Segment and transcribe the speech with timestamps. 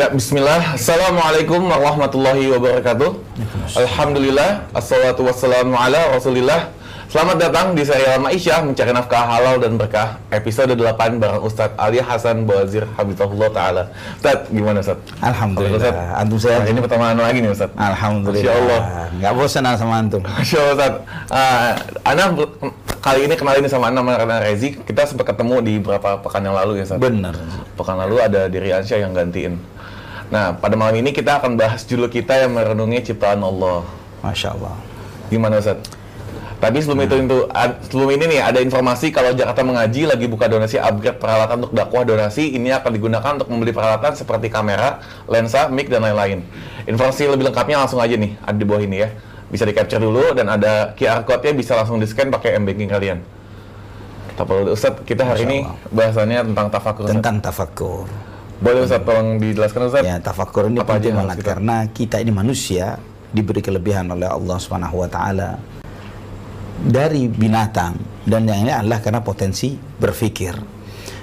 [0.00, 0.80] Ya, bismillah.
[0.80, 3.20] Assalamualaikum warahmatullahi wabarakatuh.
[3.76, 6.72] Alhamdulillah, assalatu wassalamu ala rasulillah.
[7.12, 12.00] Selamat datang di serial Maisha mencari nafkah halal dan berkah episode 8 bareng Ustadz Ali
[12.00, 15.20] Hasan Bawazir Habibullah Ta'ala Ustadz, gimana Ustadz?
[15.20, 15.76] Alhamdulillah.
[15.84, 16.16] Ustadz?
[16.16, 16.60] Antum sehat?
[16.64, 18.40] Nah, ini pertama anu lagi nih Ustadz Alhamdulillah.
[18.40, 18.80] Masya Allah
[19.20, 20.22] Nggak bosan sama antum.
[20.24, 21.02] Masya Allah Ustadz
[21.34, 21.72] uh,
[22.08, 22.24] Ana
[23.04, 26.56] kali ini kenal ini sama Ana karena Rezi Kita sempat ketemu di beberapa pekan yang
[26.56, 27.34] lalu ya Ustadz Benar.
[27.76, 29.58] Pekan lalu ada Diri Ansyah yang gantiin
[30.30, 33.82] Nah, pada malam ini kita akan bahas judul kita yang merenungi ciptaan Allah
[34.22, 34.74] Masya Allah.
[35.26, 35.82] Gimana Ustaz?
[36.60, 40.44] Tapi sebelum itu, itu ad- sebelum ini nih ada informasi kalau Jakarta Mengaji lagi buka
[40.44, 45.72] donasi upgrade peralatan untuk dakwah donasi ini akan digunakan untuk membeli peralatan seperti kamera, lensa,
[45.72, 46.44] mic dan lain-lain.
[46.84, 49.08] Informasi lebih lengkapnya langsung aja nih ada di bawah ini ya.
[49.48, 53.18] Bisa di capture dulu dan ada QR code-nya bisa langsung di scan pakai m-banking kalian.
[54.36, 55.58] Tak perlu Ustaz, kita hari ini
[55.90, 57.08] bahasannya tentang tafakur.
[57.08, 58.04] Tentang tafakur.
[58.60, 60.04] Boleh Ustaz tolong dijelaskan Ustaz?
[60.04, 63.00] Ya, tafakur ini Apa penting banget kita- karena kita ini manusia
[63.32, 65.56] diberi kelebihan oleh Allah Subhanahu wa taala
[66.80, 70.56] dari binatang dan yang ini adalah karena potensi berpikir.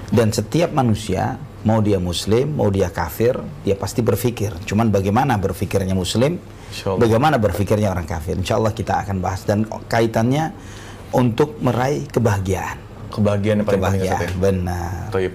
[0.07, 4.55] Dan setiap manusia mau dia muslim, mau dia kafir, dia pasti berpikir.
[4.63, 6.39] Cuman bagaimana berpikirnya muslim,
[6.95, 8.39] bagaimana berpikirnya orang kafir.
[8.39, 10.55] Insya Allah kita akan bahas dan kaitannya
[11.11, 12.79] untuk meraih kebahagiaan.
[13.11, 14.41] Kebahagiaan yang paling penting Ustaz Kebahagiaan, ya.
[14.41, 15.01] benar.
[15.11, 15.33] Toib.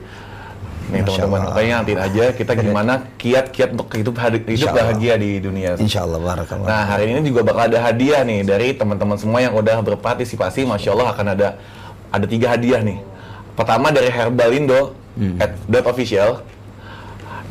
[0.91, 5.79] Nih teman-teman, makanya nantiin aja kita gimana kiat-kiat untuk hidup hidup bahagia di dunia.
[5.79, 6.67] Insya Allah barakallah.
[6.67, 10.65] Nah hari ini juga bakal ada hadiah nih dari teman-teman semua yang udah berpartisipasi.
[10.65, 11.49] Masya Allah akan ada
[12.11, 12.99] ada tiga hadiah nih.
[13.53, 15.37] Pertama dari Herbalindo Hmm.
[15.37, 16.41] at dot official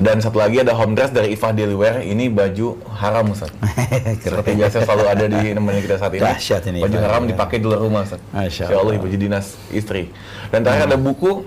[0.02, 2.02] dan satu lagi ada home dress dari Ifah Dailywear.
[2.02, 3.54] Ini baju haram Ustaz.
[4.26, 6.26] Seperti biasa selalu ada di nemenin kita saat ini.
[6.26, 8.18] Dahsyat ini, Baju haram dipakai di luar rumah Ustaz.
[8.34, 9.04] Masya Insya Allah Allah.
[9.06, 10.10] baju dinas istri.
[10.50, 11.46] Dan terakhir ada buku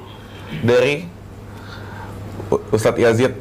[0.63, 1.03] dari
[2.75, 3.33] Ustadz Yazid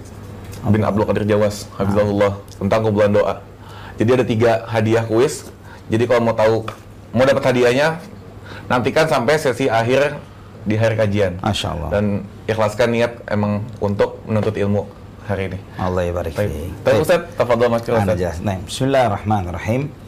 [0.69, 3.43] bin Abdul Qadir Jawas, Habibullah tentang kumpulan doa.
[3.99, 5.51] Jadi ada tiga hadiah kuis.
[5.91, 6.63] Jadi kalau mau tahu
[7.11, 7.99] mau dapat hadiahnya,
[8.71, 10.17] nantikan sampai sesi akhir
[10.63, 11.37] di hari kajian.
[11.43, 11.89] Masya Allah.
[11.91, 12.05] Dan
[12.47, 14.87] ikhlaskan niat emang untuk menuntut ilmu
[15.27, 15.59] hari ini.
[15.75, 16.71] Allah barik Baik, fiik.
[16.83, 18.39] Baik Ustaz, tafadhol Mas Ustaz.
[18.39, 20.02] Nah, Bismillahirrahmanirrahim.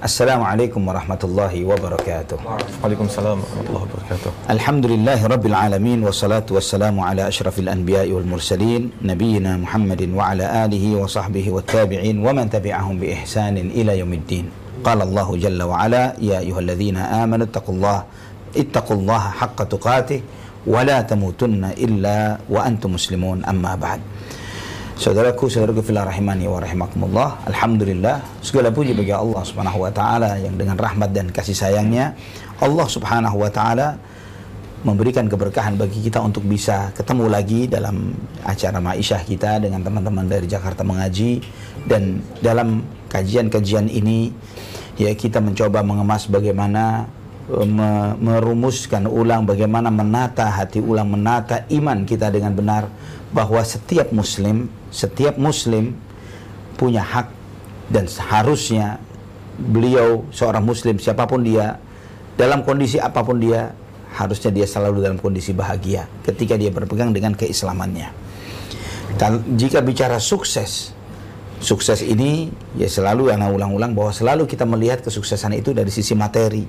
[0.00, 2.40] Assalamualaikum warahmatullahi wabarakatuh.
[2.80, 4.30] Waalaikumsalam warahmatullahi wabarakatuh.
[4.48, 10.96] Alhamdulillahi rabbil alamin wassalatu wassalamu ala asyrafil anbiya'i wal mursalin nabiyina Muhammadin wa ala alihi
[10.96, 14.48] wa sahbihi wat tabi'in wa man tabi'ahum bi ihsanin ila yaumiddin.
[14.80, 18.08] Qala Allah jalla wa ala ya ayyuhalladzina amanu taqullaha
[18.56, 20.24] ittaqullaha haqqa tuqatih
[20.64, 24.00] wa la tamutunna illa wa antum muslimun amma ba'd.
[25.00, 27.40] Saudaraku, saudaraku fillah rahimani wa rahimakumullah.
[27.48, 32.12] Alhamdulillah, segala puji bagi Allah Subhanahu wa taala yang dengan rahmat dan kasih sayangnya
[32.60, 33.96] Allah Subhanahu wa taala
[34.84, 38.12] memberikan keberkahan bagi kita untuk bisa ketemu lagi dalam
[38.44, 41.40] acara Maisyah kita dengan teman-teman dari Jakarta mengaji
[41.88, 44.28] dan dalam kajian-kajian ini
[45.00, 47.08] ya kita mencoba mengemas bagaimana
[47.48, 52.84] eh, me- merumuskan ulang bagaimana menata hati ulang menata iman kita dengan benar
[53.30, 55.94] bahwa setiap muslim setiap muslim
[56.74, 57.30] punya hak
[57.90, 58.98] dan seharusnya
[59.60, 61.78] beliau seorang muslim siapa pun dia
[62.34, 63.76] dalam kondisi apa pun dia
[64.10, 68.10] harusnya dia selalu dalam kondisi bahagia ketika dia berpegang dengan keislamannya.
[69.14, 70.90] Kal- Jika bicara sukses,
[71.62, 76.64] sukses ini ya selalu yang ulang-ulang bahwa selalu kita melihat kesuksesan itu dari sisi materi.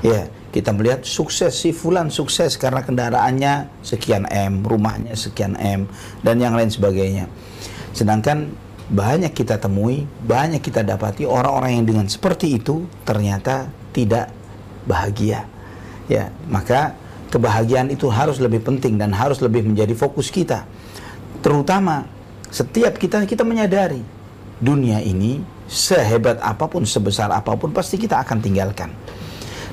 [0.00, 5.84] Ya, kita melihat sukses si fulan sukses karena kendaraannya sekian M, rumahnya sekian M
[6.24, 7.28] dan yang lain sebagainya.
[7.92, 8.48] Sedangkan
[8.88, 14.32] banyak kita temui, banyak kita dapati orang-orang yang dengan seperti itu ternyata tidak
[14.88, 15.44] bahagia.
[16.08, 16.96] Ya, maka
[17.28, 20.64] kebahagiaan itu harus lebih penting dan harus lebih menjadi fokus kita.
[21.44, 22.08] Terutama
[22.48, 24.00] setiap kita kita menyadari
[24.56, 28.88] dunia ini sehebat apa pun, sebesar apa pun pasti kita akan tinggalkan.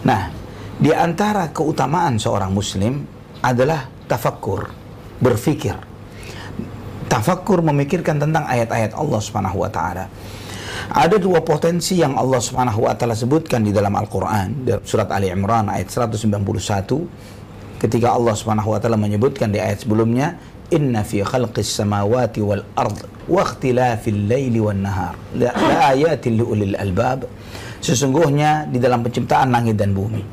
[0.03, 0.42] Nah,
[0.79, 3.05] di antara keutamaan seorang muslim
[3.43, 4.69] adalah tafakkur,
[5.19, 5.75] berfikir.
[7.11, 10.09] Tafakkur memikirkan tentang ayat-ayat Allah Subhanahu wa taala.
[10.89, 15.69] Ada dua potensi yang Allah Subhanahu wa taala sebutkan di dalam Al-Qur'an, surat Ali Imran
[15.69, 16.41] ayat 191
[17.83, 20.39] ketika Allah Subhanahu wa taala menyebutkan di ayat sebelumnya
[20.71, 25.51] inna fi khalqis samawati wal ard wa ikhtilafil laili wan nahar la
[25.93, 27.29] ayatin liulil albab
[27.83, 30.24] sesungguhnya di dalam penciptaan langit dan bumi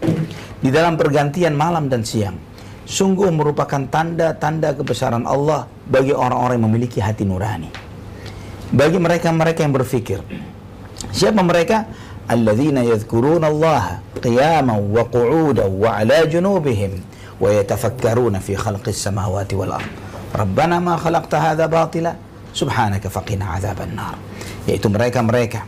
[0.63, 2.39] di dalam pergantian malam dan siang
[2.87, 7.71] sungguh merupakan tanda-tanda kebesaran Allah bagi orang-orang yang memiliki hati nurani.
[8.71, 10.23] Bagi mereka-mereka yang berfikir
[11.11, 11.87] siapa mereka?
[12.31, 17.03] Alladzina yadhkuruna Allah qiyaman wa qu'udan wa ala junubihim
[17.43, 19.91] wa yatafakkaruna fi khalqis samawati wal ard.
[20.31, 22.15] Rabbana ma khalaqta hadha batila
[22.55, 24.15] subhanaka faqina azaban nar.
[24.71, 25.67] Yaitu mereka-mereka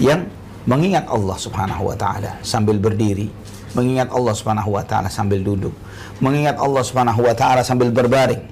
[0.00, 0.24] yang
[0.68, 3.28] mengingat Allah Subhanahu wa taala sambil berdiri
[3.72, 5.72] mengingat Allah Subhanahu wa taala sambil duduk
[6.20, 8.42] mengingat Allah Subhanahu wa taala sambil berbaring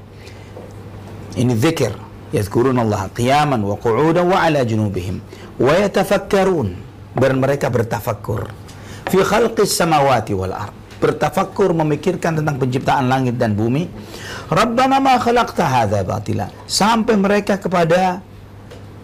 [1.36, 1.92] ini zikir
[2.32, 5.20] yadhkuruna Allah qiyaman wa qu'udan wa ala junubihim
[5.60, 6.76] wa yatafakkarun
[7.18, 8.46] dan mereka bertafakkur.
[9.08, 13.86] Fi khalqis samawati wal ard bertafakkur memikirkan tentang penciptaan langit dan bumi
[14.50, 18.18] Rabbana ma khalaqta hadza batila sampai mereka kepada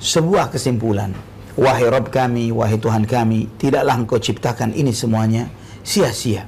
[0.03, 1.15] sebuah kesimpulan
[1.55, 5.51] wahai Rabb kami wahai Tuhan kami tidaklah engkau ciptakan ini semuanya
[5.87, 6.47] sia-sia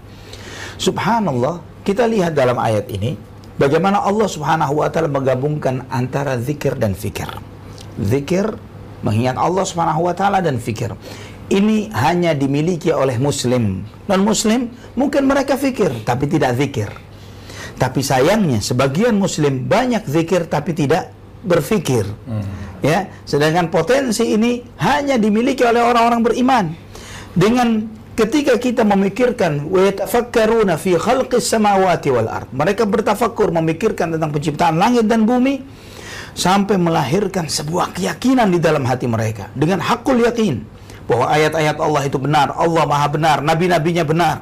[0.76, 3.14] subhanallah kita lihat dalam ayat ini
[3.56, 7.30] bagaimana Allah Subhanahu wa taala menggabungkan antara zikir dan fikir
[8.02, 8.50] zikir
[9.06, 10.92] mengingat Allah Subhanahu wa taala dan fikir
[11.46, 13.86] ini hanya dimiliki oleh muslim.
[14.10, 16.90] Non-muslim mungkin mereka fikir tapi tidak zikir.
[17.76, 21.12] Tapi sayangnya sebagian muslim banyak zikir tapi tidak
[21.46, 22.08] berfikir.
[22.26, 22.42] Hmm.
[22.86, 26.64] Ya, sedangkan potensi ini hanya dimiliki oleh orang-orang beriman.
[27.34, 27.82] Dengan
[28.14, 32.48] ketika kita memikirkan wa yatafakkaruna fi khalqis samawati wal ard.
[32.54, 35.60] Mereka bertafakkur memikirkan tentang penciptaan langit dan bumi
[36.32, 40.64] sampai melahirkan sebuah keyakinan di dalam hati mereka dengan hakul yakin
[41.06, 44.36] bahwa ayat-ayat Allah itu benar, Allah Maha benar, nabi-nabinya benar.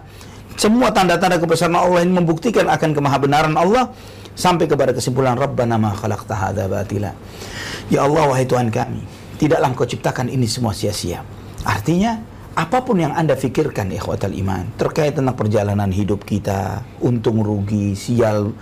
[0.55, 3.91] Semua tanda-tanda kebesaran Allah ini membuktikan akan kemahabenaran Allah
[4.39, 7.11] sampai kepada kesimpulan Rabbana ma khalaqta hadza batila.
[7.93, 9.05] Ya Allah wahai Tuhan kami,
[9.37, 11.21] tidaklah Engkau ciptakan ini semua sia-sia.
[11.65, 12.17] Artinya
[12.55, 18.55] apa pun yang Anda fikirkan ikhwatal iman terkait tentang perjalanan hidup kita, untung rugi, sial,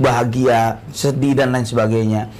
[0.00, 2.32] bahagia, sedih dan lain sebagainya.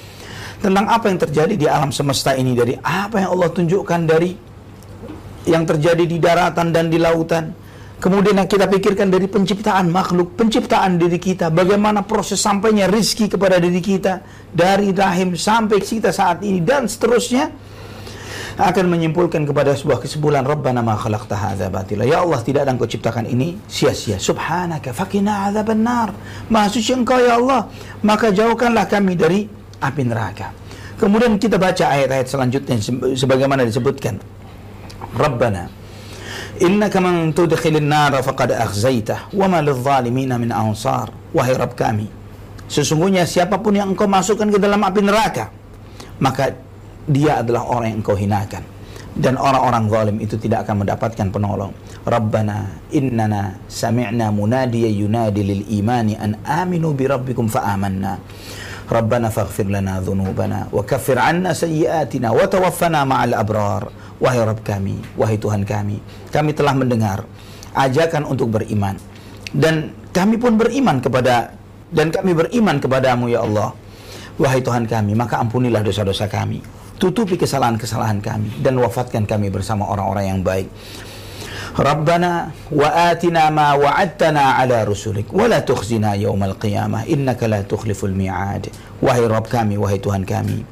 [0.56, 4.32] Tentang apa yang terjadi di alam semesta ini dari apa yang Allah tunjukkan dari
[5.46, 7.65] yang terjadi di daratan dan di lautan.
[8.06, 13.58] Kemudian yang kita pikirkan dari penciptaan makhluk, penciptaan diri kita, bagaimana proses sampainya rizki kepada
[13.58, 14.22] diri kita,
[14.54, 17.50] dari rahim sampai kita saat ini, dan seterusnya,
[18.62, 22.06] akan menyimpulkan kepada sebuah kesimpulan Rabbana ma khalaqta hadza batila.
[22.06, 24.22] Ya Allah, tidak ada engkau ciptakan ini sia-sia.
[24.22, 26.14] Subhanaka fakina adzaban nar.
[26.46, 27.66] Maha suci engkau ya Allah,
[28.06, 29.50] maka jauhkanlah kami dari
[29.82, 30.54] api neraka.
[30.94, 32.78] Kemudian kita baca ayat-ayat selanjutnya
[33.18, 34.22] sebagaimana disebutkan
[36.56, 41.12] Innaka man tudkhilin nara faqad akhzaitah wa ma lidh-dhalimina min ansar.
[41.36, 42.08] Wahai Rabb kami,
[42.64, 45.52] sesungguhnya siapa pun yang engkau masukkan ke dalam api neraka,
[46.16, 46.56] maka
[47.04, 48.64] dia adalah orang yang engkau hinakan
[49.16, 51.72] dan orang-orang zalim itu tidak akan mendapatkan penolong.
[52.04, 58.20] Rabbana innana sami'na munadiya yunadi lil imani an aminu bi rabbikum fa amanna.
[58.86, 65.68] Lana dhunubana wa kaffir anna sayyiatina wa tawaffana ma'al abrar Wahai Rabb kami, wahai Tuhan
[65.68, 66.00] kami,
[66.32, 67.28] kami telah mendengar
[67.76, 68.96] ajakan untuk beriman.
[69.52, 71.52] Dan kami pun beriman kepada
[71.92, 73.76] dan kami beriman kepadamu ya Allah.
[74.40, 76.64] Wahai Tuhan kami, maka ampunilah dosa-dosa kami.
[76.96, 80.68] Tutupi kesalahan-kesalahan kami dan wafatkan kami bersama orang-orang yang baik.
[81.76, 88.72] Atina ma wa'adtana ala rusulik wa la tukhzina yawmal qiyamah innaka la tukhliful mi'ad.
[89.04, 90.64] Wahai Rabb kami, wahai Tuhan kami,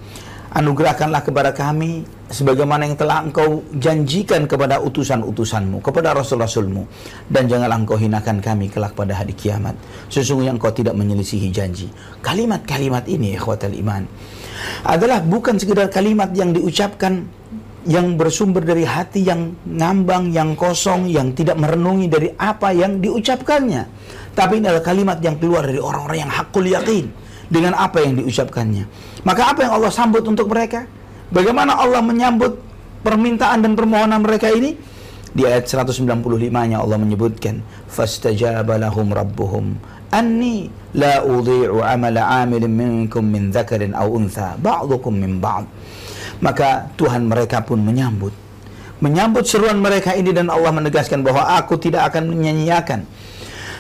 [0.56, 6.88] anugerahkanlah kepada kami sebagaimana yang telah engkau janjikan kepada utusan-utusanmu, kepada rasul-rasulmu.
[7.28, 9.76] Dan janganlah engkau hinakan kami kelak pada hari kiamat.
[10.08, 11.92] Sesungguhnya engkau tidak menyelisihi janji.
[12.24, 14.08] Kalimat-kalimat ini, ikhwatal iman,
[14.88, 17.28] adalah bukan sekedar kalimat yang diucapkan
[17.84, 23.82] yang bersumber dari hati yang ngambang, yang kosong, yang tidak merenungi dari apa yang diucapkannya.
[24.34, 27.06] Tapi ini adalah kalimat yang keluar dari orang-orang yang hakul yakin
[27.46, 28.84] dengan apa yang diucapkannya.
[29.22, 30.88] Maka apa yang Allah sambut untuk mereka?
[31.30, 32.56] Bagaimana Allah menyambut
[33.04, 34.74] permintaan dan permohonan mereka ini?
[35.34, 37.58] Di ayat 195-nya Allah menyebutkan,
[37.90, 39.74] "Fastajaba lahum rabbuhum
[40.14, 45.66] anni la udhi'u amala 'amilin minkum min dzakarin aw untha, ba'dukum min ba'd."
[46.42, 48.34] Maka Tuhan mereka pun menyambut
[49.02, 53.04] menyambut seruan mereka ini dan Allah menegaskan bahwa aku tidak akan menyanyiakan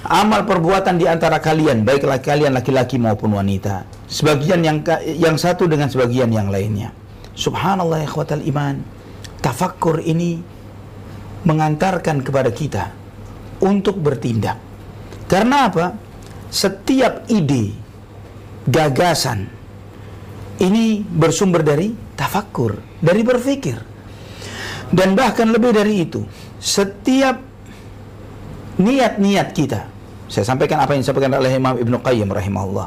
[0.04, 4.84] amal perbuatan di antara kalian baiklah kalian laki-laki maupun wanita sebagian yang
[5.16, 6.92] yang satu dengan sebagian yang lainnya
[7.34, 8.78] Subhanallah ikhwatal iman.
[9.42, 10.40] Tafakkur ini
[11.44, 12.94] mengantarkan kepada kita
[13.60, 14.56] untuk bertindak.
[15.28, 15.92] Karena apa?
[16.48, 17.74] Setiap ide,
[18.70, 19.50] gagasan
[20.62, 23.78] ini bersumber dari tafakkur, dari berpikir.
[24.94, 26.22] Dan bahkan lebih dari itu,
[26.62, 27.42] setiap
[28.78, 29.80] niat-niat kita.
[30.30, 32.86] Saya sampaikan apa yang disampaikan oleh Imam Ibnu Qayyim rahimahullah.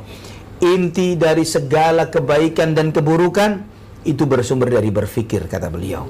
[0.64, 3.62] Inti dari segala kebaikan dan keburukan
[4.08, 6.08] itu bersumber dari berpikir kata beliau.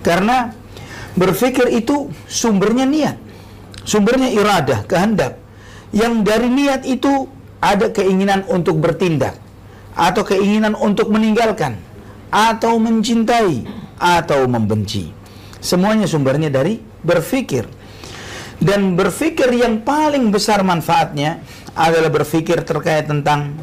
[0.00, 0.48] Karena
[1.18, 3.16] berpikir itu sumbernya niat.
[3.82, 5.42] Sumbernya iradah, kehendak.
[5.90, 7.26] Yang dari niat itu
[7.60, 9.36] ada keinginan untuk bertindak
[9.96, 11.76] atau keinginan untuk meninggalkan.
[12.32, 13.64] Atau mencintai.
[14.00, 15.12] Atau membenci.
[15.62, 17.68] Semuanya sumbernya dari berfikir.
[18.62, 21.42] Dan berfikir yang paling besar manfaatnya
[21.74, 23.58] adalah berfikir terkait tentang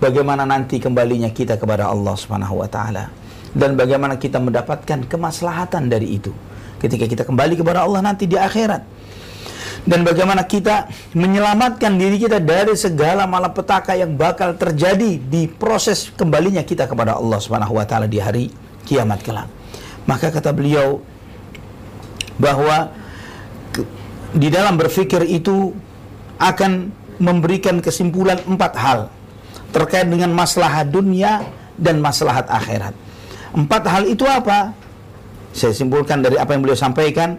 [0.00, 3.12] bagaimana nanti kembalinya kita kepada Allah Subhanahu wa taala.
[3.54, 6.34] Dan bagaimana kita mendapatkan kemaslahatan dari itu.
[6.82, 8.82] Ketika kita kembali kepada Allah nanti di akhirat
[9.84, 16.64] dan bagaimana kita menyelamatkan diri kita dari segala malapetaka yang bakal terjadi di proses kembalinya
[16.64, 18.48] kita kepada Allah Subhanahu wa taala di hari
[18.88, 19.48] kiamat kelak.
[20.08, 21.04] Maka kata beliau
[22.40, 22.92] bahwa
[24.34, 25.76] di dalam berfikir itu
[26.40, 28.98] akan memberikan kesimpulan empat hal
[29.70, 31.44] terkait dengan masalah dunia
[31.76, 32.96] dan masalah akhirat.
[33.54, 34.74] Empat hal itu apa?
[35.54, 37.38] Saya simpulkan dari apa yang beliau sampaikan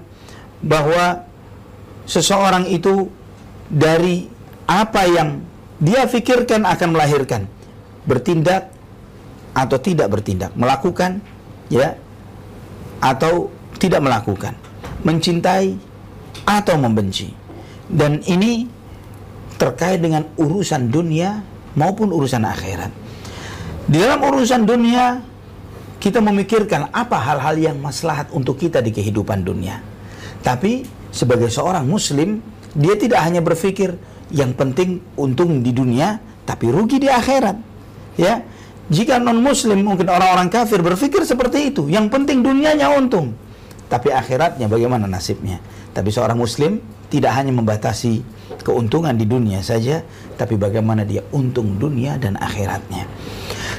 [0.63, 1.27] bahwa
[2.05, 3.09] seseorang itu
[3.69, 4.29] dari
[4.65, 5.41] apa yang
[5.81, 7.45] dia pikirkan akan melahirkan
[8.05, 8.71] bertindak
[9.55, 11.19] atau tidak bertindak, melakukan
[11.67, 11.97] ya
[13.01, 13.49] atau
[13.81, 14.53] tidak melakukan,
[15.03, 15.75] mencintai
[16.45, 17.33] atau membenci.
[17.85, 18.65] Dan ini
[19.55, 21.41] terkait dengan urusan dunia
[21.77, 22.91] maupun urusan akhirat.
[23.85, 25.21] Di dalam urusan dunia,
[26.01, 29.79] kita memikirkan apa hal-hal yang maslahat untuk kita di kehidupan dunia.
[30.41, 30.85] Tapi
[31.15, 32.43] sebagai seorang muslim,
[32.75, 33.95] dia tidak hanya berpikir
[34.35, 37.55] yang penting untung di dunia, tapi rugi di akhirat.
[38.19, 38.43] Ya,
[38.91, 43.31] jika non muslim mungkin orang-orang kafir berpikir seperti itu, yang penting dunianya untung,
[43.87, 45.63] tapi akhiratnya bagaimana nasibnya.
[45.95, 48.19] Tapi seorang muslim tidak hanya membatasi
[48.67, 50.03] keuntungan di dunia saja,
[50.35, 53.07] tapi bagaimana dia untung dunia dan akhiratnya.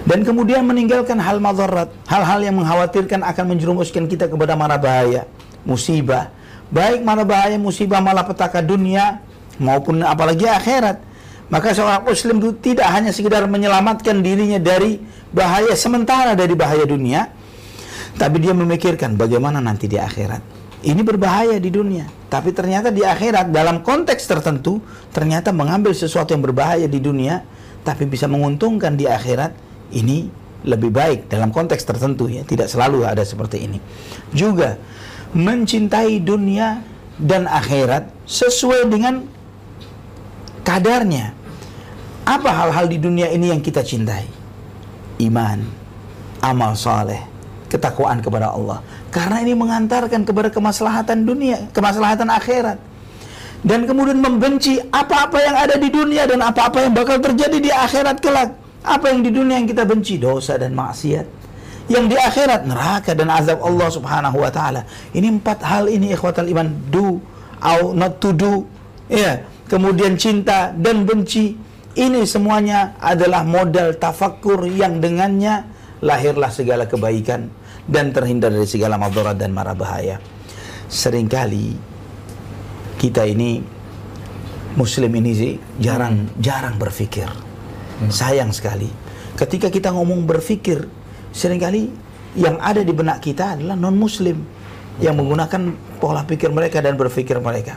[0.09, 5.27] Dan kemudian meninggalkan hal madarat, hal-hal yang mengkhawatirkan akan menjerumuskan kita kepada mara bahaya,
[5.67, 6.33] musibah,
[6.71, 9.21] baik mara bahaya, musibah, malapetaka dunia
[9.59, 11.03] maupun apalagi akhirat.
[11.47, 14.99] Maka seorang muslim itu tidak hanya sekedar menyelamatkan dirinya dari
[15.31, 17.31] bahaya sementara dari bahaya dunia,
[18.19, 20.57] tapi dia memikirkan bagaimana nanti di akhirat
[20.87, 22.07] ini berbahaya di dunia.
[22.31, 24.79] Tapi ternyata di akhirat dalam konteks tertentu
[25.11, 27.43] ternyata mengambil sesuatu yang berbahaya di dunia
[27.83, 29.55] tapi bisa menguntungkan di akhirat
[29.95, 30.27] ini
[30.67, 33.79] lebih baik dalam konteks tertentu ya, tidak selalu ada seperti ini.
[34.35, 34.79] Juga
[35.37, 36.81] mencintai dunia
[37.21, 39.29] dan akhirat sesuai dengan
[40.65, 41.37] kadarnya.
[42.27, 44.27] Apa hal-hal di dunia ini yang kita cintai?
[45.23, 45.63] Iman,
[46.43, 47.23] amal soleh,
[47.71, 48.83] ketakwaan kepada Allah.
[49.13, 52.81] Karena ini mengantarkan kepada kemaslahatan dunia, kemaslahatan akhirat.
[53.63, 58.19] Dan kemudian membenci apa-apa yang ada di dunia dan apa-apa yang bakal terjadi di akhirat
[58.19, 58.51] kelak.
[58.87, 60.19] Apa yang di dunia yang kita benci?
[60.19, 61.27] Dosa dan maksiat.
[61.87, 64.83] Yang di akhirat neraka dan azab Allah Subhanahu wa taala.
[65.15, 67.23] Ini empat hal ini ikhwatal iman do
[67.63, 68.67] or not to do.
[69.07, 71.55] Ya, kemudian cinta dan benci.
[71.97, 75.65] Ini semuanya adalah modal tafakur yang dengannya
[76.05, 77.49] lahirlah segala kebaikan
[77.89, 80.21] dan terhindar dari segala madarat dan mara bahaya.
[80.91, 81.73] Seringkali
[83.01, 83.63] kita ini
[84.77, 87.31] muslim ini sih jarang jarang berpikir.
[87.31, 88.13] Hmm.
[88.13, 88.93] Sayang sekali.
[89.37, 90.85] Ketika kita ngomong berpikir,
[91.37, 91.93] sering kali
[92.33, 94.41] yang ada di benak kita adalah non muslim
[94.97, 97.77] yang menggunakan pola pikir mereka dan berpikir mereka.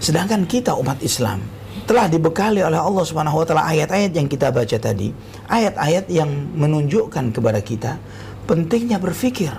[0.00, 1.44] Sedangkan kita umat Islam
[1.84, 5.12] telah dibekali oleh Allah Subhanahu wa taala ayat-ayat yang kita baca tadi,
[5.48, 8.00] ayat-ayat yang menunjukkan kepada kita
[8.48, 9.52] pentingnya berpikir.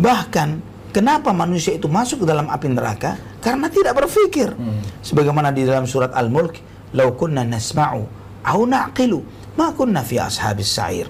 [0.00, 0.48] Bahkan
[0.96, 3.20] kenapa manusia itu masuk ke dalam api neraka?
[3.44, 4.56] Karena tidak berpikir.
[4.56, 4.80] Hmm.
[5.04, 6.56] Sebagaimana di dalam surat Al-Mulk,
[6.96, 9.20] "Lau kunna nasma'u au naqilu,
[9.58, 11.08] ma kunna fi ashabis sa'ir."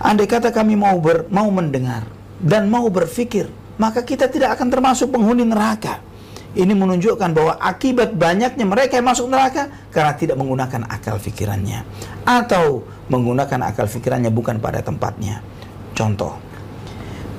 [0.00, 2.04] Andai kata kami mau ber, mau mendengar
[2.36, 3.48] dan mau berpikir,
[3.80, 6.04] maka kita tidak akan termasuk penghuni neraka.
[6.56, 11.84] Ini menunjukkan bahwa akibat banyaknya mereka yang masuk neraka karena tidak menggunakan akal pikirannya
[12.24, 12.80] atau
[13.12, 15.44] menggunakan akal pikirannya bukan pada tempatnya.
[15.92, 16.32] Contoh,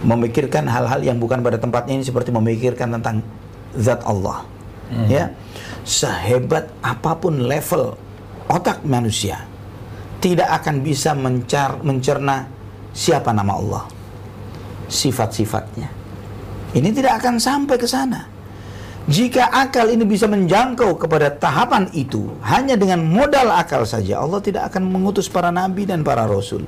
[0.05, 3.25] memikirkan hal-hal yang bukan pada tempatnya ini seperti memikirkan tentang
[3.73, 4.45] zat Allah.
[4.93, 5.09] Hmm.
[5.09, 5.33] Ya.
[5.81, 7.97] Sehebat apa pun level
[8.47, 9.43] otak manusia
[10.17, 12.49] tidak akan bisa mencar mencerna
[12.93, 13.83] siapa nama Allah.
[14.87, 15.89] Sifat-sifatnya.
[16.73, 18.37] Ini tidak akan sampai ke sana.
[19.07, 24.67] Jika akal ini bisa menjangkau kepada tahapan itu hanya dengan modal akal saja, Allah tidak
[24.67, 26.67] akan mengutus para nabi dan para rasul.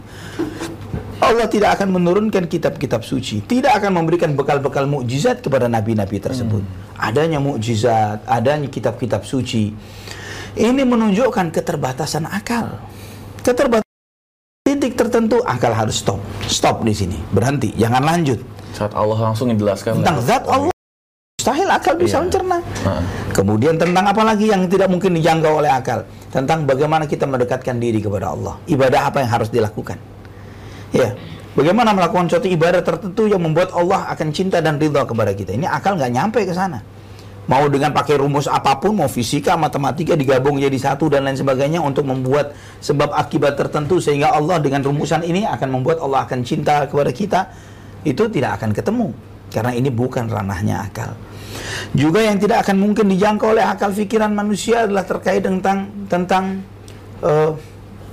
[1.19, 6.63] Allah tidak akan menurunkan kitab-kitab suci, tidak akan memberikan bekal-bekal mukjizat kepada nabi-nabi tersebut.
[6.63, 6.95] Hmm.
[6.95, 9.75] Adanya mukjizat, adanya kitab-kitab suci.
[10.55, 12.79] Ini menunjukkan keterbatasan akal.
[13.49, 13.97] Keterbatasan
[14.61, 16.21] titik tertentu akal harus stop.
[16.45, 18.37] Stop di sini, berhenti, jangan lanjut.
[18.77, 22.23] Saat Allah langsung menjelaskan tentang zat Allah Mustahil akal bisa iya.
[22.29, 22.57] mencerna.
[23.33, 26.05] Kemudian tentang apa lagi yang tidak mungkin dijangkau oleh akal?
[26.29, 28.61] Tentang bagaimana kita mendekatkan diri kepada Allah.
[28.69, 29.97] Ibadah apa yang harus dilakukan?
[30.93, 31.17] Ya,
[31.57, 35.57] Bagaimana melakukan suatu ibadah tertentu yang membuat Allah akan cinta dan ridha kepada kita.
[35.57, 36.85] Ini akal nggak nyampe ke sana.
[37.49, 41.81] Mau dengan pakai rumus apa pun, mau fisika, matematika digabung jadi satu dan lain sebagainya
[41.81, 46.85] untuk membuat sebab akibat tertentu sehingga Allah dengan rumusan ini akan membuat Allah akan cinta
[46.85, 47.49] kepada kita.
[48.05, 49.09] Itu tidak akan ketemu
[49.49, 51.17] karena ini bukan ranahnya akal.
[51.97, 56.61] Juga yang tidak akan mungkin dijangkau oleh akal pikiran manusia adalah terkait tentang tentang
[57.25, 57.57] uh,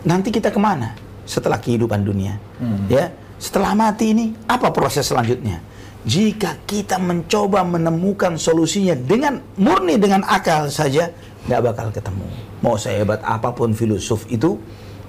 [0.08, 0.96] nanti kita ke mana
[1.28, 2.88] setelah kehidupan dunia, hmm.
[2.88, 5.60] ya setelah mati ini apa proses selanjutnya?
[6.06, 11.10] Jika kita mencoba menemukan solusinya dengan murni dengan akal saja,
[11.50, 12.26] nggak bakal ketemu.
[12.62, 14.54] Mau sehebat apa pun filosof itu,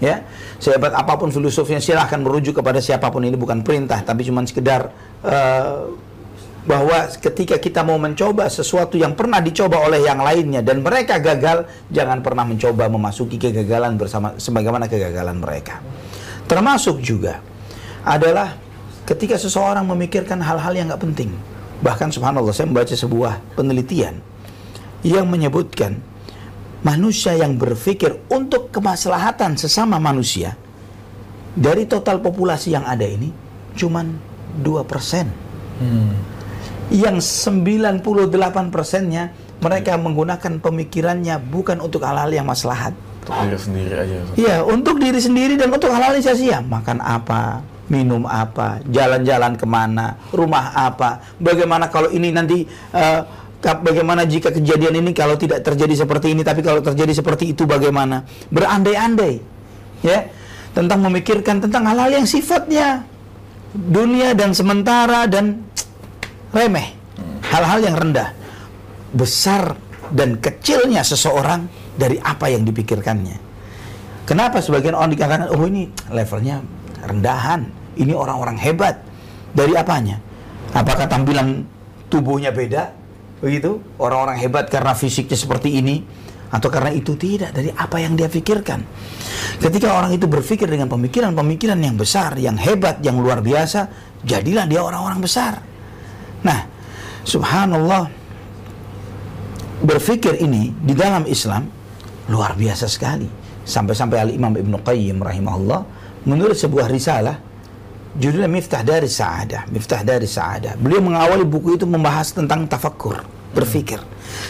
[0.01, 0.25] ya,
[0.57, 4.89] sehebat apa pun filosofnya silahkan merujuk kepada siapa pun ini bukan perintah, tapi cuma sekedar
[5.21, 5.85] uh,
[6.67, 11.63] bahwa ketika kita mau mencoba sesuatu yang pernah dicoba oleh yang lainnya dan mereka gagal,
[11.93, 15.79] jangan pernah mencoba memasuki kegagalan bersama sebagaimana kegagalan mereka.
[16.49, 17.39] Termasuk juga
[18.03, 18.66] adalah
[19.07, 21.31] ketika seseorang memikirkan hal-hal yang nggak penting.
[21.79, 24.19] Bahkan subhanallah saya membaca sebuah penelitian
[25.05, 25.97] yang menyebutkan
[26.83, 30.57] manusia yang berpikir untuk kemaslahatan sesama manusia
[31.55, 33.31] dari total populasi yang ada ini
[33.77, 34.19] cuman
[34.61, 35.81] 2%.
[35.81, 36.37] Hmm
[36.87, 37.99] yang 98
[38.71, 42.93] persennya mereka menggunakan pemikirannya bukan untuk hal-hal yang maslahat.
[43.27, 44.15] Untuk diri sendiri aja.
[44.39, 46.59] Iya, untuk diri sendiri dan untuk hal-hal yang sia-sia.
[46.63, 53.21] Makan apa, minum apa, jalan-jalan ke mana, rumah apa, bagaimana kalau ini nanti uh,
[53.63, 58.27] bagaimana jika kejadian ini kalau tidak terjadi seperti ini, tapi kalau terjadi seperti itu bagaimana?
[58.51, 59.39] Berandai-andai,
[60.03, 60.27] ya,
[60.75, 63.07] tentang memikirkan tentang hal-hal yang sifatnya
[63.71, 65.63] dunia dan sementara dan
[66.51, 66.93] remeh,
[67.47, 68.35] hal-hal yang rendah,
[69.15, 69.79] besar
[70.11, 73.47] dan kecilnya seseorang dari apa yang dipikirkannya.
[74.27, 76.59] Kenapa sebagian orang dikatakan, oh ini levelnya
[77.07, 77.65] rendahan,
[77.97, 79.01] ini orang-orang hebat.
[79.55, 80.19] Dari apanya?
[80.75, 81.63] Apakah tampilan
[82.11, 82.93] tubuhnya beda?
[83.41, 83.79] Begitu?
[83.97, 86.03] Orang-orang hebat karena fisiknya seperti ini?
[86.47, 88.79] Atau karena itu tidak dari apa yang dia pikirkan.
[89.59, 93.91] Ketika orang itu berpikir dengan pemikiran-pemikiran yang besar, yang hebat, yang luar biasa,
[94.23, 95.59] jadilah dia orang-orang besar.
[96.47, 96.59] Nah,
[97.27, 98.07] subhanallah
[99.83, 101.67] berpikir ini di dalam Islam
[102.31, 103.27] luar biasa sekali.
[103.67, 105.81] Sampai-sampai Al-Imam Ibn Qayyim rahimahullah
[106.27, 107.39] menurut sebuah risalah
[108.19, 110.75] judulnya Miftah dari Sa'adah, Miftah dari Sa'adah.
[110.75, 113.23] Beliau mengawali buku itu membahas tentang tafakkur,
[113.55, 114.03] berpikir.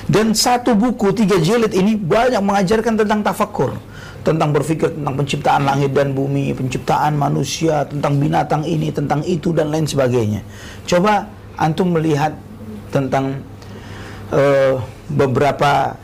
[0.09, 3.77] Dan satu buku tiga jilid ini banyak mengajarkan tentang tafakkur
[4.27, 9.71] tentang berpikir tentang penciptaan langit dan bumi, penciptaan manusia, tentang binatang ini, tentang itu dan
[9.71, 10.43] lain sebagainya.
[10.83, 12.35] Coba antum melihat
[12.91, 13.39] tentang
[14.35, 15.95] uh, beberapa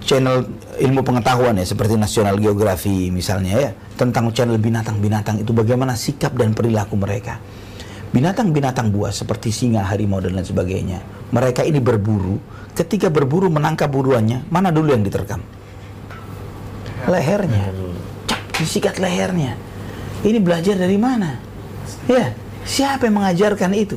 [0.00, 0.48] channel
[0.80, 6.56] ilmu pengetahuan ya seperti National Geography misalnya ya tentang channel binatang-binatang itu bagaimana sikap dan
[6.56, 7.38] perilaku mereka.
[8.10, 10.98] Binatang-binatang buas seperti singa, harimau dan lain sebagainya.
[11.30, 12.42] Mereka ini berburu.
[12.74, 15.38] Ketika berburu menangkap buruannya, mana dulu yang diterkam?
[17.06, 17.70] Lehernya.
[18.26, 19.54] Cak, disikat lehernya.
[20.26, 21.38] Ini belajar dari mana?
[22.10, 22.34] Ya,
[22.66, 23.94] siapa yang mengajarkan itu?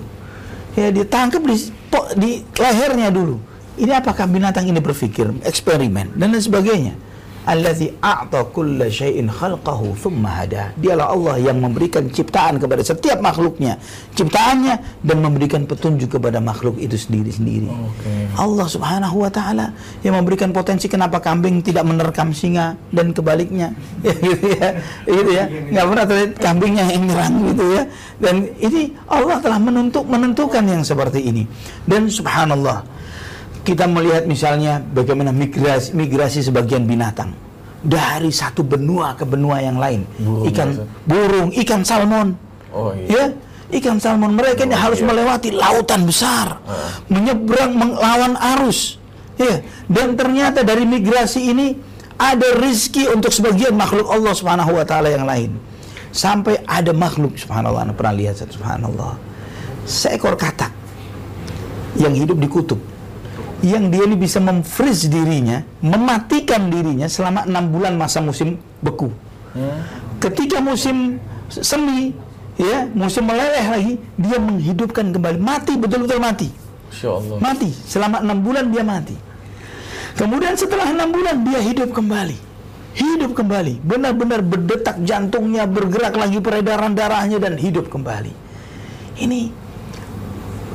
[0.73, 1.57] ya ditangkap di
[2.17, 3.37] di lehernya dulu.
[3.73, 6.93] Ini apakah binatang ini berpikir, eksperimen dan lain sebagainya
[7.43, 10.71] allazi a'ta kulla syai'in khalqahu thumma hada.
[10.79, 13.75] Dialah Allah yang memberikan ciptaan kepada setiap makhluknya,
[14.15, 17.67] ciptaannya dan memberikan petunjuk kepada makhluk itu sendiri-sendiri.
[17.67, 18.39] Okay.
[18.39, 23.75] Allah Subhanahu wa taala yang memberikan potensi kenapa kambing tidak menerkam singa dan kebaliknya.
[24.03, 24.67] Ya gitu ya.
[25.03, 25.45] Gitu ya.
[25.47, 27.83] Enggak pernah terlihat kambingnya yang nyerang gitu ya.
[28.23, 28.81] Dan ini
[29.11, 31.43] Allah telah menentuk menentukan yang seperti ini.
[31.83, 33.02] Dan subhanallah
[33.63, 37.31] kita melihat misalnya bagaimana migrasi, migrasi sebagian binatang
[37.79, 40.03] dari satu benua ke benua yang lain.
[40.19, 40.87] Burung ikan maksud.
[41.07, 42.27] burung, ikan salmon.
[42.75, 43.07] Oh iya.
[43.07, 43.25] Ya,
[43.79, 45.07] ikan salmon mereka oh, ini harus iya.
[45.07, 46.91] melewati lautan besar, uh.
[47.07, 48.99] menyeberang melawan arus.
[49.39, 51.73] Ya, dan ternyata dari migrasi ini
[52.19, 55.55] ada rizki untuk sebagian makhluk Allah Subhanahu wa taala yang lain.
[56.13, 59.17] Sampai ada makhluk subhanallah, Anda pernah lihat subhanallah.
[59.89, 60.69] Seekor katak
[61.97, 62.92] yang hidup di kutub
[63.63, 69.07] yang dia ini bisa memfreeze dirinya, mematikan dirinya selama enam bulan masa musim beku.
[69.55, 69.79] Hmm.
[70.19, 71.15] Ketika musim
[71.47, 72.11] semi,
[72.59, 76.51] ya musim meleleh lagi, dia menghidupkan kembali, mati betul-betul mati.
[77.39, 79.15] Mati selama enam bulan dia mati.
[80.13, 82.37] Kemudian setelah enam bulan dia hidup kembali,
[82.99, 88.29] hidup kembali, benar-benar berdetak jantungnya, bergerak lagi peredaran darahnya dan hidup kembali.
[89.17, 89.62] Ini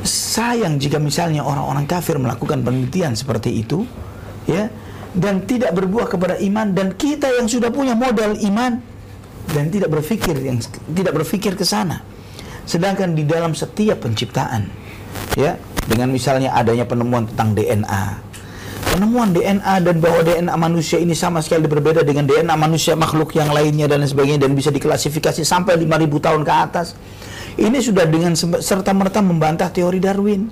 [0.06, 3.82] sayang jika misalnya orang-orang kafir melakukan penelitian seperti itu
[4.46, 4.70] ya
[5.16, 8.78] dan tidak berbuah kepada iman dan kita yang sudah punya modal iman
[9.48, 10.60] dan tidak berpikir yang
[10.92, 12.04] tidak berpikir ke sana
[12.68, 14.68] Sedangkan di dalam setiap penciptaan,
[15.40, 15.56] ya,
[15.88, 18.04] dengan misalnya adanya penemuan tentang DNA,
[18.92, 23.48] penemuan DNA dan bahwa DNA manusia ini sama sekali berbeda dengan DNA manusia makhluk yang
[23.56, 26.92] lainnya dan sebagainya dan bisa diklasifikasi sampai 5000 tahun ke atas.
[27.58, 30.46] Ini sudah dengan serta merta membantah teori Darwin.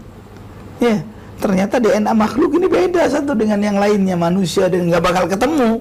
[0.83, 1.07] Ya,
[1.39, 5.79] ternyata DNA makhluk ini beda satu dengan yang lainnya manusia dan nggak bakal ketemu.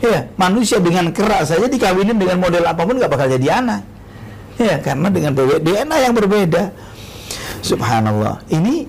[0.00, 3.84] Ya, manusia dengan kerak saja dikawinin dengan model apa pun nggak bakal jadi anak.
[4.56, 6.72] Ya, karena dengan DNA yang berbeda.
[7.60, 8.40] Subhanallah.
[8.48, 8.88] Ini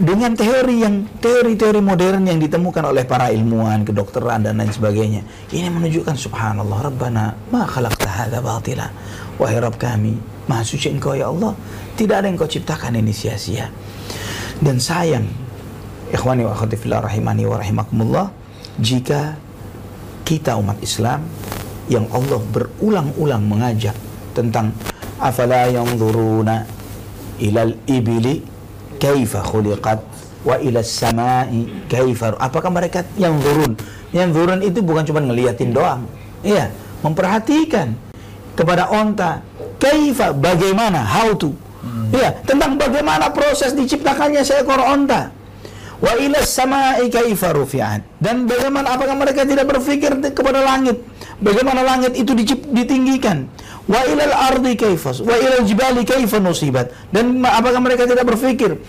[0.00, 5.22] dengan teori yang teori-teori modern yang ditemukan oleh para ilmuwan, kedokteran dan lain sebagainya.
[5.52, 8.88] Ini menunjukkan subhanallah Rabbana ma khalaqta hadza batila.
[9.36, 10.16] Wahai Rabb kami,
[10.48, 11.52] Maha suci Engkau ya Allah.
[11.98, 13.68] Tidak ada yang Kau ciptakan ini sia-sia.
[14.60, 15.24] Dan sayang,
[16.12, 18.26] ikhwani wa akhwati fillah rahimani wa rahimakumullah,
[18.80, 19.36] jika
[20.24, 21.26] kita umat Islam
[21.90, 23.96] yang Allah berulang-ulang mengajak
[24.30, 24.70] tentang
[25.18, 26.64] afala yanzuruna
[27.42, 28.44] ilal ibili
[29.02, 29.98] kaifa khuliqat
[30.46, 33.74] wa ila samai kaifa apakah mereka yang turun
[34.14, 36.06] yang turun itu bukan cuma ngeliatin doang
[36.40, 36.72] iya
[37.04, 37.92] memperhatikan
[38.54, 39.44] kepada onta
[39.80, 40.36] kaifa?
[40.36, 41.00] Bagaimana?
[41.02, 41.56] How to?
[41.80, 42.12] Hmm.
[42.12, 45.32] iya tentang bagaimana proses diciptakannya seekor onta.
[46.00, 48.20] Wa ila samai kaifa rufi'at.
[48.20, 51.00] Dan bagaimana apakah mereka tidak berpikir kepada langit?
[51.40, 52.32] Bagaimana langit itu
[52.72, 53.48] ditinggikan?
[53.84, 56.92] Wa ilal ardi kaifas wa ilal jibali kaifa nusibat.
[57.12, 58.80] Dan apakah mereka tidak berpikir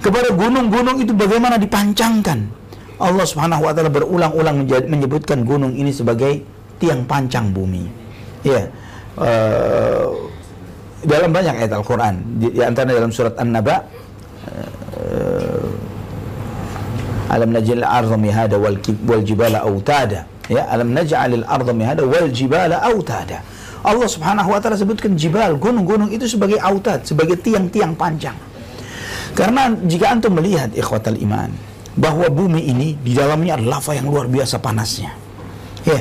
[0.00, 2.64] kepada gunung-gunung itu bagaimana dipancangkan?
[3.00, 6.44] Allah Subhanahu wa taala berulang-ulang menyebutkan gunung ini sebagai
[6.80, 7.84] tiang pancang bumi.
[8.40, 8.68] Ya
[9.18, 10.33] uh,
[11.04, 13.76] dalam banyak ayat Al-Qur'an di, antara dalam surat An-Naba
[14.48, 15.68] uh,
[17.34, 23.40] alam naj'al al-ardha mihada wal jibala autada ya alam naj'al al-ardha mihada wal jibala autada
[23.84, 28.32] Allah Subhanahu wa taala sebutkan jibal, gunung-gunung itu sebagai autat, sebagai tiang-tiang panjang.
[29.36, 31.52] Karena jika antum melihat ikhwatal iman
[31.92, 35.12] bahwa bumi ini di dalamnya ada lava yang luar biasa panasnya.
[35.84, 36.00] Ya.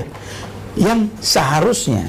[0.79, 2.07] Yang seharusnya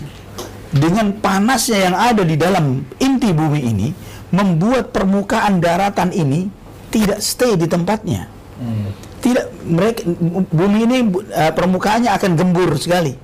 [0.74, 3.88] dengan panasnya yang ada di dalam inti bumi ini
[4.34, 6.50] membuat permukaan daratan ini
[6.90, 8.26] tidak stay di tempatnya.
[8.58, 8.90] Hmm.
[9.22, 10.02] Tidak mereka
[10.50, 10.96] bumi ini
[11.30, 13.14] uh, permukaannya akan gembur sekali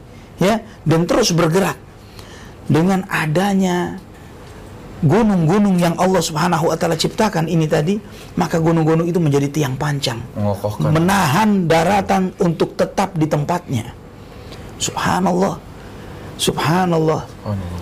[0.41, 1.77] ya dan terus bergerak
[2.71, 4.01] dengan adanya
[5.01, 7.97] gunung-gunung yang Allah Subhanahu wa taala ciptakan ini tadi,
[8.37, 10.21] maka gunung-gunung itu menjadi tiang pancang.
[10.37, 10.93] Mengokohkan.
[10.93, 13.97] Menahan daratan untuk tetap di tempatnya.
[14.77, 15.70] Subhanallah.
[16.41, 17.29] Subhanallah.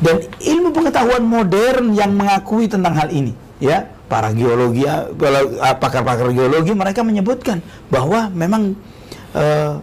[0.03, 3.31] Dan ilmu pengetahuan modern yang mengakui tentang hal ini,
[3.63, 4.83] ya, para geologi,
[5.79, 8.75] pakar-pakar geologi mereka menyebutkan bahwa memang
[9.39, 9.79] uh,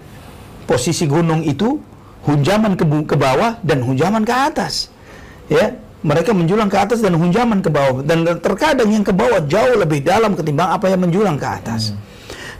[0.67, 1.79] posisi gunung itu
[2.27, 4.91] hunjaman ke, ke bawah dan hunjaman ke atas
[5.49, 9.77] ya mereka menjulang ke atas dan hunjaman ke bawah dan terkadang yang ke bawah jauh
[9.81, 11.93] lebih dalam ketimbang apa yang menjulang ke atas.
[11.93, 12.01] Hmm.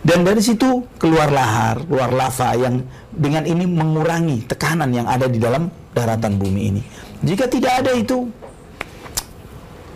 [0.05, 5.37] Dan dari situ keluar lahar, keluar lava yang dengan ini mengurangi tekanan yang ada di
[5.37, 6.81] dalam daratan bumi ini.
[7.23, 8.27] Jika tidak ada itu,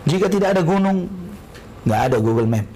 [0.08, 1.06] jika tidak ada gunung,
[1.84, 2.66] nggak ada Google Map.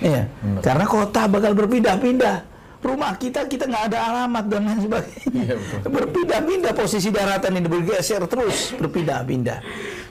[0.00, 0.58] Iya, hmm.
[0.64, 5.42] karena kota bakal berpindah-pindah rumah kita kita nggak ada alamat dan lain sebagainya.
[5.54, 5.56] Ya,
[5.88, 9.58] Berpindah-pindah posisi daratan ini bergeser terus berpindah-pindah.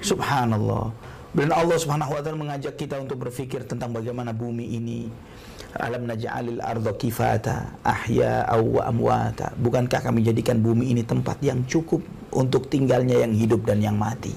[0.02, 0.89] Subhanallah.
[1.34, 5.10] Dan Allah Subhanahu wa taala mengajak kita untuk berpikir tentang bagaimana bumi ini
[5.74, 9.54] alam naj'alil arda kifata ahya wa amwata.
[9.58, 12.02] Bukankah kami jadikan bumi ini tempat yang cukup
[12.36, 14.34] untuk tinggalnya yang hidup dan yang mati?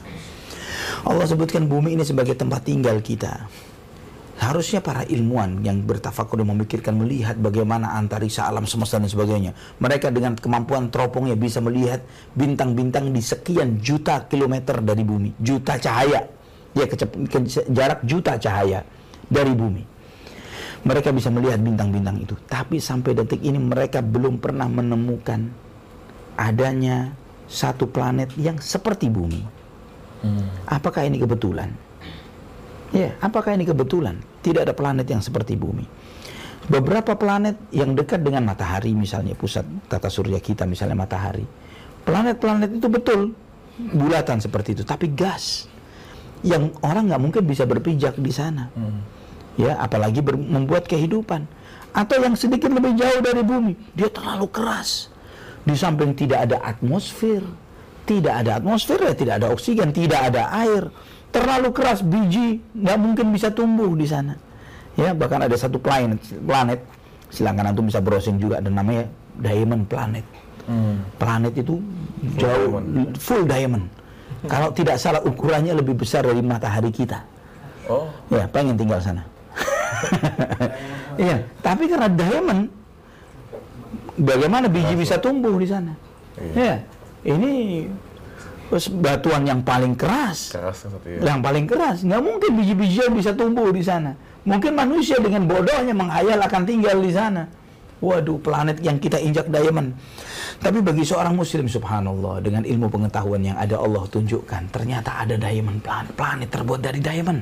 [1.06, 3.46] Allah sebutkan bumi ini sebagai tempat tinggal kita
[4.36, 9.56] Harusnya para ilmuwan yang bertafakur dan memikirkan melihat bagaimana antariksa alam semesta dan sebagainya.
[9.80, 12.04] Mereka dengan kemampuan teropongnya bisa melihat
[12.36, 16.28] bintang-bintang di sekian juta kilometer dari bumi, juta cahaya.
[16.76, 17.38] Ya, kecep, ke,
[17.72, 18.84] jarak juta cahaya
[19.24, 19.80] dari bumi.
[20.84, 22.36] Mereka bisa melihat bintang-bintang itu.
[22.44, 25.48] Tapi sampai detik ini mereka belum pernah menemukan
[26.36, 29.42] adanya satu planet yang seperti bumi.
[30.22, 30.46] Hmm.
[30.66, 31.70] Apakah ini kebetulan?
[32.94, 34.18] Ya, apakah ini kebetulan?
[34.42, 35.86] Tidak ada planet yang seperti bumi.
[36.66, 41.46] Beberapa planet yang dekat dengan matahari misalnya pusat tata surya kita misalnya matahari.
[42.06, 43.34] Planet-planet itu betul
[43.78, 45.66] bulatan seperti itu, tapi gas
[46.42, 48.70] yang orang nggak mungkin bisa berpijak di sana.
[48.74, 49.02] Hmm.
[49.56, 51.48] Ya, apalagi membuat kehidupan.
[51.96, 55.08] Atau yang sedikit lebih jauh dari bumi, dia terlalu keras.
[55.66, 57.42] Di samping tidak ada atmosfer,
[58.06, 60.86] tidak ada atmosfer ya tidak ada oksigen, tidak ada air
[61.34, 64.32] terlalu keras biji nggak mungkin bisa tumbuh di sana
[64.96, 66.80] ya bahkan ada satu planet planet
[67.28, 69.04] silakan antum bisa browsing juga dan namanya
[69.36, 70.24] diamond planet
[70.64, 71.20] hmm.
[71.20, 71.76] planet itu
[72.40, 73.12] jauh diamond.
[73.20, 73.86] full diamond
[74.46, 77.18] Kalau tidak salah ukurannya lebih besar dari matahari kita.
[77.90, 79.26] Oh, Ya, pengen tinggal sana.
[81.16, 82.68] Iya, tapi karena diamond,
[84.18, 85.92] bagaimana biji bisa tumbuh di sana?
[86.52, 86.84] Ya,
[87.24, 87.86] ini
[88.98, 91.22] batuan yang paling keras, keras ya.
[91.22, 92.02] yang paling keras.
[92.02, 94.18] Nggak mungkin biji-bijian bisa tumbuh di sana.
[94.46, 97.46] Mungkin manusia dengan bodohnya menghayal akan tinggal di sana.
[97.96, 99.96] Waduh, planet yang kita injak diamond.
[100.60, 105.80] Tapi bagi seorang muslim subhanallah dengan ilmu pengetahuan yang ada Allah tunjukkan, ternyata ada diamond
[105.80, 107.40] planet, planet terbuat dari diamond.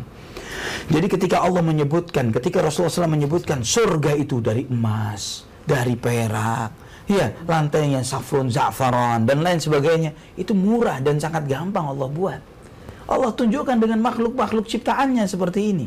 [0.87, 6.71] Jadi ketika Allah menyebutkan, ketika Rasulullah SAW menyebutkan surga itu dari emas, dari perak,
[7.09, 12.41] ya lantainya saffron, za'faran dan lain sebagainya, itu murah dan sangat gampang Allah buat.
[13.05, 15.87] Allah tunjukkan dengan makhluk-makhluk ciptaannya seperti ini.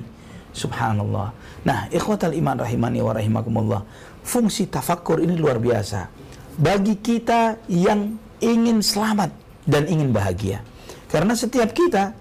[0.53, 1.33] Subhanallah.
[1.65, 3.81] Nah, ikhwatal iman rahimani wa rahimakumullah.
[4.25, 6.09] Fungsi tafakkur ini luar biasa.
[6.57, 9.29] Bagi kita yang ingin selamat
[9.65, 10.61] dan ingin bahagia.
[11.09, 12.13] Karena setiap kita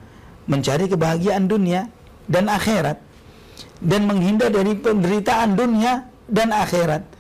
[0.47, 1.89] mencari kebahagiaan dunia
[2.29, 3.01] dan akhirat
[3.81, 7.16] dan menghindar dari penderitaan dunia dan akhirat.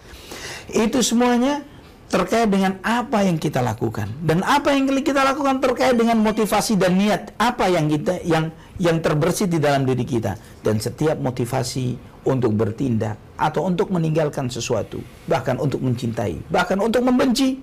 [0.70, 1.62] Itu semuanya
[2.06, 4.10] terkait dengan apa yang kita lakukan.
[4.22, 7.34] Dan apa yang kita lakukan terkait dengan motivasi dan niat.
[7.38, 10.38] Apa yang kita yang yang terbersih di dalam diri kita.
[10.62, 15.02] Dan setiap motivasi untuk bertindak atau untuk meninggalkan sesuatu.
[15.26, 16.50] Bahkan untuk mencintai.
[16.50, 17.58] Bahkan untuk membenci.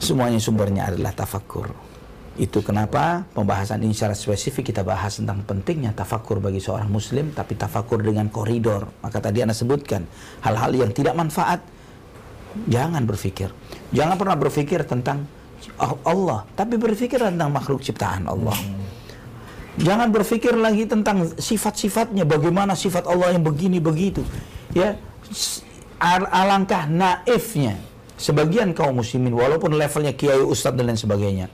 [0.00, 1.68] Semuanya sumbernya adalah tafakkur.
[2.40, 7.52] Itu kenapa pembahasan ini secara spesifik kita bahas tentang pentingnya tafakur bagi seorang muslim tapi
[7.52, 8.88] tafakur dengan koridor.
[9.04, 10.08] Maka tadi anda sebutkan
[10.40, 11.60] hal-hal yang tidak manfaat
[12.66, 13.50] jangan berpikir
[13.90, 15.26] jangan pernah berpikir tentang
[16.06, 18.56] Allah tapi berpikir tentang makhluk ciptaan Allah.
[19.80, 24.20] Jangan berpikir lagi tentang sifat-sifatnya bagaimana sifat Allah yang begini begitu.
[24.76, 24.98] Ya
[26.00, 27.76] Al- alangkah naifnya
[28.16, 31.46] sebagian kaum muslimin walaupun levelnya kiai ustadz dan lain sebagainya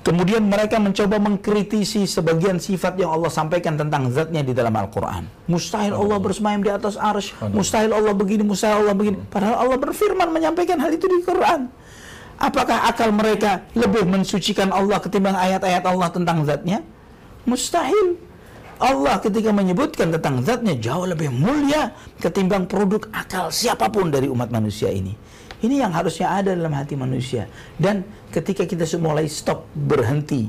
[0.00, 5.28] Kemudian mereka mencoba mengkritisi sebagian sifat yang Allah sampaikan tentang zatnya di dalam Al-Quran.
[5.44, 7.36] Mustahil Allah bersemayam di atas arsh.
[7.52, 9.20] Mustahil Allah begini, mustahil Allah begini.
[9.28, 11.68] Padahal Allah berfirman menyampaikan hal itu di Quran.
[12.40, 16.80] Apakah akal mereka lebih mensucikan Allah ketimbang ayat-ayat Allah tentang zatnya?
[17.44, 18.16] Mustahil.
[18.80, 24.48] Allah ketika menyebutkan tentang zatnya jauh lebih mulia ketimbang produk akal siapa pun dari umat
[24.48, 25.12] manusia ini.
[25.60, 27.44] Ini yang harusnya ada dalam hati manusia.
[27.76, 28.00] Dan
[28.30, 30.46] ketika kita mulai stop berhenti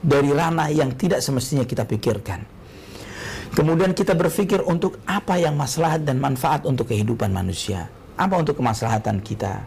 [0.00, 2.44] dari ranah yang tidak semestinya kita pikirkan.
[3.56, 7.88] Kemudian kita berpikir untuk apa yang maslahat dan manfaat untuk kehidupan manusia.
[8.20, 9.64] Apa untuk kemaslahatan kita?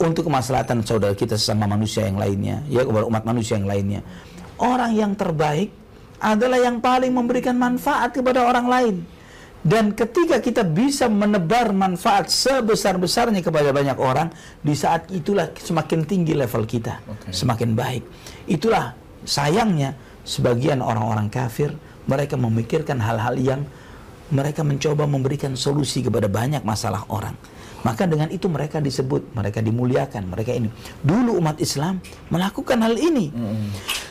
[0.00, 4.00] Untuk kemaslahatan saudara kita sesama manusia yang lainnya, ya kepada umat manusia yang lainnya.
[4.60, 5.72] Orang yang terbaik
[6.20, 8.96] adalah yang paling memberikan manfaat kepada orang lain.
[9.60, 14.32] Dan ketika kita bisa menebar manfaat sebesar-besarnya kepada banyak orang,
[14.64, 17.28] di saat itulah semakin tinggi level kita, Oke.
[17.28, 18.02] semakin baik.
[18.48, 18.96] Itulah
[19.28, 19.92] sayangnya
[20.24, 21.76] sebagian orang-orang kafir
[22.08, 23.60] mereka memikirkan hal-hal yang
[24.32, 27.36] mereka mencoba memberikan solusi kepada banyak masalah orang.
[27.80, 30.68] Maka dengan itu mereka disebut, mereka dimuliakan, mereka ini.
[31.00, 33.32] Dulu umat Islam melakukan hal ini.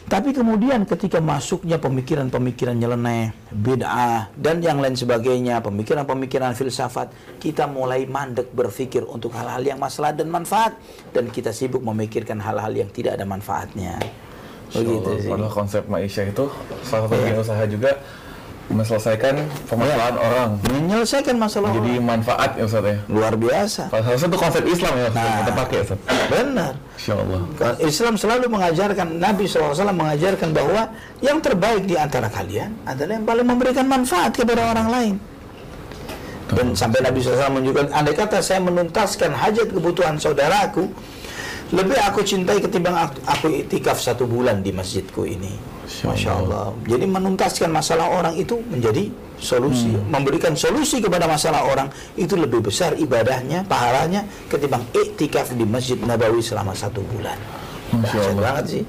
[0.10, 8.10] Tapi kemudian ketika masuknya pemikiran-pemikiran nyeleneh, bid'ah, dan yang lain sebagainya, pemikiran-pemikiran filsafat, kita mulai
[8.10, 10.74] mandek berpikir untuk hal-hal yang masalah dan manfaat.
[11.14, 14.02] Dan kita sibuk memikirkan hal-hal yang tidak ada manfaatnya.
[14.74, 15.30] Begitu sih.
[15.30, 16.46] Padahal konsep Maisha itu
[16.86, 17.92] salah satu bagian usaha juga
[18.70, 20.50] menyelesaikan permasalahan orang.
[20.70, 22.06] Menyelesaikan masalah Jadi orang.
[22.06, 22.96] manfaat ya Ustaz ya.
[23.10, 23.84] luar biasa.
[23.90, 25.38] Salah satu konsep Islam ya Ustaz, Nah.
[25.42, 26.00] kita pakai Ustaz.
[26.30, 26.74] Benar.
[26.96, 27.42] Insya Allah.
[27.82, 30.82] Islam selalu mengajarkan, Nabi SAW mengajarkan bahwa
[31.20, 35.16] yang terbaik di antara kalian adalah yang paling memberikan manfaat kepada orang lain.
[36.50, 40.90] Dan sampai Nabi SAW menunjukkan, andai kata saya menuntaskan hajat kebutuhan saudaraku,
[41.70, 45.54] lebih aku cintai ketimbang aku, aku itikaf satu bulan di masjidku ini.
[45.90, 46.70] Masya Masya Allah.
[46.86, 49.10] Jadi menuntaskan masalah orang itu menjadi
[49.42, 55.98] solusi, memberikan solusi kepada masalah orang itu lebih besar ibadahnya, pahalanya ketimbang iktikaf di Masjid
[55.98, 57.34] Nabawi selama satu bulan.
[57.90, 58.38] Masya Allah.
[58.38, 58.84] banget sih.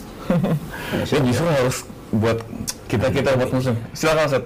[1.09, 2.39] Ya justru harus buat
[2.85, 3.81] kita kita buat muslim.
[3.97, 4.45] Silakan Ustaz.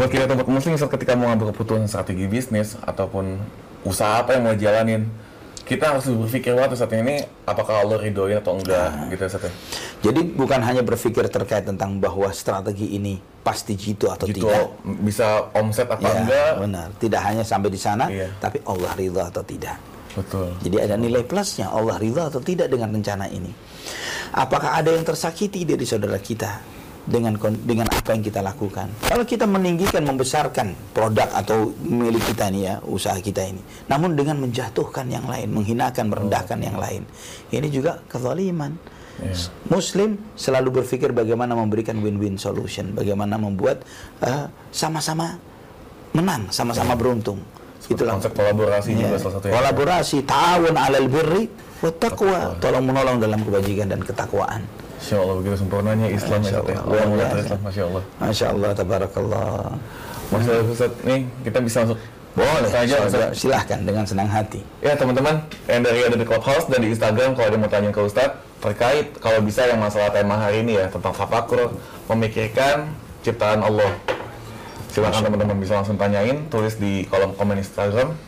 [0.00, 3.36] Buat kita buat muslim Ustaz ketika mau ngambil keputusan strategi bisnis ataupun
[3.84, 5.12] usaha apa yang mau jalanin,
[5.68, 9.52] kita harus berpikir waktu saat ini apakah Allah ridhoin atau enggak gitu ya Ustaz ya.
[10.00, 14.72] Jadi bukan hanya berpikir terkait tentang bahwa strategi ini pasti jitu atau Gitu tidak.
[15.04, 16.52] bisa omset apa Ya, enggak?
[16.58, 16.88] benar.
[16.96, 18.32] Tidak hanya sampai di sana, Iya.
[18.38, 19.76] tapi Allah ridha atau tidak.
[20.16, 20.56] Betul.
[20.64, 23.52] Jadi ada nilai plusnya Allah ridha atau tidak dengan rencana ini.
[24.30, 26.77] Apakah ada yang tersakiti dari saudara kita
[27.08, 27.32] dengan
[27.64, 28.92] dengan apa yang kita lakukan?
[29.08, 34.36] Kalau kita meninggikan, membesarkan produk atau milik kita ini ya, usaha kita ini, namun dengan
[34.44, 37.02] menjatuhkan yang lain, menghinakan, merendahkan yang lain,
[37.48, 38.76] ini juga kezaliman.
[39.66, 43.82] Muslim selalu berpikir bagaimana memberikan win-win solution, bagaimana membuat
[44.22, 45.34] eh, sama-sama
[46.14, 47.42] menang, sama-sama beruntung.
[47.88, 49.08] Itulah Konsep kolaborasi Ya.
[49.10, 51.50] juga salah satu Kolaborasi, ta'awun 'alal birri
[51.82, 54.62] wa taqwa, tolong menolong dalam kebajikan dan ketakwaan.
[54.98, 56.78] Masya Allah begitu sempurnanya Islam ya Masya Ustaz ya.
[56.78, 56.90] Allah.
[56.90, 57.38] Luar biasa biasa.
[57.38, 58.02] Islam, Masya Allah.
[58.18, 59.48] Masya Allah, tabarakallah.
[60.28, 61.98] Masya Allah Ustaz, nih kita bisa masuk
[62.34, 63.30] Boleh, saja Ustaz.
[63.34, 64.60] silahkan dengan senang hati.
[64.82, 68.00] Ya teman-teman, yang dari ada di Clubhouse dan di Instagram kalau ada mau tanya ke
[68.02, 71.70] Ustadz terkait kalau bisa yang masalah tema hari ini ya tentang tafakur
[72.10, 72.90] memikirkan
[73.22, 73.94] ciptaan Allah.
[74.90, 78.18] Silakan teman-teman bisa langsung tanyain, tulis di kolom komen Instagram.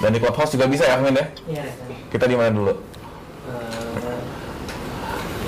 [0.00, 1.24] Dan di Clubhouse juga bisa ya Amin ya.
[1.48, 1.64] Iya.
[2.08, 2.72] Kita di mana dulu?
[2.72, 3.79] Eh,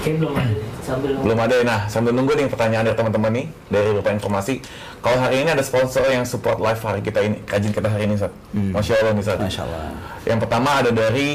[0.03, 1.65] Belum ada sambil Belum ada ya.
[1.65, 4.55] Nah, sambil nunggu nih pertanyaan dari teman-teman nih dari beberapa informasi.
[4.99, 8.19] Kalau hari ini ada sponsor yang support live hari kita ini, kajian kita hari ini,
[8.19, 8.35] Ustaz.
[8.55, 9.39] Masya Allah nih, Ustaz.
[9.39, 9.83] Masya Allah.
[10.27, 11.29] Yang pertama ada dari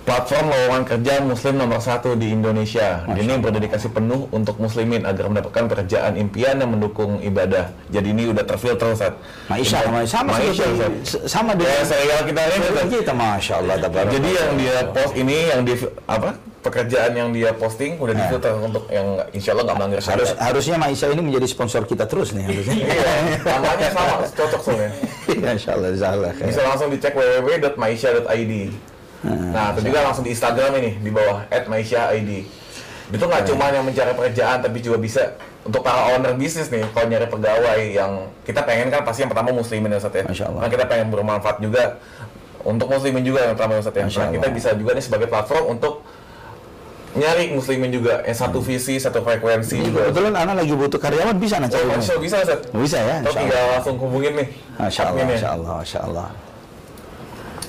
[0.00, 3.06] platform lowongan kerja Muslim nomor satu di Indonesia.
[3.06, 7.70] Ini berdedikasi penuh untuk Muslimin agar mendapatkan pekerjaan impian yang mendukung ibadah.
[7.94, 9.14] Jadi ini udah terfilter Ustaz.
[9.46, 13.74] Maisha, Info- sama Maisha, seperti sama Ya, dengan serial kita ini kita, masya Allah.
[13.86, 15.74] Jadi yang dia post ini yang di
[16.10, 16.49] apa?
[16.60, 21.08] Pekerjaan yang dia posting udah difilter untuk yang insya Allah nggak melanggar harus harusnya Maisha
[21.08, 22.76] ini menjadi sponsor kita terus nih harusnya.
[22.84, 23.12] Iya,
[23.48, 24.90] namanya sama, cocok soalnya.
[25.40, 26.46] Masya Allah, jazakallah khair.
[26.52, 28.52] Bisa langsung dicek www.maisha.id.
[29.24, 32.30] Nah, itu juga langsung di Instagram ini di bawah @maisha.id.
[33.08, 35.32] Itu nggak cuma yang mencari pekerjaan, tapi juga bisa
[35.64, 39.52] untuk para owner bisnis nih, kalau nyari pegawai yang kita pengen kan pasti yang pertama
[39.52, 40.24] muslimin ya Ustaz ya.
[40.28, 40.60] Masya Allah.
[40.64, 42.00] Nah, kita pengen bermanfaat juga
[42.64, 44.04] untuk muslimin juga yang pertama Ustaz ya.
[44.04, 44.56] Nah, kita Allah.
[44.56, 46.04] bisa juga nih sebagai platform untuk
[47.10, 50.06] nyari muslimin juga yang satu visi, satu frekuensi juga.
[50.06, 51.86] Kebetulan anak lagi butuh karyawan bisa nak Oh, cari.
[51.90, 52.60] Allah, bisa Ustaz.
[52.70, 54.48] Bisa ya, Atau insya tinggal langsung hubungin nih.
[54.78, 55.34] Masya Allah, adminnya.
[55.34, 56.28] Masya Allah, Masya Allah.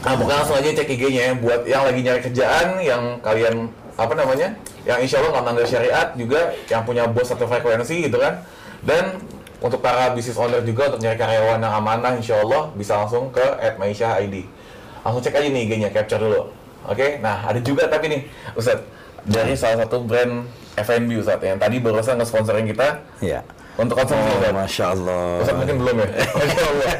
[0.01, 1.33] Nah, bukan langsung aja cek IG-nya ya.
[1.37, 3.55] Buat yang lagi nyari kerjaan, yang kalian
[3.97, 4.47] apa namanya,
[4.85, 8.41] yang insya Allah nggak melanggar syariat juga, yang punya bos atau frekuensi gitu kan.
[8.81, 9.21] Dan
[9.61, 13.45] untuk para business owner juga untuk nyari karyawan yang amanah, insya Allah bisa langsung ke
[13.77, 14.35] @maisha.id.
[15.01, 16.49] Langsung cek aja nih IG-nya, capture dulu.
[16.89, 18.21] Oke, nah ada juga tapi nih,
[18.57, 18.81] Ustadz,
[19.23, 23.43] dari salah satu brand F&B Ustadz, yang tadi barusan nge-sponsorin kita Ya.
[23.75, 24.55] untuk konsumsi Oh, Ustadz.
[24.55, 25.23] Masya Allah.
[25.39, 26.07] Ustadz mungkin belum ya?
[26.39, 26.91] Masya Allah.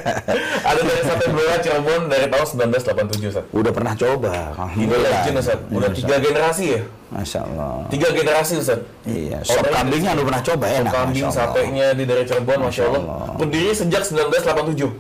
[0.62, 3.49] Ada dari sate Blora Cirebon dari tahun 1987 Ustadz.
[3.51, 4.34] Udah pernah coba.
[4.71, 5.60] Ini legend Ustaz.
[5.67, 6.81] Udah Iya, tiga generasi ya?
[7.12, 7.71] Masya Allah.
[7.88, 8.79] Tiga generasi Ustaz.
[9.03, 10.91] Iya, Oh, sop kambingnya udah pernah coba enak.
[10.91, 11.53] Kambing Masya Allah.
[11.55, 13.01] satenya di dari Cirebon, Masya Allah.
[13.01, 13.36] Allah.
[13.36, 14.91] Berdiri sejak 1987.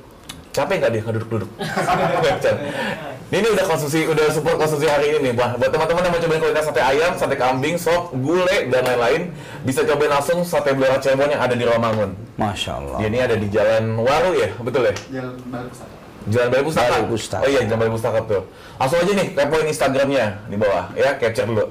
[0.51, 1.49] Capek nggak dia duduk-duduk?
[3.31, 5.33] Ini udah konsumsi, udah support konsumsi hari ini nih.
[5.39, 9.31] Wah, buat teman-teman yang mau cobain kuliner sate ayam, sate kambing, sop, gulai, dan lain-lain,
[9.63, 12.11] bisa cobain langsung sate Blora Cirebon yang ada di Rawamangun.
[12.35, 12.97] Masya Allah.
[12.99, 14.95] Dia ini ada di Jalan Waru ya, betul ya?
[15.07, 15.95] Jalan balik Pustaka.
[16.27, 16.91] Jalan Balai Pustaka.
[16.91, 17.43] Balai Pustaka.
[17.47, 18.43] Oh iya, Jalan Balai Pustaka tuh.
[18.75, 21.65] Langsung aja nih, kepoin Instagramnya di bawah ya, capture dulu.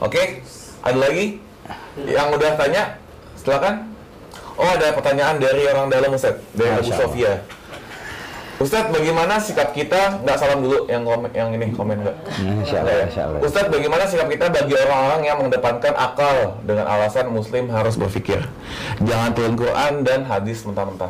[0.00, 0.40] Oke,
[0.80, 1.36] ada lagi
[2.00, 2.96] yang udah tanya?
[3.36, 3.92] Silakan.
[4.56, 6.96] Oh ada pertanyaan dari orang dalam Ustaz, dari Abu.
[6.96, 7.59] Sofia.
[8.60, 10.20] Ustadz, bagaimana sikap kita?
[10.20, 12.16] Nggak salam dulu yang komen, yang ini komen nggak?
[12.84, 13.40] Allah, Masya Allah.
[13.40, 18.44] Ustadz, bagaimana sikap kita bagi orang-orang yang mengedepankan akal dengan alasan Muslim harus berpikir,
[19.00, 21.08] jangan turun Quran dan hadis mentah-mentah?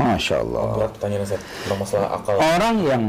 [0.00, 0.64] Masya Allah.
[0.80, 2.34] Berat pertanyaan Ustadz, tentang masalah akal.
[2.40, 3.02] Orang yang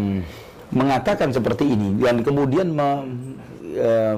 [0.76, 3.08] mengatakan seperti ini dan kemudian me-
[3.72, 4.16] eh,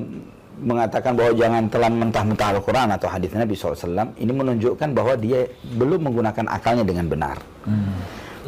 [0.58, 5.46] mengatakan bahwa jangan telan mentah-mentah Al-Quran atau hadis Nabi SAW ini menunjukkan bahwa dia
[5.78, 7.38] belum menggunakan akalnya dengan benar.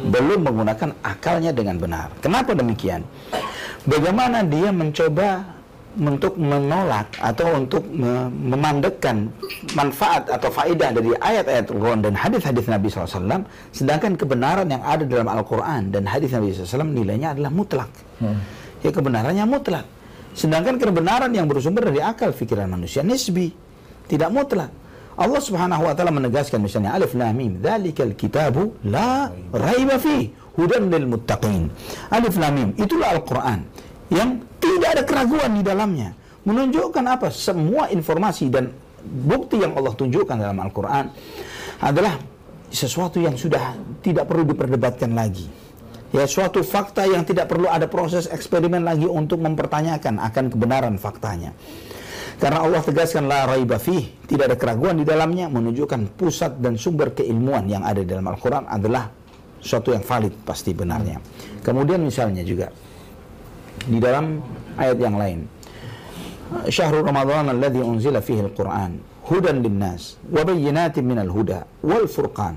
[0.06, 2.08] Belum menggunakan akalnya dengan benar.
[2.18, 3.02] Kenapa demikian?
[3.84, 5.56] Bagaimana dia mencoba
[5.96, 9.32] untuk menolak atau untuk me- memandekkan
[9.72, 15.24] manfaat atau faedah dari ayat-ayat Al-Quran dan hadis-hadis Nabi SAW sedangkan kebenaran yang ada dalam
[15.24, 17.88] Al-Quran dan hadis Nabi SAW nilainya adalah mutlak
[18.84, 19.88] ya kebenarannya mutlak
[20.36, 23.56] sedangkan kebenaran yang bersumber dari akal pikiran manusia nisbi
[24.04, 24.68] tidak mutlak
[25.16, 30.28] Allah Subhanahu wa taala menegaskan misalnya alif lam mim dzalikal kitabu la raiba fi
[30.60, 31.72] hudan lil muttaqin.
[32.12, 33.64] Alif lam mim itulah Al-Qur'an
[34.12, 36.12] yang tidak ada keraguan di dalamnya.
[36.44, 37.32] Menunjukkan apa?
[37.32, 38.68] Semua informasi dan
[39.02, 41.08] bukti yang Allah tunjukkan dalam Al-Qur'an
[41.80, 42.20] adalah
[42.68, 43.72] sesuatu yang sudah
[44.04, 45.48] tidak perlu diperdebatkan lagi.
[46.12, 51.56] Ya suatu fakta yang tidak perlu ada proses eksperimen lagi untuk mempertanyakan akan kebenaran faktanya
[52.36, 57.16] karena Allah tegaskan la raiba fih, tidak ada keraguan di dalamnya menunjukkan pusat dan sumber
[57.16, 59.08] keilmuan yang ada di dalam Al-Qur'an adalah
[59.56, 61.16] suatu yang valid pasti benarnya.
[61.64, 62.68] Kemudian misalnya juga
[63.88, 64.40] di dalam
[64.76, 65.40] ayat yang lain.
[66.70, 72.54] Syahrul Ramadan alladhi unzila fihi al-Qur'an hudan linnas wa bayyinatin minal huda wal furqan.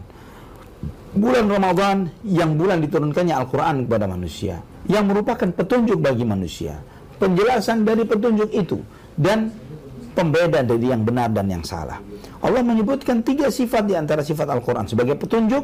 [1.10, 6.78] Bulan Ramadan yang bulan diturunkannya Al-Quran kepada manusia yang merupakan petunjuk bagi manusia
[7.18, 8.80] penjelasan dari petunjuk itu
[9.20, 9.52] dan
[10.14, 12.02] pembeda dari yang benar dan yang salah.
[12.40, 15.64] Allah menyebutkan tiga sifat di antara sifat Al-Quran sebagai petunjuk,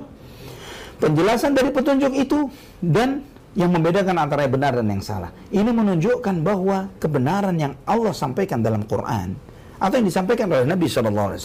[1.00, 2.50] penjelasan dari petunjuk itu,
[2.84, 3.24] dan
[3.56, 5.32] yang membedakan antara yang benar dan yang salah.
[5.48, 9.32] Ini menunjukkan bahwa kebenaran yang Allah sampaikan dalam Quran
[9.80, 11.39] atau yang disampaikan oleh Nabi SAW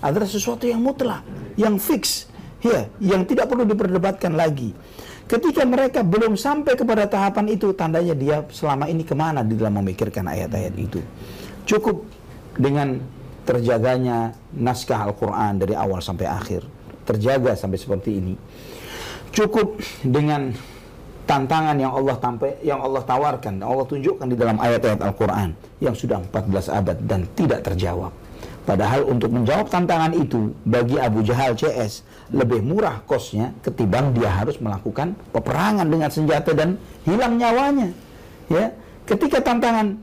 [0.00, 1.20] adalah sesuatu yang mutlak,
[1.60, 2.28] yang fix,
[2.64, 4.72] ya, yang tidak perlu diperdebatkan lagi.
[5.30, 9.78] Ketika mereka belum sampai kepada tahapan itu, tandanya dia selama ini ke mana di dalam
[9.78, 10.98] memikirkan ayat-ayat itu.
[11.68, 12.02] Cukup
[12.60, 13.00] dengan
[13.48, 16.62] terjaganya naskah Al-Quran dari awal sampai akhir.
[17.08, 18.34] Terjaga sampai seperti ini.
[19.32, 20.52] Cukup dengan
[21.24, 26.20] tantangan yang Allah tampai, yang Allah tawarkan, Allah tunjukkan di dalam ayat-ayat Al-Quran yang sudah
[26.28, 28.12] 14 abad dan tidak terjawab.
[28.68, 34.60] Padahal untuk menjawab tantangan itu bagi Abu Jahal CS lebih murah kosnya ketimbang dia harus
[34.62, 37.90] melakukan peperangan dengan senjata dan hilang nyawanya.
[38.46, 38.74] Ya,
[39.08, 39.98] ketika tantangan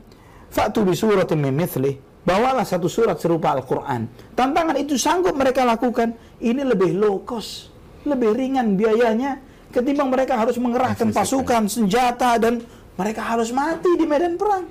[0.48, 4.04] Fa'tu bi suratin min mithlih bawalah satu surat serupa Al-Quran.
[4.36, 6.12] Tantangan itu sanggup mereka lakukan.
[6.36, 7.72] Ini lebih low cost,
[8.04, 9.40] lebih ringan biayanya
[9.72, 12.60] ketimbang mereka harus mengerahkan pasukan, senjata dan
[13.00, 14.68] mereka harus mati di medan perang.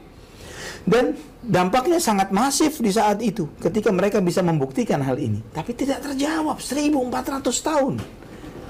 [0.88, 5.44] Dan dampaknya sangat masif di saat itu ketika mereka bisa membuktikan hal ini.
[5.52, 7.94] Tapi tidak terjawab 1400 tahun.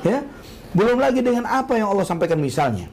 [0.02, 0.26] Ya.
[0.74, 2.90] Belum lagi dengan apa yang Allah sampaikan misalnya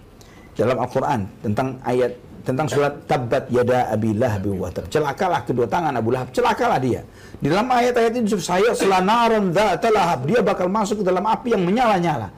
[0.55, 2.15] dalam Al-Qur'an tentang ayat
[2.45, 7.01] tentang surat Tabbat Yada Abi Lahab wa Celakalah kedua tangan Abu Lahab, celakalah dia.
[7.41, 12.29] Di dalam ayat-ayat itu saya selanaran lahab, dia bakal masuk ke dalam api yang menyala-nyala.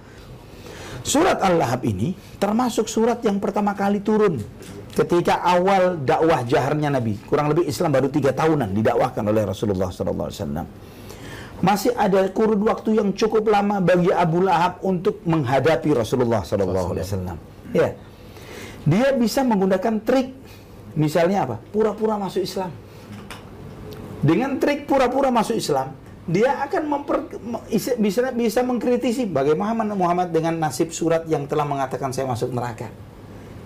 [1.07, 4.43] Surat Al-Lahab ini termasuk surat yang pertama kali turun
[4.91, 7.15] ketika awal dakwah jaharnya Nabi.
[7.31, 10.67] Kurang lebih Islam baru tiga tahunan didakwahkan oleh Rasulullah SAW.
[11.63, 16.99] Masih ada kurun waktu yang cukup lama bagi Abu Lahab untuk menghadapi Rasulullah SAW.
[17.71, 17.95] Ya,
[18.87, 20.31] dia bisa menggunakan trik,
[20.95, 21.57] misalnya apa?
[21.75, 22.71] Pura-pura masuk Islam.
[24.23, 25.91] Dengan trik pura-pura masuk Islam,
[26.27, 27.19] dia akan memper,
[27.99, 32.91] bisa bisa mengkritisi bagaimana Muhammad dengan nasib surat yang telah mengatakan saya masuk neraka.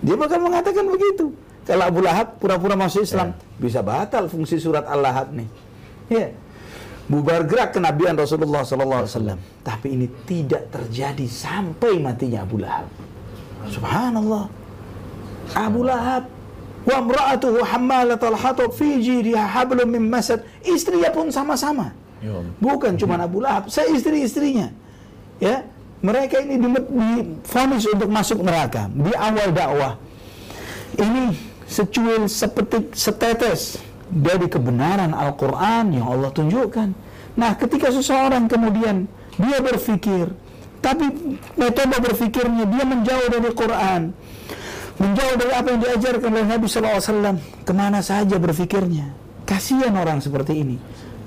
[0.01, 1.33] Dia bakal mengatakan begitu.
[1.61, 3.61] Kalau Abu Lahab pura-pura masuk Islam, ya.
[3.61, 5.49] bisa batal fungsi surat Al-Lahab nih.
[6.09, 6.33] Ya.
[7.05, 9.37] Bubar gerak kenabian Rasulullah SAW.
[9.61, 12.89] Tapi ini tidak terjadi sampai matinya Abu Lahab.
[13.69, 14.60] Subhanallah.
[15.55, 16.27] Abu Lahab
[16.81, 20.41] wa imra'atuhu hammalatal hatab fi jiriha hablum min masad.
[20.65, 24.69] Istrinya pun sama-sama Ya Bukan cuma Abu Lahab, saya istri-istrinya.
[25.41, 25.65] Ya,
[26.05, 29.97] mereka ini difonis untuk masuk neraka di awal dakwah.
[31.01, 31.33] Ini
[31.65, 36.93] secuil sepetik setetes dari kebenaran Al-Quran yang Allah tunjukkan.
[37.41, 39.09] Nah, ketika seseorang kemudian
[39.41, 40.29] dia berpikir,
[40.77, 41.09] tapi
[41.57, 44.13] metode berpikirnya dia menjauh dari Quran,
[45.01, 49.09] menjauh dari apa yang diajarkan oleh Nabi SAW, ke mana saja berpikirnya.
[49.49, 50.77] Kasihan orang seperti ini.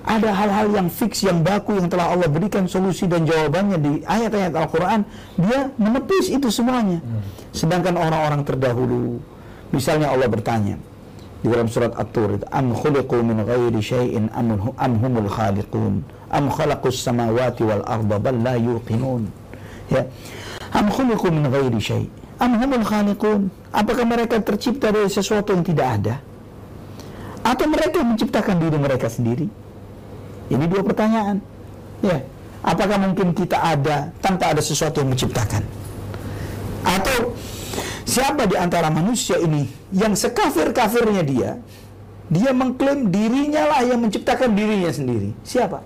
[0.04, 4.52] Ada hal-hal yang fix, yang baku, yang telah Allah berikan solusi dan jawabannya di ayat-ayat
[4.52, 5.00] Al-Quran,
[5.40, 7.00] dia menepis itu semuanya.
[7.56, 9.16] Sedangkan orang-orang terdahulu,
[9.72, 10.76] misalnya Allah bertanya,
[11.40, 16.04] di dalam surat At-Tur am khuliqu min ghairi syai'in am humul khaliqun?
[16.32, 19.28] Am khalaqus samawati wal arda bal la yuqinun?
[19.88, 20.04] Ya.
[20.72, 25.88] Am khuliqu min ghairi syai' am humul khaliqun apakah mereka tercipta dari sesuatu yang tidak
[26.00, 26.14] ada
[27.44, 29.46] atau mereka menciptakan diri mereka sendiri
[30.52, 31.40] ini dua pertanyaan.
[32.04, 32.20] Ya,
[32.60, 35.64] apakah mungkin kita ada tanpa ada sesuatu yang menciptakan?
[36.84, 37.32] Atau
[38.04, 41.50] siapa di antara manusia ini yang sekafir-kafirnya dia,
[42.28, 45.32] dia mengklaim dirinya lah yang menciptakan dirinya sendiri.
[45.40, 45.80] Siapa?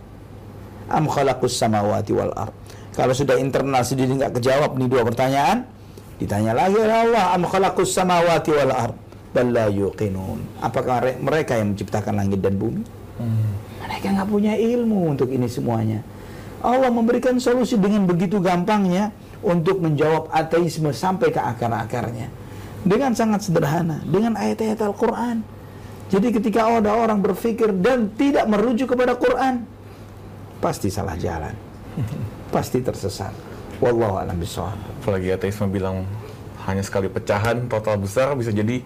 [0.91, 2.55] Am khalaqus samawati wal ard.
[2.99, 5.71] Kalau sudah internal sendiri nggak kejawab nih dua pertanyaan,
[6.19, 8.97] ditanya lagi oleh Allah, am khalaqus samawati wal ard.
[9.29, 10.41] Bal yuqinun.
[10.59, 12.83] Apakah mereka yang menciptakan langit dan bumi?
[13.21, 13.55] Hmm.
[13.87, 16.01] Mereka nggak punya ilmu untuk ini semuanya.
[16.59, 19.15] Allah memberikan solusi dengan begitu gampangnya
[19.45, 22.27] untuk menjawab ateisme sampai ke akar-akarnya.
[22.83, 25.45] Dengan sangat sederhana, dengan ayat-ayat Al-Quran.
[26.09, 29.63] Jadi ketika ada orang berpikir dan tidak merujuk kepada Quran,
[30.59, 31.53] pasti salah jalan.
[32.55, 33.48] pasti tersesat.
[33.79, 34.79] Wallahu a'lam bishawab.
[35.03, 36.03] Apalagi ateisme bilang
[36.67, 38.83] hanya sekali pecahan total besar bisa jadi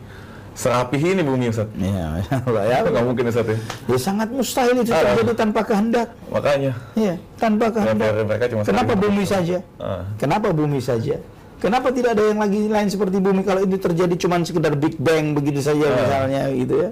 [0.53, 1.65] Serapih ini bumi Ustaz.
[1.81, 2.77] Iya, Allah ya.
[2.85, 3.57] Nggak mungkin Ustaz ya.
[3.89, 6.09] Ya sangat mustahil itu terjadi tanpa kehendak.
[6.29, 6.73] Makanya.
[6.93, 8.13] Iya, tanpa kehendak.
[8.29, 9.59] Mereka cuma Kenapa bumi saja?
[9.81, 10.05] Ah.
[10.21, 11.17] Kenapa bumi saja?
[11.57, 15.33] Kenapa tidak ada yang lagi lain seperti bumi kalau ini terjadi cuma sekedar Big Bang
[15.33, 15.97] begitu saja ah.
[15.97, 16.91] misalnya gitu ya?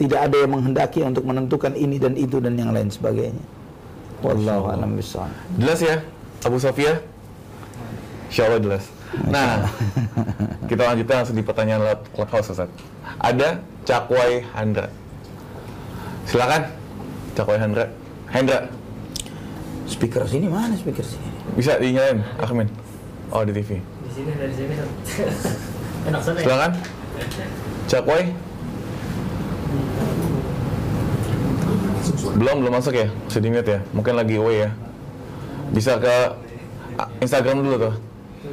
[0.00, 3.44] Tidak ada yang menghendaki untuk menentukan ini dan itu dan yang lain sebagainya.
[4.24, 5.28] Wallahu a'lam bishawab.
[5.60, 6.00] Jelas ya,
[6.48, 6.96] Abu Sofia?
[8.30, 8.84] Insyaallah jelas.
[9.26, 9.66] Nah,
[10.70, 11.82] kita lanjutkan langsung di pertanyaan
[12.14, 12.70] Clubhouse Ustaz.
[13.18, 14.86] Ada Cakwai Handra.
[16.30, 16.62] Silakan.
[17.34, 17.90] Cakoi Hendra.
[18.30, 18.70] Hendra,
[19.90, 21.26] Speaker sini mana speaker sini?
[21.58, 22.70] bisa dinyalain, Akmin.
[23.34, 23.82] Oh, di TV.
[23.82, 24.74] Di sini dari sini.
[26.06, 26.44] Enak sana ya.
[26.46, 26.72] Silakan.
[27.90, 28.24] Cakoi.
[32.38, 33.10] Belum, belum masuk ya?
[33.26, 33.82] Sedikit ya?
[33.90, 34.70] Mungkin lagi away ya?
[35.74, 36.14] Bisa ke
[37.18, 37.94] Instagram dulu tuh,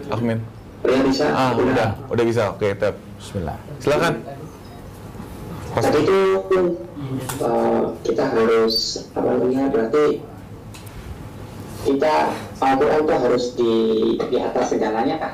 [0.10, 0.40] Akmin.
[0.84, 1.26] Udah bisa?
[1.32, 2.44] Ah, udah, udah bisa.
[2.52, 2.96] Oke, tap.
[3.18, 3.58] Bismillah.
[3.80, 4.14] Silakan.
[5.74, 6.20] Pas itu
[7.38, 8.76] uh, kita harus
[9.14, 10.06] apa namanya berarti
[11.86, 12.14] kita
[12.58, 13.74] Al-Quran itu harus di
[14.28, 15.34] di atas segalanya kan?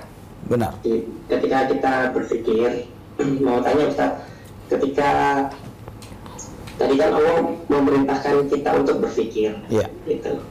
[0.52, 0.72] Benar.
[0.84, 2.92] Di- ketika kita berpikir
[3.46, 4.12] mau tanya Ustaz,
[4.68, 5.10] ketika
[6.76, 7.38] tadi kan Allah
[7.72, 9.88] memerintahkan kita untuk berpikir, Iya.
[10.04, 10.44] gitu,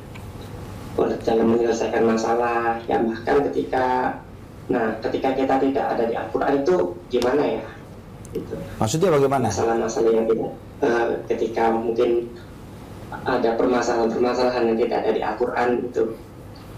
[0.93, 4.21] Untuk dalam menyelesaikan masalah, ya bahkan ketika,
[4.69, 6.77] nah ketika kita tidak ada di Al-Quran itu
[7.09, 7.65] gimana ya?
[8.33, 9.49] Gitu Maksudnya bagaimana?
[9.49, 10.53] masalah-masalah yang tidak
[10.85, 12.29] eh, ketika mungkin
[13.25, 16.03] ada permasalahan-permasalahan yang tidak ada di Al-Quran itu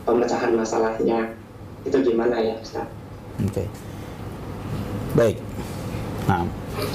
[0.02, 1.18] pemecahan masalahnya
[1.82, 2.86] itu gimana ya Ustaz?
[3.42, 3.66] Oke.
[5.14, 5.38] Baik.
[6.26, 6.42] Nah,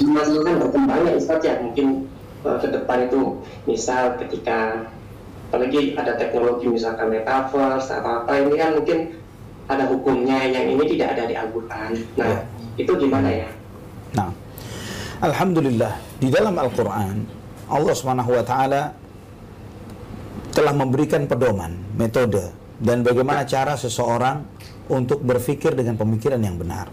[0.04, 2.08] Masalah kan berkembang ya Ustaz ya mungkin
[2.44, 3.20] eh, ke depan itu
[3.68, 4.88] misal ketika
[5.50, 8.98] apalagi ada teknologi misalkan metaverse atau apa ini kan mungkin
[9.66, 11.90] ada hukumnya yang ini tidak ada di Al-Quran.
[12.14, 12.38] Nah Ya.
[12.78, 13.48] itu gimana ya?
[14.14, 14.30] Nah,
[15.26, 17.26] Alhamdulillah di dalam Al-Quran
[17.66, 18.82] Allah Subhanahu wa taala
[20.54, 24.46] telah memberikan pedoman, metode dan bagaimana cara seseorang
[24.86, 26.86] untuk berpikir dengan pemikiran yang benar.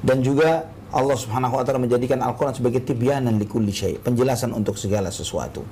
[0.00, 5.08] Dan juga Allah Subhanahu wa taala menjadikan Al-Qur'an sebagai tibyanan likulli syai, penjelasan untuk segala
[5.08, 5.64] sesuatu.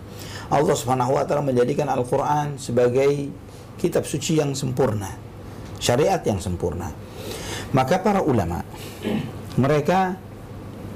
[0.48, 3.28] Allah Subhanahu wa taala menjadikan Al-Qur'an sebagai
[3.76, 5.12] kitab suci yang sempurna,
[5.76, 6.88] syariat yang sempurna.
[7.76, 8.64] Maka para ulama
[9.60, 10.16] mereka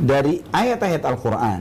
[0.00, 1.60] dari ayat-ayat Al-Quran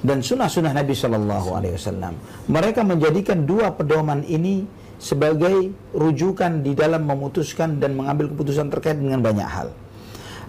[0.00, 2.14] dan sunnah-sunnah Nabi Shallallahu Alaihi Wasallam,
[2.48, 4.64] mereka menjadikan dua pedoman ini
[5.00, 9.72] sebagai rujukan di dalam memutuskan dan mengambil keputusan terkait dengan banyak hal.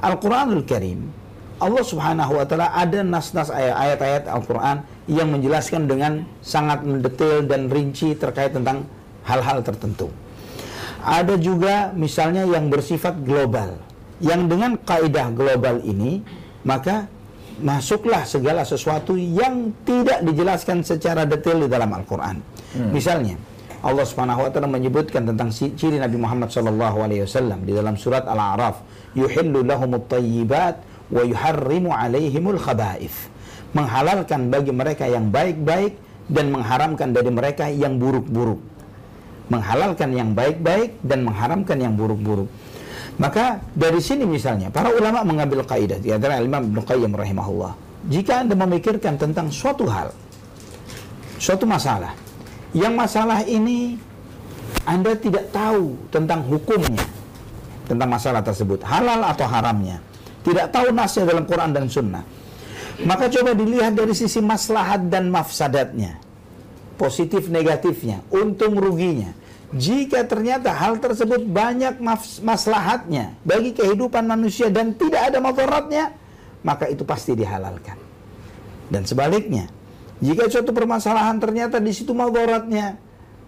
[0.01, 1.20] Al-Quranul Karim,
[1.61, 7.69] Allah Subhanahu Wa Taala ada nas-nas ayat- ayat-ayat Al-Quran yang menjelaskan dengan sangat mendetail dan
[7.69, 8.89] rinci terkait tentang
[9.29, 10.09] hal-hal tertentu.
[11.05, 13.77] Ada juga misalnya yang bersifat global.
[14.21, 16.21] Yang dengan kaidah global ini,
[16.65, 17.05] maka
[17.61, 22.41] masuklah segala sesuatu yang tidak dijelaskan secara detail di dalam Al-Qur'an.
[22.89, 23.37] Misalnya,
[23.81, 28.29] Allah Subhanahu wa taala menyebutkan tentang ciri Nabi Muhammad sallallahu alaihi wasallam di dalam surat
[28.29, 28.85] Al-A'raf,
[29.17, 30.77] yuhillu lahumut thayyibat
[31.11, 33.29] wa yuharrimu alaihimul khaba'ith.
[33.71, 35.95] Menghalalkan bagi mereka yang baik-baik
[36.27, 38.71] dan mengharamkan dari mereka yang buruk-buruk
[39.51, 42.47] menghalalkan yang baik-baik dan mengharamkan yang buruk-buruk.
[43.19, 47.75] Maka dari sini misalnya para ulama mengambil kaidah di antara Imam Ibnu Qayyim rahimahullah.
[48.07, 50.15] Jika Anda memikirkan tentang suatu hal,
[51.37, 52.15] suatu masalah,
[52.71, 53.99] yang masalah ini
[54.87, 57.05] Anda tidak tahu tentang hukumnya,
[57.85, 60.01] tentang masalah tersebut, halal atau haramnya,
[60.41, 62.23] tidak tahu nasnya dalam Quran dan Sunnah,
[63.05, 66.31] maka coba dilihat dari sisi maslahat dan mafsadatnya
[67.01, 69.33] positif negatifnya, untung ruginya.
[69.73, 71.97] Jika ternyata hal tersebut banyak
[72.45, 76.13] maslahatnya bagi kehidupan manusia dan tidak ada madaratnya,
[76.61, 77.97] maka itu pasti dihalalkan.
[78.91, 79.71] Dan sebaliknya,
[80.19, 82.99] jika suatu permasalahan ternyata di situ madaratnya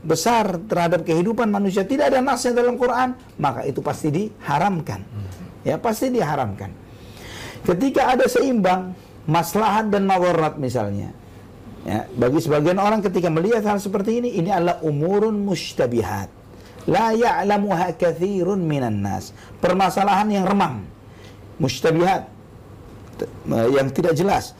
[0.02, 5.04] besar terhadap kehidupan manusia, tidak ada nasnya dalam Quran, maka itu pasti diharamkan.
[5.68, 6.72] Ya, pasti diharamkan.
[7.64, 8.91] Ketika ada seimbang
[9.24, 11.16] maslahat dan madarat misalnya,
[11.84, 16.32] Ya, bagi sebagian orang ketika melihat hal seperti ini, ini adalah umurun mustabihat.
[16.88, 19.36] La ya'lamuha kathirun minan nas.
[19.59, 20.88] Permasalahan yang remang.
[21.59, 22.32] Mustabihat.
[23.51, 24.55] Yang tidak jelas.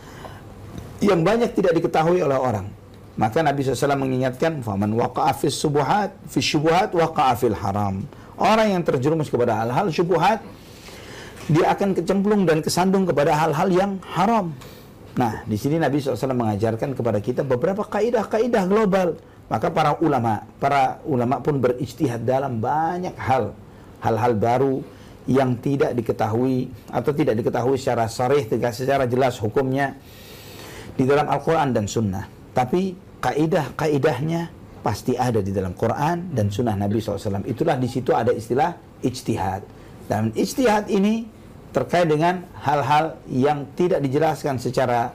[1.00, 2.68] Yang banyak tidak diketahui oleh orang.
[3.16, 6.16] Maka Nabi SAW mengingatkan, "Faman waqa'a subuhat,
[7.56, 8.04] haram."
[8.36, 10.44] Orang yang terjerumus kepada hal-hal syubuhat,
[11.52, 14.56] dia akan kecemplung dan kesandung kepada hal-hal yang haram.
[15.14, 19.20] Nah, di sini Nabi SAW mengajarkan kepada kita beberapa kaidah-kaidah global.
[19.52, 23.54] Maka para ulama, para ulama pun berijtihad dalam banyak hal,
[24.02, 24.82] hal-hal baru
[25.30, 29.94] yang tidak diketahui atau tidak diketahui secara sarih, secara jelas hukumnya
[30.96, 32.26] di dalam Al-Quran dan Sunnah.
[32.56, 37.48] Tapi kaidah-kaidahnya pasti ada di dalam Quran dan Sunnah Nabi SAW.
[37.48, 38.74] Itulah di situ ada istilah
[39.06, 39.62] ijtihad.
[40.10, 41.24] Dan ijtihad ini
[41.74, 45.12] terkait dengan hal-hal yang tidak dijelaskan secara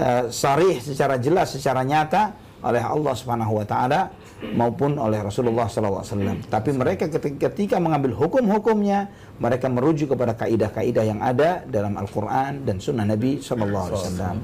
[0.00, 2.32] eh, sarih, secara jelas, secara nyata
[2.64, 4.10] oleh Allah Subhanahu wa taala
[4.54, 6.46] maupun oleh Rasulullah SAW.
[6.46, 9.10] Tapi mereka ketika, mengambil hukum-hukumnya,
[9.42, 13.90] mereka merujuk kepada kaidah-kaidah yang ada dalam Al-Quran dan Sunnah Nabi SAW.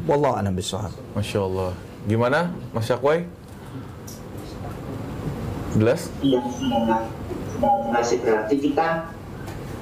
[0.06, 0.94] Wallahu a'lam bishawab.
[1.14, 1.70] Masya Allah.
[2.04, 3.26] Gimana, Mas Syakwai?
[5.74, 6.10] Jelas?
[6.22, 6.38] Iya,
[7.90, 9.10] masih berarti kita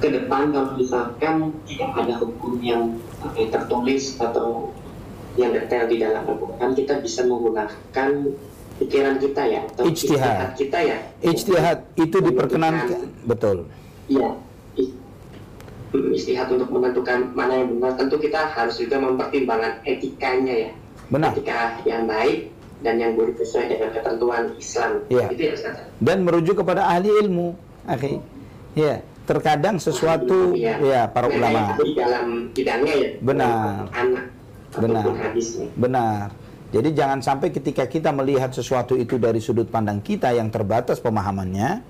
[0.03, 2.99] ke depan kalau misalkan tidak ada hukum yang
[3.39, 4.75] ya, tertulis atau
[5.39, 8.09] yang detail di dalam Al-Quran, kita bisa menggunakan
[8.83, 10.59] pikiran kita ya, atau Ijtihad.
[10.59, 10.97] kita ya.
[11.23, 13.71] Ijtihad itu diperkenankan betul.
[14.11, 14.35] Iya.
[15.93, 20.71] Istihad untuk menentukan mana yang benar, tentu kita harus juga mempertimbangkan etikanya ya.
[21.07, 21.31] Benar.
[21.37, 22.49] Etika yang baik
[22.81, 25.05] dan yang buruk sesuai dengan ketentuan Islam.
[25.07, 25.25] Iya.
[25.31, 25.85] Itu ya Ustaz.
[26.01, 27.53] Dan merujuk kepada ahli ilmu,
[27.85, 28.19] akhi.
[28.73, 30.75] Ya, terkadang sesuatu Iya.
[30.83, 31.79] ya para ulama.
[31.79, 33.09] ahli dalam bidangnya ya.
[33.23, 33.87] Benar.
[33.95, 34.25] Anak
[34.73, 35.05] Benar.
[35.77, 36.27] Benar.
[36.73, 41.85] Jadi jangan sampai ketika kita melihat sesuatu itu dari sudut pandang kita yang terbatas pemahamannya,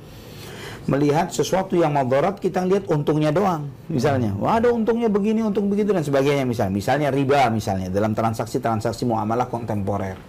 [0.92, 3.72] melihat sesuatu yang madarat kita lihat untungnya doang.
[3.88, 6.76] Misalnya, wah ada untungnya begini, untung begitu dan sebagainya misalnya.
[6.76, 10.20] Misalnya riba misalnya dalam transaksi-transaksi muamalah kontemporer.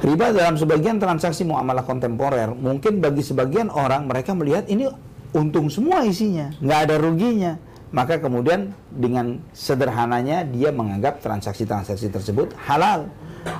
[0.00, 4.88] Riba dalam sebagian transaksi muamalah kontemporer, mungkin bagi sebagian orang mereka melihat ini
[5.34, 7.52] untung semua isinya, nggak ada ruginya.
[7.90, 13.10] Maka kemudian dengan sederhananya dia menganggap transaksi-transaksi tersebut halal.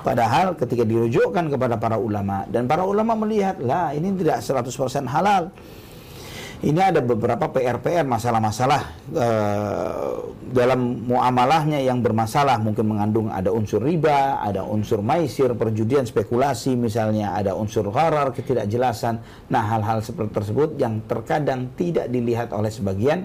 [0.07, 5.51] Padahal ketika dirujukkan kepada para ulama dan para ulama melihat, lah ini tidak 100% halal.
[6.61, 8.83] Ini ada beberapa PR-PR masalah-masalah
[9.17, 10.13] eh,
[10.53, 17.33] dalam muamalahnya yang bermasalah mungkin mengandung ada unsur riba, ada unsur maisir, perjudian, spekulasi misalnya,
[17.33, 19.25] ada unsur gharar, ketidakjelasan.
[19.49, 23.25] Nah, hal-hal seperti tersebut yang terkadang tidak dilihat oleh sebagian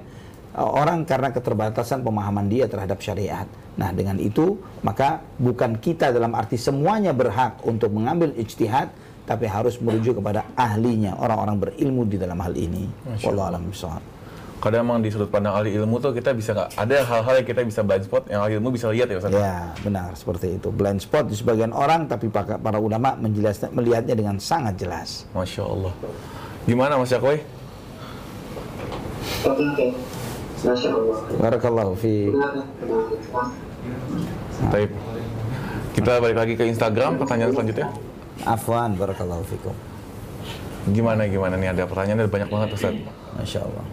[0.55, 3.51] eh, orang karena keterbatasan pemahaman dia terhadap syariat.
[3.75, 8.87] Nah, dengan itu maka bukan kita dalam arti semuanya berhak untuk mengambil ijtihad
[9.25, 12.85] tapi harus merujuk kepada ahlinya, orang-orang berilmu di dalam hal ini.
[13.25, 14.03] Wallahu a'lam bishawab.
[14.55, 17.61] Kadang emang di sudut pandang ahli ilmu tuh kita bisa nggak ada hal-hal yang kita
[17.61, 19.37] bisa blind spot yang ahli ilmu bisa lihat ya Ustaz.
[19.37, 20.73] Ya, benar seperti itu.
[20.73, 25.29] Blind spot di sebagian orang tapi para ulama menjelaskan melihatnya dengan sangat jelas.
[25.37, 25.93] Masya Allah.
[26.65, 27.45] Gimana Mas oke.
[30.65, 31.17] Masya Allah.
[31.45, 32.33] Barakallahu fi.
[34.73, 34.89] Taib.
[35.93, 37.87] Kita balik lagi ke Instagram, pertanyaan selanjutnya.
[38.43, 39.75] Afwan barakallahu fikum.
[40.91, 42.95] Gimana gimana nih ada pertanyaan ada banyak banget Ustaz.
[43.39, 43.85] Masya Allah.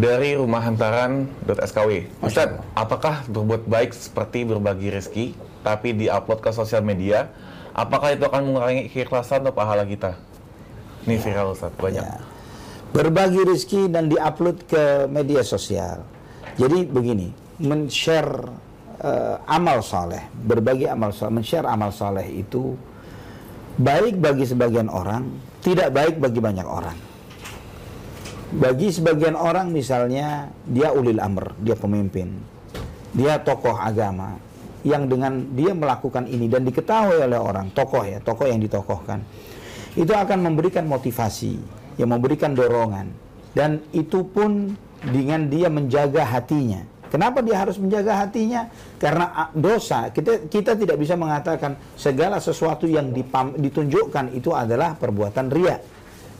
[0.00, 1.90] Dari rumah hantaran.skw.
[2.18, 5.26] Masya Ustaz, apakah berbuat baik seperti berbagi rezeki
[5.60, 7.28] tapi diupload ke sosial media,
[7.76, 10.16] apakah itu akan mengurangi keikhlasan atau pahala kita?
[11.04, 12.02] Ini viral Ustaz, banyak.
[12.02, 12.18] Ya.
[12.90, 16.02] Berbagi rezeki dan diupload ke media sosial.
[16.58, 17.30] Jadi begini,
[17.62, 18.50] men-share
[18.98, 22.74] eh, amal soleh, berbagi amal soleh, men-share amal soleh itu
[23.78, 25.30] baik bagi sebagian orang,
[25.62, 26.98] tidak baik bagi banyak orang.
[28.50, 32.34] Bagi sebagian orang misalnya dia ulil amr, dia pemimpin,
[33.14, 34.34] dia tokoh agama
[34.82, 39.22] yang dengan dia melakukan ini dan diketahui oleh orang, tokoh ya, tokoh yang ditokohkan,
[39.94, 41.60] itu akan memberikan motivasi,
[42.00, 43.12] yang memberikan dorongan,
[43.54, 46.82] dan itu pun dengan dia menjaga hatinya.
[47.10, 48.70] Kenapa dia harus menjaga hatinya?
[48.96, 50.14] Karena ah, dosa.
[50.14, 55.76] Kita kita tidak bisa mengatakan segala sesuatu yang dipam- ditunjukkan itu adalah perbuatan ria.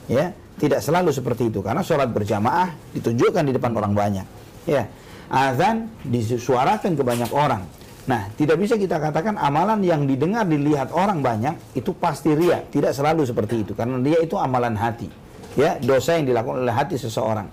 [0.07, 4.27] Ya, tidak selalu seperti itu karena sholat berjamaah ditunjukkan di depan orang banyak.
[4.63, 4.87] Ya,
[5.27, 7.67] azan disuarakan ke banyak orang.
[8.09, 12.63] Nah, tidak bisa kita katakan amalan yang didengar dilihat orang banyak itu pasti ria.
[12.65, 15.11] Tidak selalu seperti itu karena dia itu amalan hati.
[15.59, 17.45] Ya, dosa yang dilakukan oleh hati seseorang.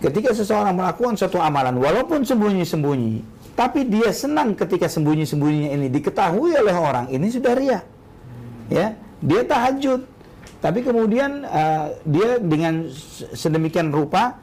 [0.00, 3.20] Ketika seseorang melakukan suatu amalan walaupun sembunyi-sembunyi,
[3.52, 7.80] tapi dia senang ketika sembunyi-sembunyinya ini diketahui oleh orang, ini sudah ria.
[8.72, 10.08] Ya, dia tahajud.
[10.60, 12.88] Tapi kemudian uh, dia dengan
[13.36, 14.40] sedemikian rupa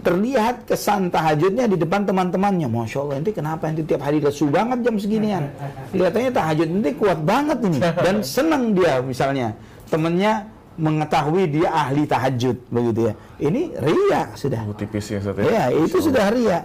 [0.00, 2.68] terlihat kesan tahajudnya di depan teman-temannya.
[2.68, 5.52] Masya Allah, nanti kenapa nanti tiap hari lesu banget jam seginian?
[5.92, 7.78] Kelihatannya tahajud nanti kuat banget ini.
[7.80, 9.52] Dan senang dia misalnya.
[9.92, 10.48] Temennya
[10.80, 13.14] mengetahui dia ahli tahajud begitu ya.
[13.36, 14.64] Ini ria sudah.
[14.64, 15.44] Bu tipis ya Ustaz ya.
[15.44, 16.64] Ya, itu sudah ria.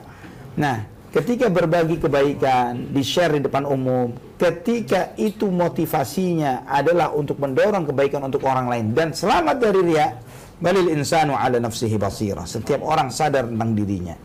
[0.55, 8.23] Nah, ketika berbagi kebaikan, di-share di depan umum, ketika itu motivasinya adalah untuk mendorong kebaikan
[8.23, 10.15] untuk orang lain dan selamat dari ria,
[10.63, 12.47] balil insanu ala nafsihi basira.
[12.47, 14.15] Setiap orang sadar tentang dirinya.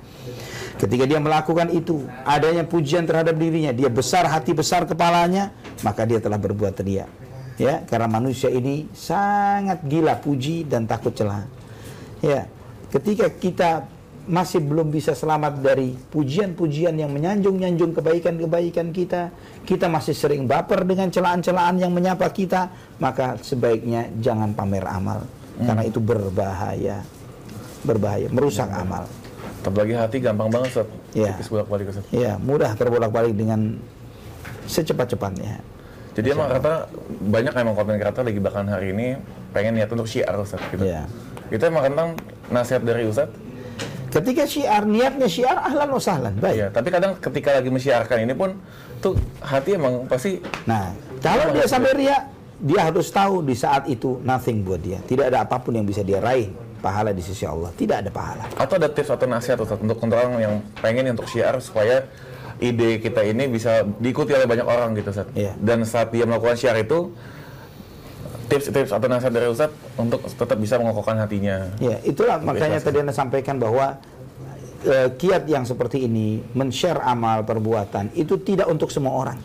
[0.80, 5.52] Ketika dia melakukan itu, adanya pujian terhadap dirinya, dia besar hati, besar kepalanya,
[5.84, 7.04] maka dia telah berbuat ria.
[7.60, 11.44] Ya, karena manusia ini sangat gila puji dan takut celah.
[12.24, 12.48] Ya,
[12.88, 13.84] ketika kita
[14.24, 19.28] masih belum bisa selamat dari pujian-pujian yang menyanjung-nyanjung kebaikan-kebaikan kita,
[19.68, 25.20] kita masih sering baper dengan celaan-celaan yang menyapa kita, maka sebaiknya jangan pamer amal,
[25.60, 27.04] karena itu berbahaya,
[27.84, 29.04] berbahaya, merusak amal.
[29.60, 30.88] Terbagi hati gampang banget Ustaz.
[31.12, 32.08] Tipis bolak-balik Ustaz.
[32.08, 33.76] Ya, mudah terbolak-balik dengan
[34.64, 35.60] secepat-cepatnya.
[36.20, 36.72] Jadi emang kata
[37.32, 39.16] banyak emang konten kreator lagi bahkan hari ini
[39.56, 40.84] pengen niat untuk syiar Ustaz gitu.
[40.84, 41.08] Iya.
[41.48, 42.12] Itu emang tentang
[42.52, 43.32] nasihat dari Ustaz.
[44.12, 46.34] Ketika syiar, niatnya syiar, ahlan wa sahlan.
[46.36, 46.56] Baik.
[46.60, 48.52] Iya, tapi kadang ketika lagi menyiarkan ini pun
[49.00, 50.92] tuh hati emang pasti Nah,
[51.24, 52.28] kalau dia sampai ria,
[52.60, 55.00] dia harus tahu di saat itu nothing buat dia.
[55.08, 56.52] Tidak ada apa pun yang bisa dia raih
[56.84, 57.72] pahala di sisi Allah.
[57.72, 58.44] Tidak ada pahala.
[58.60, 60.54] atau ada tips atau nasihat Ustaz untuk orang yang
[60.84, 62.04] pengen untuk syiar supaya
[62.60, 65.28] ide kita ini bisa diikuti oleh banyak orang gitu Ustaz.
[65.32, 65.56] Iya.
[65.56, 67.10] Dan saat dia melakukan syiar itu
[68.50, 71.70] tips-tips atau nasihat dari Ustaz untuk tetap bisa mengokohkan hatinya.
[71.78, 72.86] Ya, itulah makanya ikhlas.
[72.90, 73.96] tadi Anda sampaikan bahwa
[74.82, 79.38] eh, kiat yang seperti ini, men-share amal perbuatan, itu tidak untuk semua orang.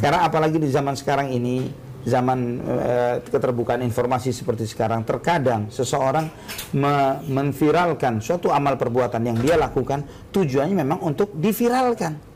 [0.00, 1.68] Karena apalagi di zaman sekarang ini,
[2.08, 6.24] zaman eh, keterbukaan informasi seperti sekarang, terkadang seseorang
[6.72, 12.27] me- menviralkan suatu amal perbuatan yang dia lakukan, tujuannya memang untuk diviralkan.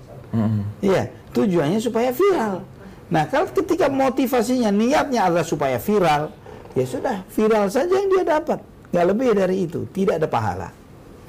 [0.80, 2.64] Iya, tujuannya supaya viral.
[3.12, 6.32] Nah, kalau ketika motivasinya, niatnya adalah supaya viral,
[6.72, 8.64] ya sudah, viral saja yang dia dapat.
[8.92, 10.68] Nggak lebih dari itu, tidak ada pahala.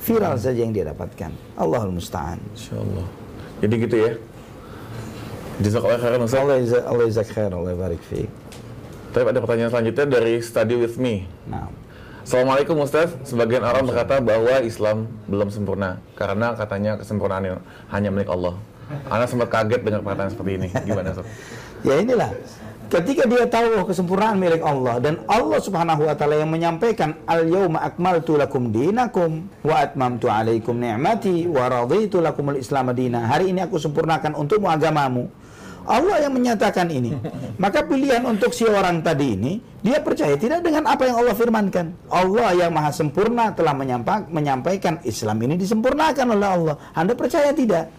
[0.04, 1.32] Viral saja yang dia dapatkan.
[1.56, 2.40] Allahul Musta'an.
[2.56, 3.08] Insya Allah.
[3.64, 4.12] Jadi gitu ya.
[5.64, 6.40] Jazakallah khairan Ustaz.
[6.44, 8.32] Allah izak, Allah izak khair, Allah barik fiik.
[9.14, 11.30] Tapi ada pertanyaan selanjutnya dari Study With Me.
[11.46, 11.70] Nah,
[12.24, 13.14] Assalamualaikum Ustaz.
[13.28, 18.56] Sebagian orang berkata bahwa Islam belum sempurna karena katanya kesempurnaan hanya milik Allah.
[19.08, 20.68] Anda sempat kaget dengar perkataan seperti ini.
[20.88, 21.26] Gimana Ustaz?
[21.84, 22.32] ya inilah.
[22.84, 28.38] Ketika dia tahu kesempurnaan milik Allah dan Allah Subhanahu wa taala yang menyampaikan al-yauma akmaltu
[28.38, 33.26] lakum dinakum wa atmamtu alaikum ni'mati wa raditu lakumul Islam madina.
[33.26, 35.26] Hari ini aku sempurnakan untukmu agamamu.
[35.84, 37.12] Allah yang menyatakan ini.
[37.60, 41.92] Maka pilihan untuk si orang tadi ini, dia percaya tidak dengan apa yang Allah firmankan.
[42.08, 46.76] Allah yang maha sempurna telah menyampa- menyampaikan Islam ini disempurnakan oleh Allah.
[46.96, 47.92] Anda percaya tidak?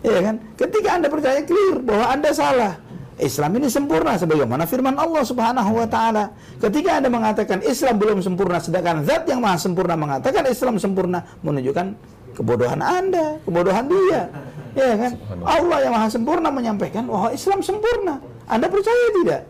[0.00, 0.36] Ya kan?
[0.56, 2.74] Ketika Anda percaya clear bahwa Anda salah.
[3.20, 6.32] Islam ini sempurna sebagaimana firman Allah Subhanahu wa taala.
[6.56, 11.86] Ketika Anda mengatakan Islam belum sempurna sedangkan zat yang maha sempurna mengatakan Islam sempurna menunjukkan
[12.32, 14.32] kebodohan Anda, kebodohan dia.
[14.72, 15.12] Ya kan?
[15.44, 18.24] Allah yang maha sempurna menyampaikan bahwa Islam sempurna.
[18.48, 19.42] Anda percaya tidak?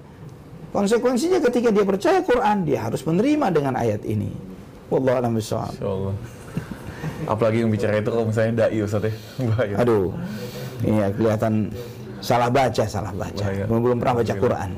[0.71, 4.31] Konsekuensinya ketika dia percaya Quran, dia harus menerima dengan ayat ini.
[4.91, 5.75] Wallahu a'lam bishawab.
[5.79, 6.15] Insya Allah.
[7.29, 9.13] Apalagi yang bicara itu kalau misalnya dai Ustaz ya.
[9.51, 9.75] Bahaya.
[9.83, 10.15] Aduh,
[10.85, 11.73] iya kelihatan
[12.21, 13.45] salah baca, salah baca.
[13.45, 13.65] Bahaya.
[13.69, 14.71] Belum, belum pernah baca Quran.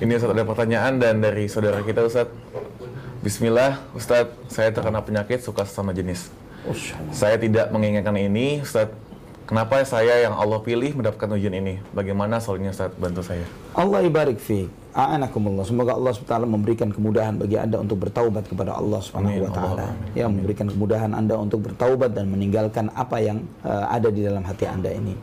[0.00, 2.28] Ini Ustaz ada pertanyaan dan dari saudara kita Ustaz.
[3.20, 6.32] Bismillah, Ustaz, saya terkena penyakit suka sama jenis.
[7.12, 8.88] Saya tidak menginginkan ini, Ustaz.
[9.46, 11.82] Kenapa saya yang Allah pilih mendapatkan ujian ini?
[11.90, 12.94] Bagaimana solusinya Ustaz?
[12.94, 13.42] Bantu saya.
[13.74, 14.70] Allah ibarik fi.
[14.90, 15.62] A'anakumullah.
[15.62, 19.86] Semoga Allah SWT memberikan kemudahan bagi Anda untuk bertaubat kepada Allah Subhanahu wa taala.
[20.18, 24.66] Ya, memberikan kemudahan Anda untuk bertaubat dan meninggalkan apa yang eh, ada di dalam hati
[24.66, 25.14] Anda ini.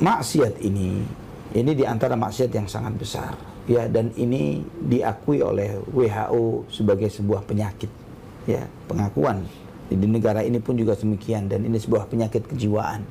[0.00, 1.04] Maksiat ini
[1.56, 3.32] ini di antara maksiat yang sangat besar.
[3.68, 7.88] Ya, dan ini diakui oleh WHO sebagai sebuah penyakit.
[8.48, 9.44] Ya, pengakuan
[9.88, 13.02] di negara ini pun juga demikian dan ini sebuah penyakit kejiwaan.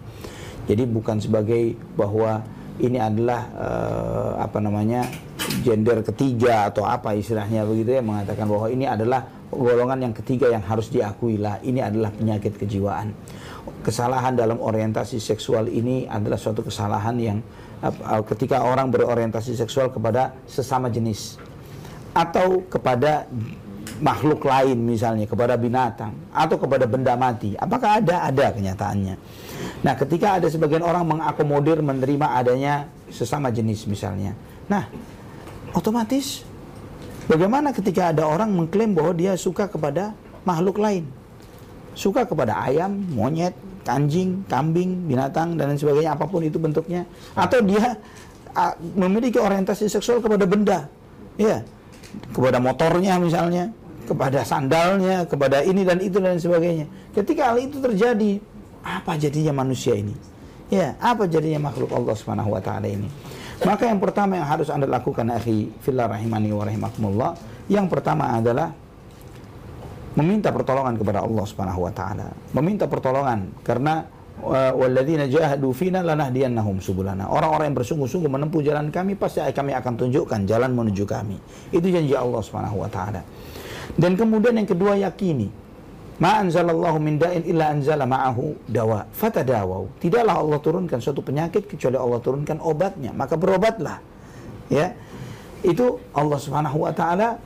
[0.67, 2.43] Jadi bukan sebagai bahwa
[2.77, 5.07] ini adalah eh, apa namanya
[5.65, 10.61] gender ketiga atau apa istilahnya begitu ya mengatakan bahwa ini adalah golongan yang ketiga yang
[10.61, 13.15] harus diakui lah ini adalah penyakit kejiwaan.
[13.81, 17.37] Kesalahan dalam orientasi seksual ini adalah suatu kesalahan yang
[17.81, 21.41] eh, ketika orang berorientasi seksual kepada sesama jenis
[22.13, 23.29] atau kepada
[23.97, 27.57] makhluk lain misalnya kepada binatang atau kepada benda mati.
[27.57, 28.29] Apakah ada?
[28.29, 29.15] Ada kenyataannya.
[29.81, 34.37] Nah ketika ada sebagian orang mengakomodir menerima adanya sesama jenis misalnya.
[34.69, 34.85] Nah
[35.73, 36.45] otomatis
[37.25, 40.13] bagaimana ketika ada orang mengklaim bahwa dia suka kepada
[40.45, 41.05] makhluk lain?
[41.97, 47.07] Suka kepada ayam monyet anjing kambing binatang dan lain sebagainya apa pun itu bentuknya.
[47.33, 47.97] Atau dia
[48.93, 50.85] memiliki orientasi seksual kepada benda.
[51.37, 51.65] Ya
[52.33, 53.69] kepada motornya misalnya,
[54.07, 56.87] kepada sandalnya, kepada ini dan itu dan sebagainya.
[57.11, 58.39] Ketika hal itu terjadi,
[58.87, 60.15] apa jadinya manusia ini?
[60.71, 63.11] Ya, apa jadinya makhluk Allah Subhanahu wa taala ini?
[63.67, 67.31] Maka yang pertama yang harus Anda lakukan akhi fillah rahimani wa rahimakumullah,
[67.67, 68.71] yang pertama adalah
[70.15, 72.31] meminta pertolongan kepada Allah Subhanahu wa taala.
[72.55, 74.05] Meminta pertolongan karena
[74.41, 77.29] wa- walladzina jahadu fina lanahdiyannahum subulana.
[77.29, 81.37] Orang-orang yang bersungguh-sungguh menempuh jalan kami pasti kami akan tunjukkan jalan menuju kami.
[81.73, 83.21] Itu janji Allah Subhanahu wa taala.
[83.97, 85.49] Dan kemudian yang kedua yakini
[86.17, 89.85] Ma anzalallahu min da'in illa anzala ma'ahu dawa fatadawau.
[90.01, 94.01] Tidaklah Allah turunkan suatu penyakit kecuali Allah turunkan obatnya, maka berobatlah.
[94.65, 94.97] Ya.
[95.61, 97.37] Itu Allah Subhanahu wa taala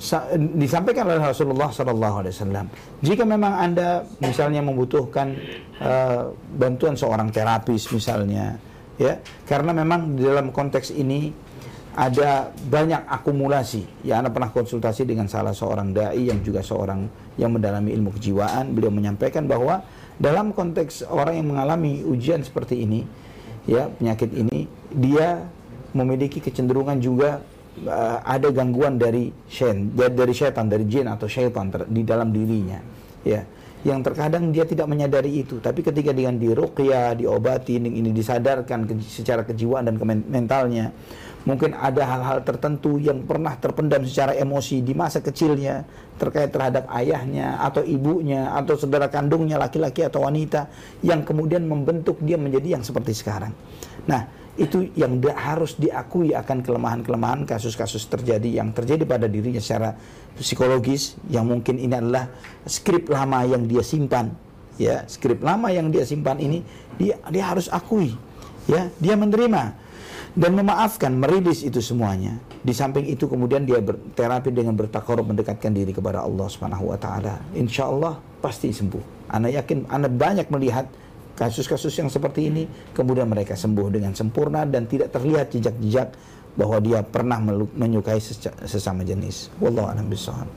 [0.00, 0.24] sa-
[0.56, 2.66] disampaikan oleh Rasulullah sallallahu alaihi wasallam.
[3.04, 5.36] Jika memang Anda misalnya membutuhkan
[5.76, 6.22] eh,
[6.56, 8.56] bantuan seorang terapis misalnya
[8.98, 11.30] ya karena memang di dalam konteks ini
[11.98, 14.06] ada banyak akumulasi.
[14.06, 18.70] Ya Anda pernah konsultasi dengan salah seorang dai yang juga seorang yang mendalami ilmu kejiwaan.
[18.70, 19.82] Beliau menyampaikan bahwa
[20.14, 23.02] dalam konteks orang yang mengalami ujian seperti ini
[23.66, 25.42] ya penyakit ini dia
[25.90, 27.42] memiliki kecenderungan juga
[27.82, 32.78] uh, ada gangguan dari syen, dari setan, dari jin atau ter, di dalam dirinya.
[33.26, 33.42] Ya,
[33.86, 39.46] yang terkadang dia tidak menyadari itu, tapi ketika dengan diruqyah, diobati, ini disadarkan ke, secara
[39.46, 40.90] kejiwaan dan ke mentalnya,
[41.46, 45.86] mungkin ada hal-hal tertentu yang pernah terpendam secara emosi di masa kecilnya
[46.18, 50.66] terkait terhadap ayahnya atau ibunya atau saudara kandungnya laki-laki atau wanita
[51.06, 53.54] yang kemudian membentuk dia menjadi yang seperti sekarang.
[54.10, 54.26] Nah,
[54.58, 59.94] itu yang harus diakui akan kelemahan-kelemahan kasus-kasus terjadi yang terjadi pada dirinya secara
[60.34, 62.26] psikologis yang mungkin ini adalah
[62.66, 64.34] skrip lama yang dia simpan
[64.74, 65.06] ya.
[65.06, 66.66] Skrip lama yang dia simpan ini
[66.98, 68.18] dia dia harus akui
[68.66, 68.90] ya.
[68.98, 69.87] Dia menerima
[70.34, 75.94] dan memaafkan merilis itu semuanya di samping itu kemudian dia berterapi dengan bertakarub mendekatkan diri
[75.94, 80.88] kepada Allah Subhanahu wa taala insyaallah pasti sembuh Anda yakin Anda banyak melihat
[81.38, 86.08] kasus-kasus yang seperti ini kemudian mereka sembuh dengan sempurna dan tidak terlihat jejak-jejak
[86.58, 87.38] bahwa dia pernah
[87.78, 88.18] menyukai
[88.66, 89.46] sesama jenis.
[89.62, 90.50] Wallahu a'lam bishawab.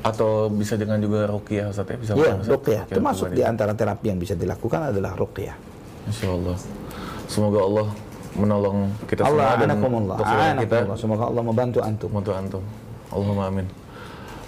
[0.00, 1.96] Atau bisa dengan juga ruqyah Ustaz ya?
[2.00, 2.82] Bisa Iya, ruqyah.
[2.88, 5.52] Termasuk di antara terapi yang bisa dilakukan adalah ruqyah.
[6.08, 6.56] Insya Allah.
[7.28, 7.86] Semoga Allah
[8.36, 10.76] menolong kita Allah semua dan kita.
[10.94, 12.08] Semoga Allah membantu antum.
[12.12, 12.62] Membantu antum.
[13.10, 13.66] Allahumma amin.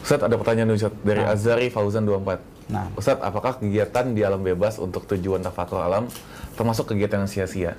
[0.05, 1.34] Ustaz ada pertanyaan Ustaz dari nah.
[1.34, 2.68] Azari Fauzan 24.
[2.68, 6.05] Nah, Ustadz, apakah kegiatan di alam bebas untuk tujuan tafakur alam
[6.53, 7.72] termasuk kegiatan yang sia-sia?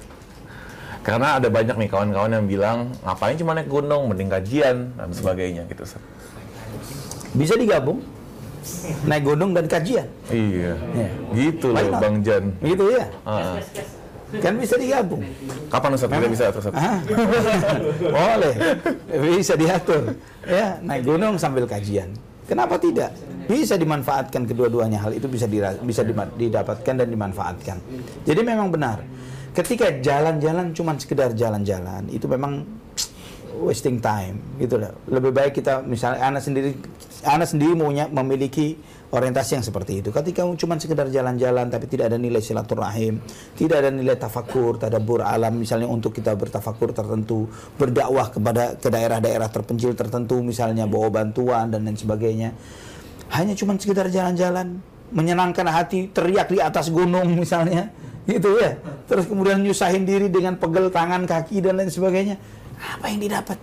[1.05, 5.63] Karena ada banyak nih kawan-kawan yang bilang, ngapain cuma naik gunung, mending kajian, dan sebagainya
[5.69, 6.05] gitu, Ustadz.
[7.37, 8.01] Bisa digabung,
[9.05, 10.09] naik gunung dan kajian.
[10.33, 11.09] Iya, ya.
[11.37, 12.51] gitu loh Bang Jan.
[12.59, 13.05] Gitu ya?
[13.23, 13.61] Uh
[14.37, 15.25] Kan bisa digabung.
[15.73, 17.01] Kapan Ustadz kita bisa atur Ah.
[18.17, 18.53] Boleh,
[19.33, 20.13] bisa diatur.
[20.45, 22.13] Ya, naik gunung sambil kajian.
[22.45, 23.13] Kenapa tidak?
[23.49, 25.49] Bisa dimanfaatkan kedua-duanya hal itu bisa
[25.81, 26.01] bisa
[26.37, 27.77] didapatkan dan dimanfaatkan.
[28.25, 29.01] Jadi memang benar.
[29.53, 32.65] Ketika jalan-jalan cuma sekedar jalan-jalan itu memang
[33.57, 34.93] wasting time gitu loh.
[35.09, 36.77] Lebih baik kita misalnya anak sendiri
[37.25, 38.77] anak sendiri maunya memiliki
[39.09, 40.09] orientasi yang seperti itu.
[40.13, 43.17] Ketika cuma sekedar jalan-jalan tapi tidak ada nilai silaturahim,
[43.57, 49.49] tidak ada nilai tafakur, tadabur alam misalnya untuk kita bertafakur tertentu, berdakwah kepada ke daerah-daerah
[49.49, 52.53] terpencil tertentu misalnya bawa bantuan dan lain sebagainya.
[53.29, 54.81] Hanya cuma sekedar jalan-jalan,
[55.13, 57.89] menyenangkan hati, teriak di atas gunung misalnya,
[58.25, 58.77] gitu ya.
[59.05, 62.37] Terus kemudian nyusahin diri dengan pegel tangan, kaki dan lain sebagainya.
[62.97, 63.57] Apa yang didapat?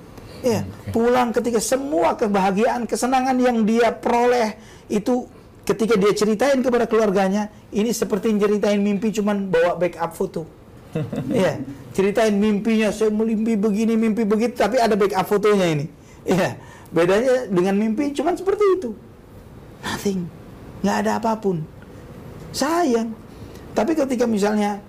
[0.44, 0.62] Ya,
[0.94, 4.54] pulang ketika semua kebahagiaan, kesenangan yang dia peroleh
[4.86, 5.26] itu
[5.66, 10.46] ketika dia ceritain kepada keluarganya, ini seperti ceritain mimpi cuman bawa backup foto.
[11.28, 11.60] Iya,
[11.92, 15.86] ceritain mimpinya, saya mimpi begini, mimpi begitu, tapi ada backup fotonya ini.
[16.24, 16.56] Iya,
[16.88, 18.90] bedanya dengan mimpi cuman seperti itu.
[19.84, 20.24] Nothing,
[20.80, 21.60] nggak ada apa pun.
[22.56, 23.12] Sayang.
[23.76, 24.80] Tapi ketika misalnya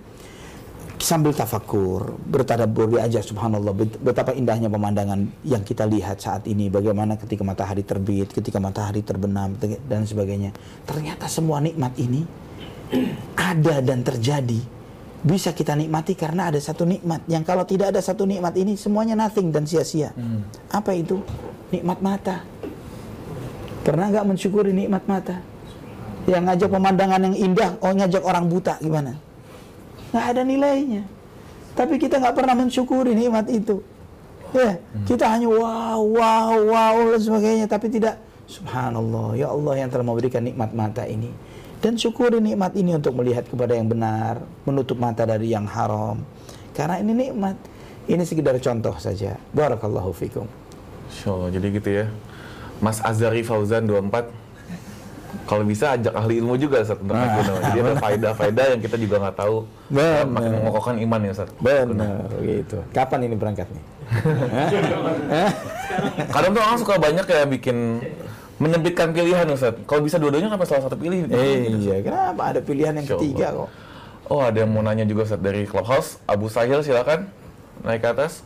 [0.98, 7.46] sambil tafakur, bertadabur diajak subhanallah betapa indahnya pemandangan yang kita lihat saat ini bagaimana ketika
[7.46, 9.54] matahari terbit, ketika matahari terbenam
[9.86, 10.50] dan sebagainya.
[10.84, 12.26] Ternyata semua nikmat ini
[13.36, 14.60] ada dan terjadi
[15.18, 19.18] bisa kita nikmati karena ada satu nikmat yang kalau tidak ada satu nikmat ini semuanya
[19.18, 20.14] nothing dan sia-sia.
[20.14, 20.46] Hmm.
[20.70, 21.18] Apa itu?
[21.74, 22.46] Nikmat mata.
[23.82, 25.42] Pernah nggak mensyukuri nikmat mata?
[26.28, 29.27] Yang ngajak pemandangan yang indah, oh ngajak orang buta gimana?
[30.10, 31.02] Nggak ada nilainya.
[31.76, 33.80] Tapi kita nggak pernah mensyukuri nikmat itu.
[34.56, 35.04] Ya, hmm.
[35.04, 38.16] kita hanya wow, wow, wow dan sebagainya, tapi tidak
[38.48, 41.28] Subhanallah, ya Allah yang telah memberikan nikmat mata ini.
[41.84, 46.24] Dan syukuri nikmat ini untuk melihat kepada yang benar, menutup mata dari yang haram.
[46.72, 47.54] Karena ini nikmat.
[48.08, 49.36] Ini sekedar contoh saja.
[49.52, 50.48] Barakallahu fikum.
[51.12, 52.06] Insya jadi gitu ya.
[52.80, 54.32] Mas Azari Fauzan 24
[55.48, 57.56] kalau bisa ajak ahli ilmu juga Ustaz untuk naik gunung.
[57.64, 59.64] Jadi ada faedah-faedah yang kita juga nggak tahu.
[59.88, 60.28] Benar.
[60.28, 61.48] Makin mengokohkan iman ya Ustaz.
[61.56, 62.84] Benar, gitu.
[62.92, 63.84] Kapan ini berangkat nih?
[66.36, 68.04] Kadang tuh orang suka banyak ya bikin
[68.60, 69.72] menyempitkan pilihan Ustaz.
[69.88, 71.24] Kalau bisa dua-duanya kenapa salah satu pilih?
[71.32, 73.72] Eh, iya, kenapa ada pilihan yang ketiga kok?
[74.28, 76.20] Oh, ada yang mau nanya juga Ustaz dari Clubhouse.
[76.28, 77.32] Abu Sahil silakan
[77.80, 78.44] naik ke atas.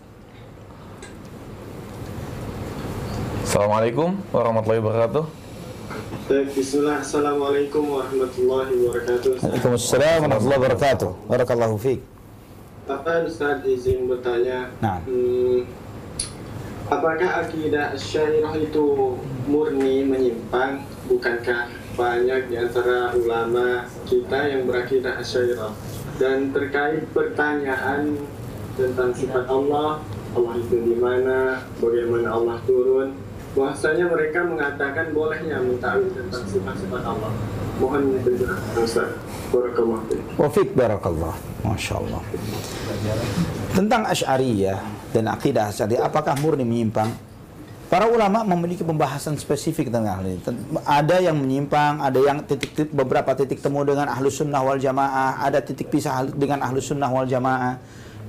[3.43, 5.42] Assalamualaikum warahmatullahi wabarakatuh.
[6.33, 9.45] Bismillah, Assalamualaikum warahmatullahi wabarakatuh.
[9.45, 11.11] Waalaikumsalam warahmatullahi wabarakatuh.
[11.29, 12.01] Barakallahu fiik.
[12.89, 14.73] Apa Ustaz izin bertanya?
[14.81, 15.05] Nah.
[15.05, 15.69] Hmm,
[16.89, 20.83] apakah akidah syairah itu murni menyimpang?
[21.07, 21.69] Bukankah
[21.99, 25.77] banyak di antara ulama kita yang berakidah syairah?
[26.17, 28.17] Dan terkait pertanyaan
[28.81, 30.01] tentang sifat Allah,
[30.33, 33.13] Allah itu di mana, bagaimana Allah turun.
[33.53, 37.33] Bahasanya mereka mengatakan bolehnya mentakwil tentang sifat-sifat Allah.
[37.77, 39.11] Mohon penjelasan Ustaz.
[39.53, 40.01] Barakallah.
[40.41, 41.35] Wafik barakallah.
[41.61, 42.23] Masya Allah.
[43.77, 44.81] Tentang Ash'ariyah
[45.13, 47.13] dan akidah Ash'ariyah, apakah murni menyimpang?
[47.93, 50.41] Para ulama memiliki pembahasan spesifik tentang hal ini.
[50.89, 55.45] Ada yang menyimpang, ada yang titik, titik beberapa titik temu dengan ahlu sunnah wal jamaah,
[55.45, 57.77] ada titik pisah dengan ahlu sunnah wal jamaah.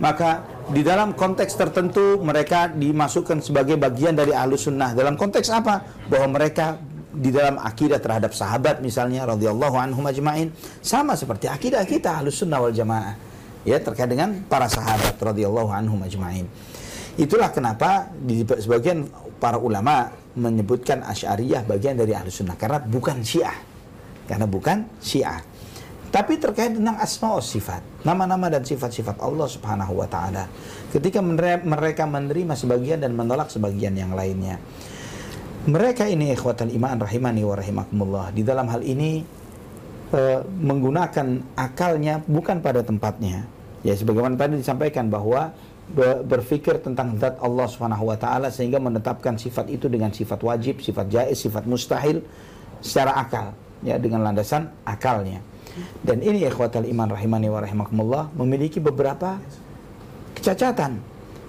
[0.02, 0.41] Maka
[0.74, 4.98] di dalam konteks tertentu mereka dimasukkan sebagai bagian dari ahlu sunnah.
[4.98, 6.06] Dalam konteks apa?
[6.10, 6.80] Bahwa mereka
[7.14, 10.50] di dalam akidah terhadap sahabat misalnya radhiyallahu anhum ajmain
[10.82, 13.14] sama seperti akidah kita ahlu sunnah wal jamaah
[13.70, 16.50] ya terkait dengan para sahabat radhiyallahu anhum ajmain
[17.14, 19.06] itulah kenapa di sebagian
[19.38, 23.58] para ulama menyebutkan Asy'ariyah bagian dari Ahlu Sunnah karena bukan Syiah.
[24.26, 25.44] Karena bukan Syiah.
[26.14, 30.45] Tapi terkait dengan asma sifat, nama-nama dan sifat-sifat Allah Subhanahu wa taala.
[30.93, 34.61] Ketika mereka menerima sebagian dan menolak sebagian yang lainnya.
[35.66, 38.26] Mereka ini ikhwatal iman rahimani wa rahimakumullah.
[38.30, 39.26] Di dalam hal ini
[40.14, 43.49] uh, menggunakan akalnya bukan pada tempatnya.
[43.82, 45.49] Ya sebagaimana tadi disampaikan bahwa
[46.30, 51.09] berpikir tentang zat Allah Subhanahu wa taala sehingga menetapkan sifat itu dengan sifat wajib, sifat
[51.09, 52.22] jaiz, sifat mustahil
[52.86, 55.53] secara akal ya dengan landasan akalnya.
[56.05, 59.41] Dan ini ikhwatal iman rahimani wa rahimakumullah memiliki beberapa
[60.38, 61.01] kecacatan.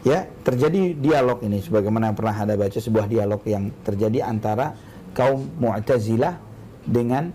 [0.04, 4.76] Ya, terjadi dialog ini sebagaimana pernah ada baca sebuah dialog yang terjadi antara
[5.16, 6.36] kaum Mu'tazilah
[6.84, 7.32] dengan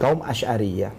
[0.00, 0.92] kaum Asy'ariyah.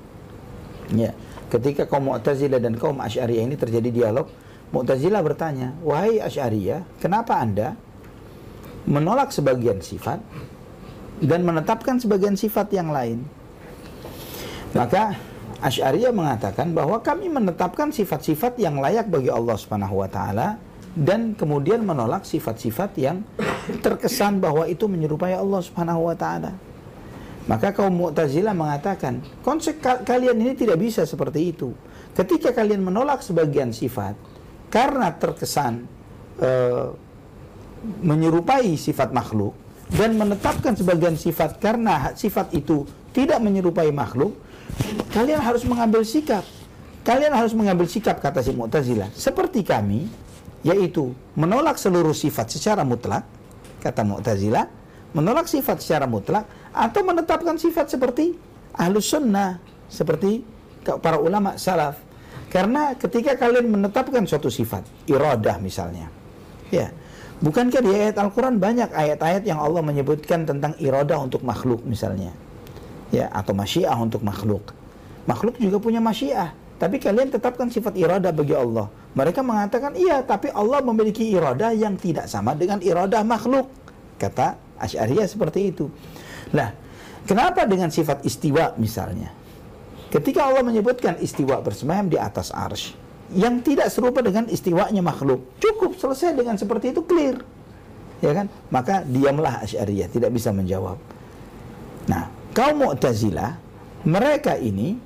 [0.94, 1.18] Ya,
[1.50, 4.30] ketika kaum Mu'tazilah dan kaum Asy'ariyah ini terjadi dialog,
[4.70, 7.74] Mu'tazilah bertanya, wahai Asy'ariyah, kenapa anda
[8.86, 10.22] menolak sebagian sifat
[11.18, 13.26] dan menetapkan sebagian sifat yang lain?
[14.72, 15.16] Maka
[15.62, 20.58] Asy'ariyah mengatakan bahwa kami menetapkan sifat-sifat yang layak bagi Allah Subhanahu wa taala
[20.98, 23.22] dan kemudian menolak sifat-sifat yang
[23.86, 26.52] terkesan bahwa itu menyerupai Allah Subhanahu wa taala.
[27.46, 31.74] Maka kaum Mu'tazilah mengatakan, konsep kalian ini tidak bisa seperti itu.
[32.14, 34.14] Ketika kalian menolak sebagian sifat,
[34.70, 35.90] karena terkesan
[36.40, 36.94] uh,
[38.02, 39.58] menyerupai sifat makhluk
[39.94, 44.38] dan menetapkan sebagian sifat karena sifat itu tidak menyerupai makhluk,
[45.12, 46.46] kalian harus mengambil sikap.
[47.02, 50.06] Kalian harus mengambil sikap kata si Mu'tazilah seperti kami
[50.62, 53.26] yaitu menolak seluruh sifat secara mutlak
[53.82, 54.70] kata Mu'tazilah
[55.18, 58.38] menolak sifat secara mutlak atau menetapkan sifat seperti
[58.78, 59.58] ahlus sunnah
[59.90, 60.46] seperti
[61.02, 61.98] para ulama salaf
[62.52, 66.12] karena ketika kalian menetapkan suatu sifat, iradah misalnya.
[66.68, 66.92] Ya.
[67.40, 72.36] Bukankah di ayat Al-Qur'an banyak ayat-ayat yang Allah menyebutkan tentang iradah untuk makhluk misalnya.
[73.12, 74.72] Ya, atau masyiah untuk makhluk.
[75.28, 78.90] Makhluk juga punya masyiah, tapi kalian tetapkan sifat iradah bagi Allah.
[79.14, 83.68] Mereka mengatakan, "Iya, tapi Allah memiliki iradah yang tidak sama dengan iradah makhluk."
[84.16, 85.92] Kata Asy'ariyah seperti itu.
[86.56, 86.74] Nah,
[87.30, 89.30] kenapa dengan sifat istiwa misalnya?
[90.10, 92.98] Ketika Allah menyebutkan istiwa bersemayam di atas arsh
[93.32, 97.40] yang tidak serupa dengan istiwanya makhluk, cukup selesai dengan seperti itu clear.
[98.20, 98.50] Ya kan?
[98.74, 100.98] Maka diamlah Asy'ariyah, tidak bisa menjawab.
[102.10, 103.58] Nah, kaum Mu'tazilah
[104.08, 104.98] mereka ini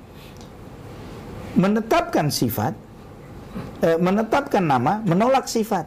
[1.56, 2.86] menetapkan sifat
[3.82, 5.86] eh, menetapkan nama, menolak sifat.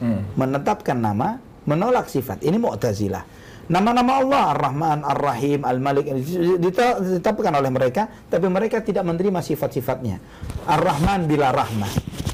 [0.00, 0.24] Hmm.
[0.38, 1.36] Menetapkan nama,
[1.68, 2.40] menolak sifat.
[2.40, 3.24] Ini Mu'tazilah.
[3.70, 6.10] Nama-nama Allah Ar-Rahman, Ar-Rahim, Al-Malik
[6.58, 10.18] ditetapkan oleh mereka, tapi mereka tidak menerima sifat-sifatnya.
[10.66, 11.92] Ar-Rahman bila rahmah.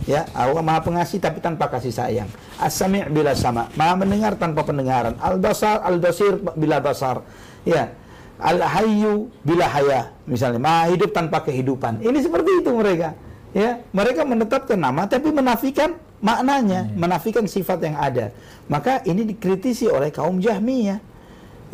[0.08, 2.30] Ya, Allah Maha Pengasih tapi tanpa kasih sayang.
[2.56, 5.18] As-Sami' bila sama, Maha mendengar tanpa pendengaran.
[5.20, 7.20] Al-Basar, Al-Basir bila basar.
[7.68, 7.92] Ya.
[8.36, 12.04] Al-Hayyu bila haya, misalnya Maha hidup tanpa kehidupan.
[12.04, 13.16] Ini seperti itu mereka.
[13.56, 17.00] Ya, mereka menetapkan nama tapi menafikan maknanya, hmm.
[17.00, 18.32] menafikan sifat yang ada.
[18.68, 21.00] Maka ini dikritisi oleh kaum Jahmiyah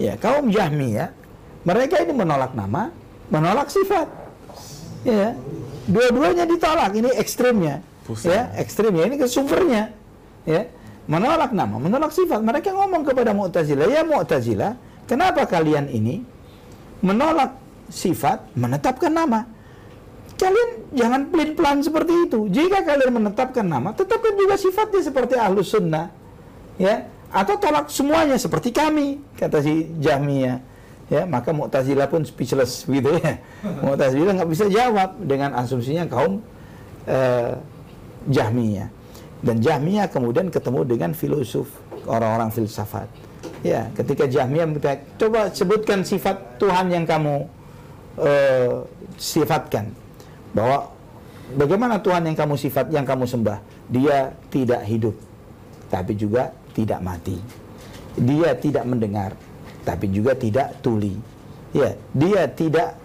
[0.01, 1.13] Ya, kaum Jahmiyah
[1.63, 2.91] mereka ini menolak nama,
[3.29, 4.09] menolak sifat.
[5.07, 5.37] Ya.
[5.87, 7.83] Dua-duanya ditolak, ini ekstrimnya.
[8.07, 8.35] Pusing.
[8.35, 9.95] Ya, ekstrimnya ini kesumbernya.
[10.47, 10.67] Ya.
[11.07, 12.43] Menolak nama, menolak sifat.
[12.43, 14.79] Mereka ngomong kepada Mu'tazilah, "Ya Mu'tazilah,
[15.11, 16.23] kenapa kalian ini
[17.03, 17.59] menolak
[17.93, 19.45] sifat, menetapkan nama?"
[20.41, 22.51] Kalian jangan pelin-pelan seperti itu.
[22.51, 26.11] Jika kalian menetapkan nama, tetapkan juga sifatnya seperti ahlus sunnah.
[26.81, 30.61] Ya, atau tolak semuanya seperti kami kata si Jahmiyah
[31.09, 33.41] ya maka Mu'tazilah pun speechless gitu ya
[33.85, 36.45] Mu'tazilah nggak bisa jawab dengan asumsinya kaum
[37.09, 37.57] uh,
[38.29, 38.93] Jahmiyah
[39.41, 41.73] dan Jahmiyah kemudian ketemu dengan filosof
[42.05, 43.09] orang-orang filsafat
[43.63, 47.47] ya ketika Jahmiyah minta coba sebutkan sifat Tuhan yang kamu
[48.19, 48.85] uh,
[49.17, 49.95] sifatkan
[50.53, 50.93] bahwa
[51.57, 53.59] bagaimana Tuhan yang kamu sifat, yang kamu sembah?
[53.93, 55.17] Dia tidak hidup,
[55.93, 57.37] tapi juga tidak mati.
[58.17, 59.37] Dia tidak mendengar,
[59.85, 61.17] tapi juga tidak tuli.
[61.73, 63.01] Ya, dia tidak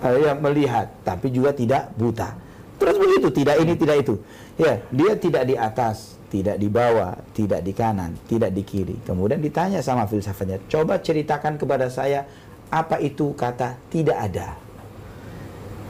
[0.00, 2.32] uh, ya, melihat, tapi juga tidak buta.
[2.80, 4.14] Terus begitu, tidak ini, tidak itu.
[4.56, 8.98] Ya, dia tidak di atas, tidak di bawah, tidak di kanan, tidak di kiri.
[9.06, 12.26] Kemudian ditanya sama filsafatnya, coba ceritakan kepada saya
[12.74, 14.58] apa itu kata tidak ada.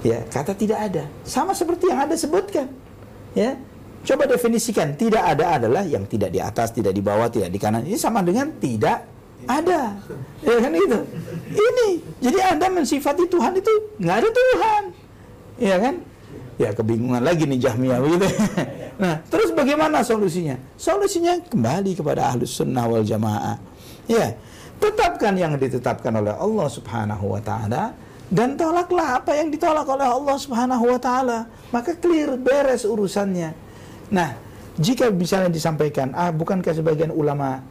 [0.04, 1.08] Ya, kata tidak ada.
[1.24, 2.68] Sama seperti yang Anda sebutkan.
[3.32, 3.56] Ya.
[4.04, 7.88] Coba definisikan tidak ada adalah yang tidak di atas, tidak di bawah, tidak di kanan.
[7.88, 9.00] Ini sama dengan tidak
[9.48, 9.96] ada.
[10.44, 11.00] Ya kan itu.
[11.56, 11.88] Ini.
[12.20, 14.82] Jadi Anda mensifati Tuhan itu nggak ada Tuhan.
[15.56, 15.94] Ya kan?
[16.60, 18.28] Ya kebingungan lagi nih Jahmiyah begitu.
[18.94, 20.54] Nah, terus bagaimana solusinya?
[20.78, 23.58] Solusinya kembali kepada ahlus sunnah wal jamaah.
[24.06, 24.38] Ya,
[24.78, 27.96] tetapkan yang ditetapkan oleh Allah Subhanahu wa taala
[28.30, 31.50] dan tolaklah apa yang ditolak oleh Allah Subhanahu wa taala.
[31.74, 33.50] Maka clear beres urusannya.
[34.14, 34.30] Nah,
[34.78, 37.62] jika misalnya disampaikan, ah bukankah sebagian ulama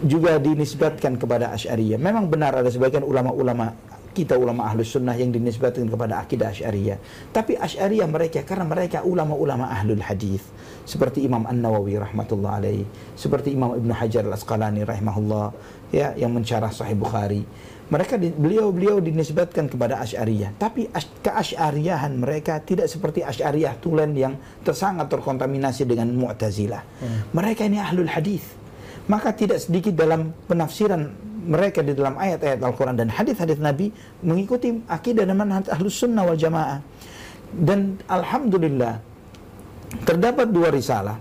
[0.00, 2.00] juga dinisbatkan kepada Asy'ariyah.
[2.00, 3.76] Memang benar ada sebagian ulama-ulama
[4.10, 6.98] kita ulama ahlus sunnah yang dinisbatkan kepada akidah Asy'ariyah.
[7.30, 10.42] Tapi Asy'ariyah mereka karena mereka ulama-ulama ahlul hadis
[10.82, 12.82] seperti Imam An-Nawawi rahmatullah alaih,
[13.14, 15.46] seperti Imam Ibnu Hajar Al-Asqalani rahimahullah
[15.94, 17.46] ya yang mencarah Sahih Bukhari.
[17.90, 20.86] Mereka beliau-beliau dinisbatkan kepada Asy'ariyah, tapi
[21.26, 26.82] keasy'ariyahan mereka tidak seperti Asy'ariyah tulen yang tersangat terkontaminasi dengan Mu'tazilah.
[27.02, 27.18] Hmm.
[27.34, 28.46] Mereka ini ahlul hadis.
[29.10, 33.88] Maka tidak sedikit dalam penafsiran mereka di dalam ayat-ayat Al-Quran dan hadis-hadis Nabi
[34.20, 36.80] mengikuti akidah dan manhaj ahlus sunnah wal jamaah.
[37.50, 39.02] Dan Alhamdulillah
[40.06, 41.18] terdapat dua risalah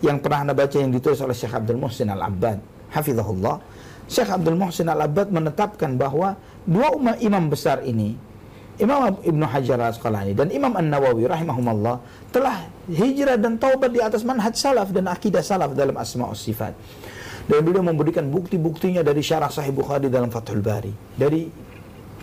[0.00, 2.60] yang pernah anda baca yang ditulis oleh Syekh Abdul Muhsin Al-Abbad
[2.92, 3.60] hafizahullah
[4.06, 8.16] Syekh Abdul Muhsin Al-Abbad menetapkan bahwa dua umat imam besar ini
[8.76, 11.96] Imam Ibn Hajar Al-Asqalani dan Imam An-Nawawi rahimahumullah
[12.28, 16.76] telah hijrah dan taubat di atas manhaj salaf dan akidah salaf dalam asma' sifat
[17.46, 20.90] dan beliau memberikan bukti-buktinya dari syarah Sahih Bukhari dalam Fathul Bari.
[21.14, 21.46] Dari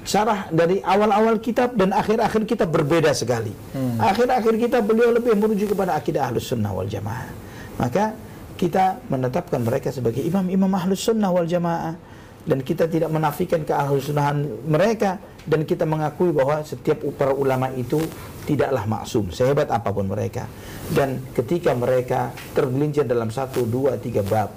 [0.03, 3.55] syarah dari awal-awal kitab dan akhir-akhir kitab berbeda sekali.
[3.71, 3.99] Hmm.
[4.03, 7.31] Akhir-akhir kitab beliau lebih menuju kepada akidah Ahlus Sunnah wal Jamaah.
[7.79, 8.13] Maka
[8.59, 11.95] kita menetapkan mereka sebagai imam-imam Ahlus Sunnah wal Jamaah
[12.43, 15.15] dan kita tidak menafikan ke Ahlus Sunnahan mereka
[15.47, 17.99] dan kita mengakui bahwa setiap para ulama itu
[18.43, 20.47] tidaklah maksum sehebat apa pun mereka
[20.91, 24.51] dan ketika mereka tergelincir dalam satu dua tiga bab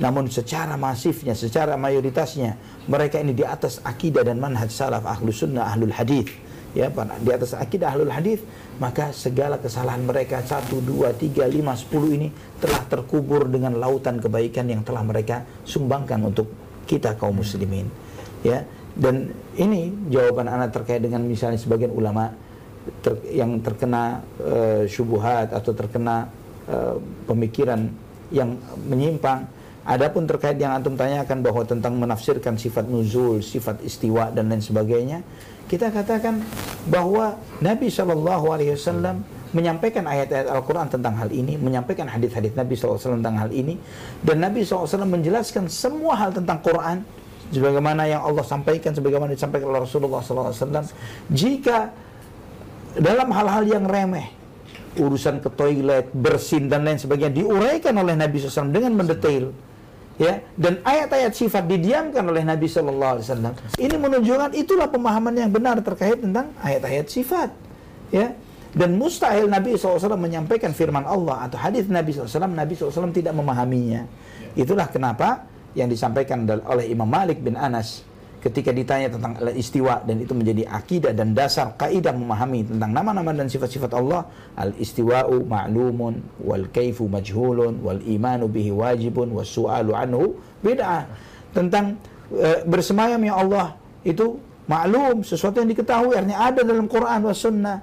[0.00, 2.56] namun secara masifnya, secara mayoritasnya
[2.88, 6.32] mereka ini di atas akidah dan manhaj salaf ahlus sunnah ahlul hadith.
[6.72, 6.88] Ya
[7.20, 8.40] di atas akidah ahlul hadith
[8.80, 12.32] maka segala kesalahan mereka satu dua tiga lima sepuluh ini
[12.64, 16.48] telah terkubur dengan lautan kebaikan yang telah mereka sumbangkan untuk
[16.88, 17.92] kita kaum muslimin.
[18.40, 18.64] Ya
[18.96, 22.32] dan ini jawaban anak terkait dengan misalnya sebagian ulama
[23.04, 26.32] ter, yang terkena uh, syubuhat atau terkena
[26.72, 26.96] uh,
[27.28, 27.88] pemikiran
[28.32, 28.56] yang
[28.88, 29.44] menyimpang
[29.82, 35.26] Adapun terkait yang antum tanyakan bahwa tentang menafsirkan sifat nuzul, sifat istiwa dan lain sebagainya,
[35.66, 36.38] kita katakan
[36.86, 43.20] bahwa Nabi Shallallahu Alaihi Wasallam menyampaikan ayat-ayat Al-Quran tentang hal ini, menyampaikan hadis-hadis Nabi SAW
[43.20, 43.76] tentang hal ini,
[44.24, 47.04] dan Nabi SAW menjelaskan semua hal tentang Quran,
[47.52, 50.88] sebagaimana yang Allah sampaikan, sebagaimana disampaikan oleh Rasulullah SAW.
[51.28, 51.92] Jika
[52.96, 54.24] dalam hal-hal yang remeh,
[54.96, 59.52] urusan ke toilet, bersin dan lain sebagainya diuraikan oleh Nabi SAW dengan mendetail,
[60.22, 63.54] ya dan ayat-ayat sifat didiamkan oleh Nabi Shallallahu Alaihi Wasallam.
[63.74, 67.50] Ini menunjukkan itulah pemahaman yang benar terkait tentang ayat-ayat sifat.
[68.14, 68.38] Ya
[68.72, 74.08] dan mustahil Nabi SAW menyampaikan firman Allah atau hadis Nabi SAW Nabi SAW tidak memahaminya.
[74.56, 75.44] Itulah kenapa
[75.76, 78.04] yang disampaikan oleh Imam Malik bin Anas
[78.42, 83.46] ketika ditanya tentang istiwa dan itu menjadi akidah dan dasar kaidah memahami tentang nama-nama dan
[83.46, 84.26] sifat-sifat Allah
[84.58, 91.06] al istiwa'u ma'lumun wal kaifu majhulun wal imanu bihi wajibun was su'alu anhu bid'ah.
[91.54, 91.94] Tentang
[92.34, 97.78] e, bersemayam ya Allah itu maklum sesuatu yang diketahui artinya ada dalam Quran was sunnah.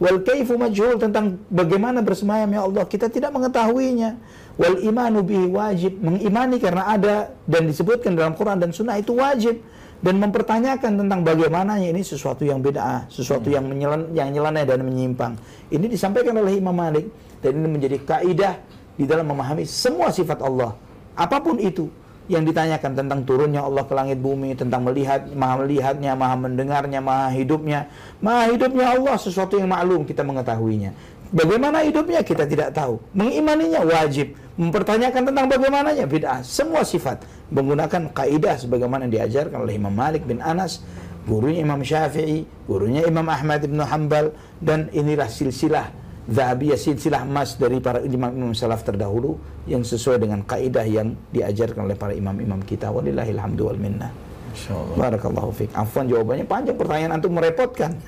[0.00, 4.16] Wal kaifu majhul tentang bagaimana bersemayam ya Allah kita tidak mengetahuinya.
[4.56, 9.60] Wal imanu bihi wajib mengimani karena ada dan disebutkan dalam Quran dan sunnah itu wajib
[9.98, 13.54] dan mempertanyakan tentang bagaimana ini sesuatu yang beda, sesuatu hmm.
[13.54, 15.34] yang menyelan, yang nyeleneh dan menyimpang.
[15.74, 17.10] Ini disampaikan oleh Imam Malik
[17.42, 18.54] dan ini menjadi kaidah
[18.94, 20.74] di dalam memahami semua sifat Allah.
[21.18, 21.90] Apa pun itu
[22.28, 27.32] yang ditanyakan tentang turunnya Allah ke langit bumi, tentang melihat, maha melihatnya, maha mendengarnya, maha
[27.32, 27.88] hidupnya.
[28.20, 30.92] Maha hidupnya Allah sesuatu yang maklum kita mengetahuinya.
[31.28, 33.00] Bagaimana hidupnya kita tidak tahu.
[33.12, 34.32] Mengimaninya wajib.
[34.58, 36.42] Mempertanyakan tentang bagaimananya bid'ah.
[36.42, 37.22] Semua sifat
[37.54, 40.82] menggunakan kaidah sebagaimana yang diajarkan oleh Imam Malik bin Anas
[41.28, 44.32] gurunya Imam Syafi'i, gurunya Imam Ahmad bin Hanbal
[44.64, 45.92] dan inilah silsilah
[46.28, 51.96] Zahabiyah silsilah emas dari para imam-imam salaf terdahulu yang sesuai dengan kaidah yang diajarkan oleh
[51.96, 52.92] para imam-imam kita.
[52.92, 54.27] Walillahil hamdu wal minnah.
[54.58, 54.96] Insyaallah.
[54.98, 55.70] Barakallahu fiik.
[55.70, 57.94] Afwan jawabannya panjang pertanyaan antum merepotkan.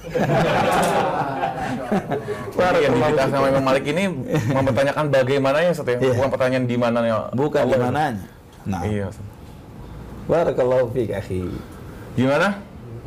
[2.59, 4.05] Jadi yang dibahas sama Imam Malik ini
[4.51, 5.99] mempertanyakan bagaimananya Ustaz ya?
[6.03, 6.13] Iya.
[6.19, 7.31] Bukan pertanyaan di mananya.
[7.35, 8.27] Bukan di mananya.
[8.67, 9.09] Nah, Iya.
[10.27, 11.47] Barakallahu fiik akhi.
[12.15, 12.59] Gimana?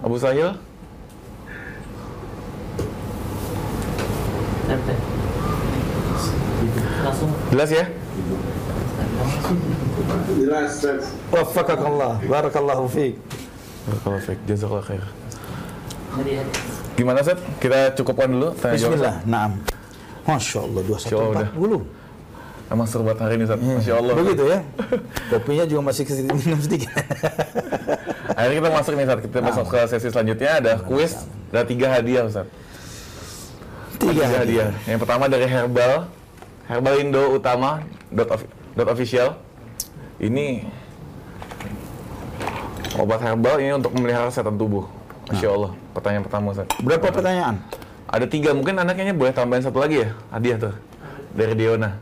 [0.04, 0.56] Abu Sahil?
[7.52, 7.86] Jelas ya?
[10.38, 11.04] Jelas, Ustaz.
[11.30, 12.14] Waffaqakallah.
[12.26, 13.16] Barakallahu fiik.
[13.88, 14.40] Barakallahu fiik.
[14.46, 15.04] Jazakallah khair.
[16.14, 16.32] Jadi
[16.94, 17.40] Gimana Ustaz?
[17.58, 18.94] Kita cukupkan dulu tanya jawab.
[18.94, 19.16] Bismillah.
[19.26, 19.52] Naam.
[20.24, 22.02] Masya Allah, Masya Allah, 2140.
[22.72, 23.60] Emang seru banget hari ini Ustaz.
[23.60, 23.76] Iya.
[23.76, 24.14] Masya Allah.
[24.16, 24.60] Begitu ya.
[25.34, 26.90] Kopinya juga masih minum sedikit.
[28.34, 29.20] Akhirnya kita masuk nih Ustaz.
[29.26, 31.14] Kita masuk ke sesi selanjutnya ada kuis.
[31.50, 32.46] Ada tiga hadiah Ustaz.
[33.98, 34.70] Tiga Tiga hadiah.
[34.86, 35.94] Yang pertama dari Herbal.
[36.64, 39.36] Herbal Indo Utama dot, of- dot official.
[40.22, 40.66] Ini
[42.98, 44.86] obat herbal ini untuk memelihara kesehatan tubuh.
[45.32, 45.72] Masya Allah.
[45.96, 46.68] Pertanyaan pertama Ustaz.
[46.84, 47.56] Berapa pertanyaan?
[48.14, 50.76] Ada tiga, mungkin anda kayaknya boleh tambahin satu lagi ya, hadiah tuh
[51.34, 51.98] dari Diona.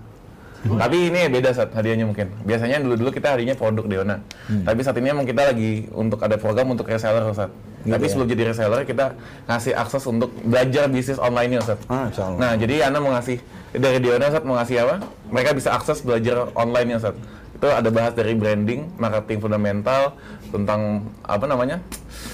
[0.61, 2.29] Tapi ini beda saat hadiahnya mungkin.
[2.45, 4.21] Biasanya dulu-dulu kita hadiahnya produk Diona.
[4.45, 7.49] Tapi saat ini emang kita lagi untuk ada program untuk reseller Ustaz.
[7.81, 8.09] Tapi ya?
[8.13, 9.17] sebelum jadi reseller kita
[9.49, 11.81] ngasih akses untuk belajar bisnis online Ustaz.
[11.89, 12.13] Ah.
[12.37, 13.41] Nah, jadi Anda mau ngasih
[13.73, 14.95] dari Diona Ustaz mau ngasih apa?
[15.33, 17.17] Mereka bisa akses belajar online Ustaz.
[17.61, 20.17] Itu ada bahas dari branding, marketing fundamental,
[20.49, 21.77] tentang apa namanya?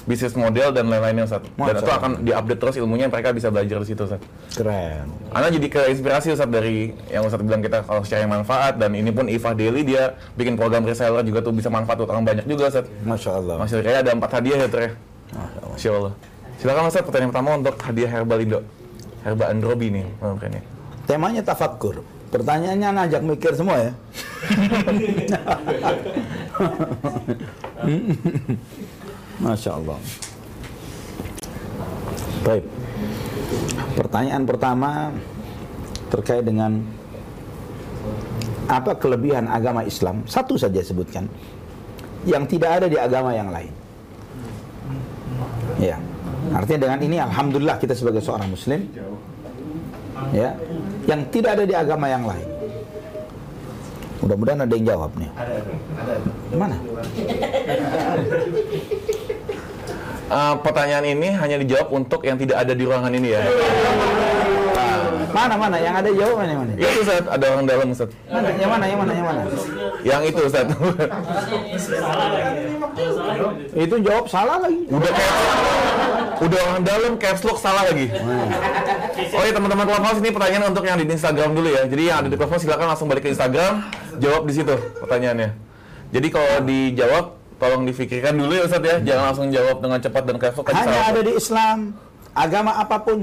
[0.08, 1.44] bisnis model dan lain-lainnya Ustaz.
[1.44, 2.00] Dan Masya itu Allah.
[2.00, 4.24] akan diupdate terus ilmunya mereka bisa belajar di situ Ustaz.
[4.56, 5.04] Keren.
[5.32, 9.28] Anda jadi keinspirasi Ustaz dari yang Ustaz bilang kita kalau sharing manfaat dan ini pun
[9.28, 12.88] Ifah Daily dia bikin program reseller juga tuh bisa manfaat untuk orang banyak juga Ustaz.
[13.04, 13.56] Masya Allah.
[13.60, 14.90] Masih kayaknya ada empat hadiah ya Ter ya.
[15.36, 15.72] Masya Allah.
[15.76, 16.12] Masya Allah.
[16.58, 18.60] Silakan Ustaz pertanyaan pertama untuk hadiah herbal Indo.
[19.28, 20.60] Herbal Androbi nih ya.
[21.04, 22.17] Temanya tafakkur.
[22.28, 23.92] Pertanyaannya ngajak mikir semua ya.
[29.44, 29.96] Masya Allah.
[32.44, 32.64] Baik.
[33.96, 35.08] Pertanyaan pertama
[36.12, 36.84] terkait dengan
[38.68, 40.20] apa kelebihan agama Islam?
[40.28, 41.24] Satu saja sebutkan.
[42.28, 43.72] Yang tidak ada di agama yang lain.
[45.80, 45.96] Ya.
[46.52, 48.84] Artinya dengan ini alhamdulillah kita sebagai seorang muslim
[50.34, 50.50] ya
[51.08, 52.48] yang tidak ada di agama yang lain.
[54.20, 55.30] Mudah-mudahan ada yang jawab nih.
[56.52, 56.76] Mana?
[60.28, 63.42] Eh, pertanyaan ini hanya dijawab untuk yang tidak ada di ruangan ini ya.
[65.28, 66.72] Mana mana yang ada jawab mana mana?
[66.74, 68.10] Itu Ustaz, ada orang dalam Ustaz.
[68.28, 68.48] Mana?
[68.56, 68.84] Yang mana?
[68.88, 69.12] Yang mana?
[69.12, 69.40] Yang mana?
[70.04, 70.64] Yang itu Ustaz.
[70.68, 70.78] gitu.
[73.74, 74.80] Itu jawab salah lagi.
[74.88, 75.34] udah kayak
[76.38, 78.06] udah orang dalam caps lock salah lagi.
[79.34, 81.82] Oh iya teman-teman Clubhouse ini pertanyaan untuk yang di Instagram dulu ya.
[81.86, 83.86] Jadi yang ada di Clubhouse silakan langsung balik ke Instagram,
[84.22, 85.50] jawab di situ pertanyaannya.
[86.14, 87.24] Jadi kalau dijawab
[87.58, 88.96] tolong difikirkan dulu ya Ustaz ya.
[89.02, 91.78] Jangan langsung jawab dengan cepat dan caps lock Hanya ada di Islam.
[92.38, 93.18] Agama apa pun.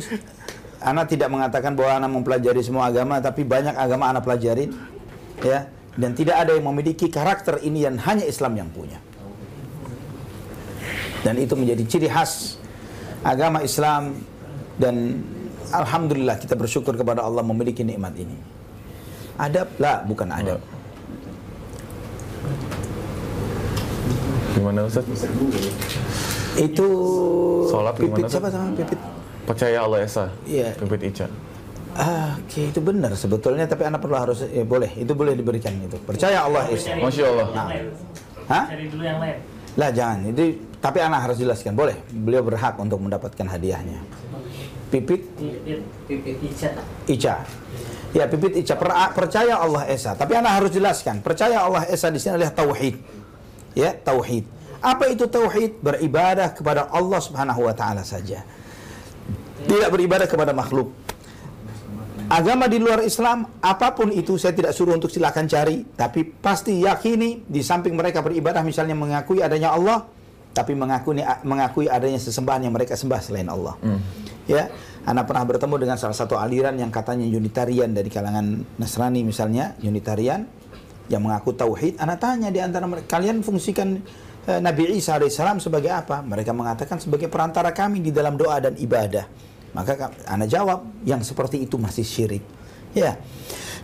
[0.85, 4.69] Anak tidak mengatakan bahwa anak mempelajari semua agama, tapi banyak agama anak pelajarin,
[5.41, 5.65] ya.
[5.97, 9.01] Dan tidak ada yang memiliki karakter ini yang hanya Islam yang punya.
[11.25, 12.61] Dan itu menjadi ciri khas
[13.25, 14.13] agama Islam
[14.77, 15.25] dan
[15.73, 18.37] alhamdulillah kita bersyukur kepada Allah memiliki nikmat ini.
[19.41, 20.61] Adab lah, bukan adab.
[24.53, 25.03] Gimana Ustaz?
[26.55, 26.87] Itu
[27.67, 28.99] Sholat pipit siapa sama pipit?
[29.45, 30.25] Percaya Allah Esa.
[30.45, 30.73] Iya.
[30.73, 31.27] Pipit Ica.
[31.95, 35.95] Ah, Oke, itu benar sebetulnya, tapi anak perlu harus, eh, boleh, itu boleh diberikan itu.
[36.03, 36.97] Percaya Allah Esa.
[36.99, 37.47] Masya Allah.
[37.55, 37.85] lain.
[38.51, 38.63] Hah?
[38.67, 39.37] Cari dulu yang lain.
[39.79, 40.43] Lah jangan, itu
[40.83, 41.95] tapi anak harus jelaskan, boleh.
[42.11, 43.99] Beliau berhak untuk mendapatkan hadiahnya.
[44.91, 46.69] Pipit Pipit, pipit Ica.
[47.07, 47.35] Ica.
[48.15, 51.19] Ya, pipit Ica per- percaya Allah Esa, tapi anak harus jelaskan.
[51.23, 52.95] Percaya Allah Esa di sini adalah tauhid.
[53.75, 54.47] Ya, tauhid.
[54.79, 55.79] Apa itu tauhid?
[55.83, 58.43] Beribadah kepada Allah Subhanahu wa taala saja.
[59.65, 60.93] Tidak beribadah kepada makhluk.
[62.25, 66.81] Agama di luar Islam, apa pun itu saya tidak suruh untuk silakan cari, tapi pasti
[66.81, 70.09] yakini di samping mereka beribadah misalnya mengakui adanya Allah,
[70.49, 73.77] tapi mengakui mengakui adanya sesembahan yang mereka sembah selain Allah.
[74.49, 74.73] Ya,
[75.05, 80.49] anak pernah bertemu dengan salah satu aliran yang katanya Unitarian dari kalangan Nasrani misalnya, Unitarian
[81.05, 82.01] yang mengaku tauhid.
[82.01, 84.01] Anak tanya di antara mereka, kalian fungsikan
[84.49, 86.25] eh, Nabi Isa alaihissalam sebagai apa?
[86.25, 89.53] Mereka mengatakan sebagai perantara kami di dalam doa dan ibadah.
[89.75, 92.43] Maka ka- anak jawab, yang seperti itu masih syirik.
[92.95, 93.19] Ya.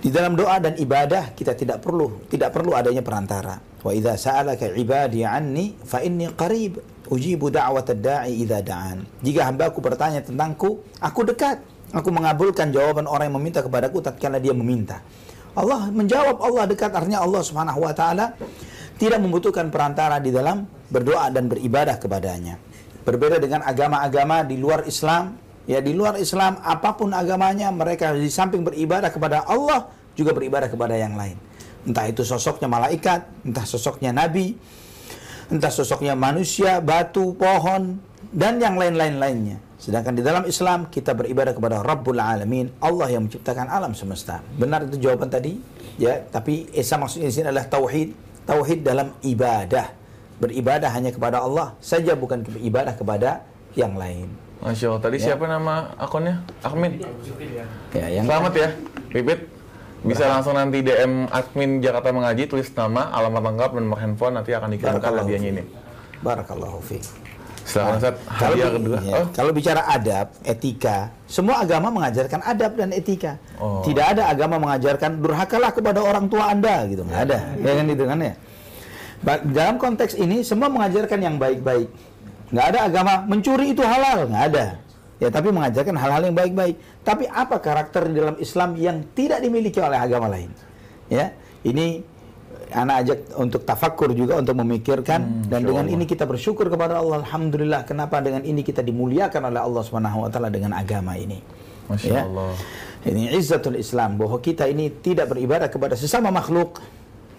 [0.01, 3.59] Di dalam doa dan ibadah kita tidak perlu tidak perlu adanya perantara.
[3.83, 6.79] Wa idza sa'alaka ibadi anni fa inni qarib
[7.11, 9.03] Ujibu da'wat da'i idza da'an.
[9.19, 11.59] Jika hambaku bertanya tentangku, aku dekat.
[11.91, 15.03] Aku mengabulkan jawaban orang yang meminta kepadaku tatkala dia meminta.
[15.51, 18.31] Allah menjawab Allah dekat artinya Allah Subhanahu wa taala
[18.95, 22.55] tidak membutuhkan perantara di dalam berdoa dan beribadah kepadanya.
[23.03, 25.35] Berbeda dengan agama-agama di luar Islam,
[25.69, 30.67] ya di luar Islam apa pun agamanya mereka di samping beribadah kepada Allah juga beribadah
[30.67, 31.37] kepada yang lain.
[31.81, 34.53] Entah itu sosoknya malaikat, entah sosoknya nabi,
[35.49, 37.97] entah sosoknya manusia, batu, pohon,
[38.29, 39.57] dan yang lain-lain lainnya.
[39.81, 44.45] Sedangkan di dalam Islam kita beribadah kepada Rabbul Alamin, Allah yang menciptakan alam semesta.
[44.53, 45.57] Benar itu jawaban tadi?
[45.97, 48.13] Ya, tapi esa maksudnya di sini adalah tauhid,
[48.45, 49.89] tauhid dalam ibadah.
[50.37, 53.41] Beribadah hanya kepada Allah saja bukan ibadah kepada
[53.73, 54.29] yang lain.
[54.61, 55.01] Masya Allah.
[55.01, 55.23] Tadi Ya.
[55.33, 56.35] siapa nama akunnya?
[56.61, 57.01] Akmin.
[57.91, 58.69] Ya, yang Selamat ya,
[59.09, 59.39] Pipit.
[60.01, 64.49] Bisa langsung nanti DM admin Jakarta Mengaji, tulis nama, alamat lengkap, dan nomor handphone, nanti
[64.49, 65.63] akan dikirimkan hadiahnya ini.
[66.25, 67.05] Barakallahu fiik.
[67.61, 68.97] Silakan Ustaz, Kalau, hadiah kedua.
[69.05, 73.37] ya, Oh, kalau bicara adab, etika, semua agama mengajarkan adab dan etika.
[73.61, 73.85] Oh.
[73.85, 77.39] Tidak ada agama mengajarkan durhakalah kepada orang tua anda, gitu nggak ada.
[77.61, 78.33] Ya kan itu kan ya.
[79.53, 81.93] Dalam konteks ini semua mengajarkan yang baik-baik.
[82.51, 84.65] Nggak ada agama mencuri itu halal, nggak ada.
[85.21, 86.75] Ya tapi mengajarkan hal-hal yang baik-baik.
[87.05, 90.49] Tapi apa karakter di dalam Islam yang tidak dimiliki oleh agama lain?
[91.07, 92.01] Ya, ini
[92.71, 95.95] anak ajak untuk tafakur juga untuk memikirkan dan Masya dengan Allah.
[95.99, 100.29] ini kita bersyukur kepada Allah alhamdulillah kenapa dengan ini kita dimuliakan oleh Allah Subhanahu wa
[100.31, 101.37] taala dengan agama ini.
[101.91, 102.23] Masya Ya.
[102.23, 102.55] Allah.
[103.01, 106.79] Ini izzatul Islam bahwa kita ini tidak beribadah kepada sesama makhluk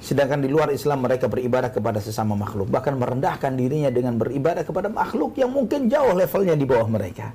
[0.02, 4.90] sedangkan di luar Islam mereka beribadah kepada sesama makhluk bahkan merendahkan dirinya dengan beribadah kepada
[4.90, 7.30] makhluk yang mungkin jauh levelnya di bawah mereka.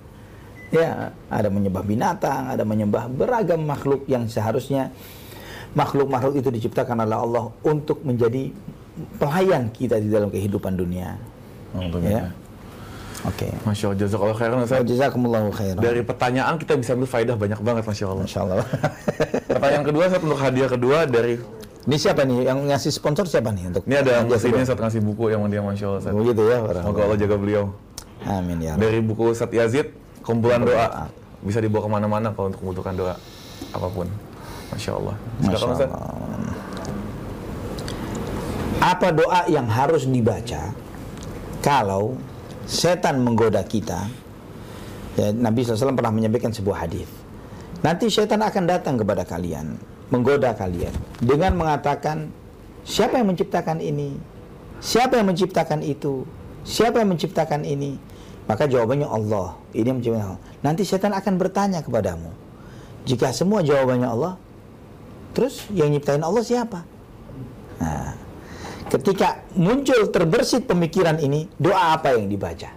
[0.68, 4.92] Ya, ada menyembah binatang, ada menyembah beragam makhluk yang seharusnya
[5.72, 8.52] makhluk-makhluk itu diciptakan oleh Allah untuk menjadi
[9.16, 11.16] pelayan kita di dalam kehidupan dunia.
[11.72, 12.28] Alhamdulillah.
[12.28, 12.36] Ya.
[13.26, 13.48] Oke.
[13.64, 14.84] Masya Allah, jazakallah khairan Ustaz.
[14.86, 15.82] Jazakumullahu khairan.
[15.82, 18.24] Dari pertanyaan kita bisa ambil faedah banyak banget, Masya Allah.
[18.28, 18.68] Masya Allah.
[19.48, 21.34] Pertanyaan kedua, Ustaz, untuk hadiah kedua dari...
[21.88, 23.88] Ini siapa nih yang ngasih sponsor siapa nih untuk?
[23.88, 24.68] Ini ada hadiah Mas ini kedua?
[24.68, 26.12] Ustaz ngasih buku yang dia Masya Allah, Ustaz.
[26.12, 26.58] Begitu ya.
[26.84, 27.64] Semoga Allah jaga beliau.
[28.28, 28.76] Amin ya.
[28.76, 31.08] Dari buku Ustaz Yazid, kumpulan Doa.
[31.40, 33.16] Bisa dibawa ke mana-mana kalau untuk membutuhkan doa.
[33.72, 34.04] Apa pun.
[34.76, 35.16] Masya Allah.
[35.40, 35.90] Masya Silakan Ustaz.
[35.96, 36.56] Allah.
[38.78, 40.76] Apa doa yang harus dibaca
[41.64, 42.20] kalau
[42.68, 44.12] setan menggoda kita?
[45.18, 47.10] Ya, Nabi SAW pernah menyampaikan sebuah hadis.
[47.82, 49.78] Nanti setan akan datang kepada kalian,
[50.08, 52.32] menggoda kalian dengan mengatakan,
[52.88, 54.16] siapa yang menciptakan ini?
[54.78, 56.24] Siapa yang menciptakan itu?
[56.64, 57.98] Siapa yang menciptakan ini?
[58.48, 59.60] Maka jawabannya Allah.
[59.76, 60.44] Ini yang menciptakan Allah.
[60.64, 62.32] Nanti setan akan bertanya kepadamu.
[63.08, 64.36] Jika semua jawabannya Allah,
[65.32, 66.84] terus yang nyiptain Allah siapa?
[67.80, 68.16] Nah,
[68.92, 72.72] ketika muncul terbersit pemikiran ini, doa apa yang dibaca?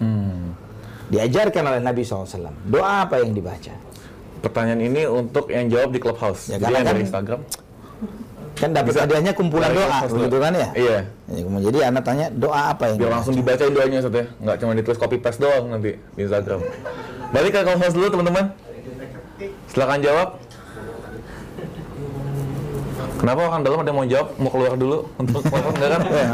[0.00, 0.52] Hmm.
[1.08, 2.52] Diajarkan oleh Nabi SAW.
[2.68, 3.72] Doa apa yang dibaca?
[4.46, 6.54] Pertanyaan ini untuk yang jawab di Clubhouse.
[6.54, 7.40] Ya, Jadi yang dari kan- Instagram.
[8.56, 9.04] Kan dapat Bisa.
[9.04, 10.68] hadiahnya kumpulan Dari doa, begitu kan ya?
[10.72, 10.98] Iya.
[11.28, 14.24] Ya, Jadi anak tanya doa apa yang Biar langsung dibacain doanya Ustaz ya.
[14.40, 16.64] Nggak cuma ditulis copy paste doang nanti di Instagram.
[17.34, 18.44] Balik ke Clubhouse dulu teman-teman.
[19.68, 20.28] Silakan jawab.
[23.16, 24.28] Kenapa orang dalam ada yang mau jawab?
[24.38, 26.02] Mau keluar dulu untuk keluar enggak kan?
[26.06, 26.30] Ya.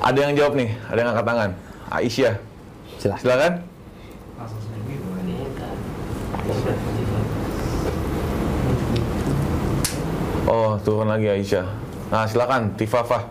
[0.00, 1.50] Ada yang jawab nih, ada yang angkat tangan.
[1.90, 2.34] Aisyah.
[3.00, 3.22] Silahkan.
[3.24, 3.52] Silakan.
[10.50, 11.66] Oh, turun lagi Aisyah.
[12.10, 13.22] Nah, silakan Tifafah.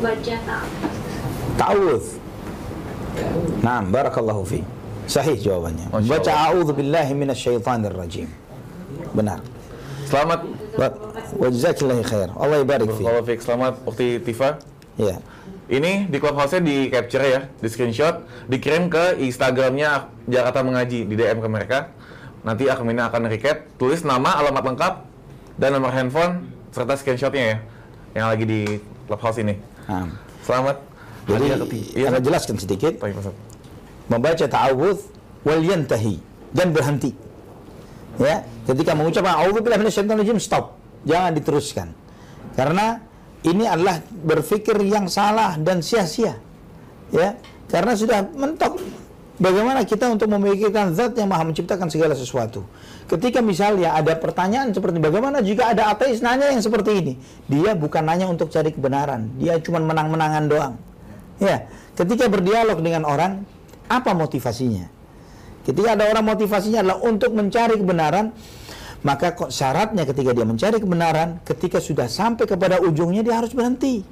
[0.00, 0.64] baca tak
[1.60, 2.16] Ta'awudz.
[3.60, 4.64] Naam, barakallahu fi.
[5.04, 5.92] Sahih jawabannya.
[5.92, 6.56] Baca Allah.
[6.56, 8.28] a'udzu billahi minasyaitonir rajim.
[9.12, 9.44] Benar.
[10.08, 10.40] Selamat
[10.80, 12.28] Wa- jazakillahi khair.
[12.32, 13.02] Allah ibarik fi.
[13.04, 14.56] Kalau Fik, selamat Ukti Tifa.
[14.96, 15.20] Ya.
[15.70, 21.38] Ini di clubhouse-nya di capture ya, di screenshot, dikirim ke Instagramnya Jakarta Mengaji, di DM
[21.38, 21.78] ke mereka.
[22.42, 24.94] Nanti adminnya akan recap, tulis nama, alamat lengkap,
[25.62, 27.56] dan nomor handphone, serta screenshotnya ya,
[28.18, 28.60] yang lagi di
[29.06, 29.54] clubhouse ini.
[29.86, 30.10] Naam.
[30.42, 30.76] Selamat.
[31.30, 31.46] Jadi,
[31.94, 32.24] saya Ustaz.
[32.26, 32.92] jelaskan sedikit.
[32.98, 33.14] Baik,
[34.10, 35.00] membaca ta'awudz
[35.46, 36.18] wal yantahi
[36.50, 37.14] dan berhenti.
[38.18, 40.74] Ya, ketika mengucapkan a'udzubillahi minasyaitonir rajim stop.
[41.06, 41.88] Jangan diteruskan.
[42.58, 42.98] Karena
[43.46, 46.36] ini adalah berpikir yang salah dan sia-sia.
[47.10, 47.34] Ya,
[47.66, 48.78] karena sudah mentok
[49.40, 52.62] bagaimana kita untuk memikirkan zat yang maha menciptakan segala sesuatu.
[53.10, 57.12] Ketika misalnya ada pertanyaan seperti bagaimana jika ada ateis nanya yang seperti ini,
[57.50, 60.74] dia bukan nanya untuk cari kebenaran, dia cuma menang-menangan doang.
[61.42, 61.66] Ya,
[61.98, 63.42] ketika berdialog dengan orang,
[63.90, 64.86] apa motivasinya?
[65.66, 68.30] Ketika ada orang motivasinya adalah untuk mencari kebenaran,
[69.00, 74.04] maka kok syaratnya ketika dia mencari kebenaran, ketika sudah sampai kepada ujungnya dia harus berhenti.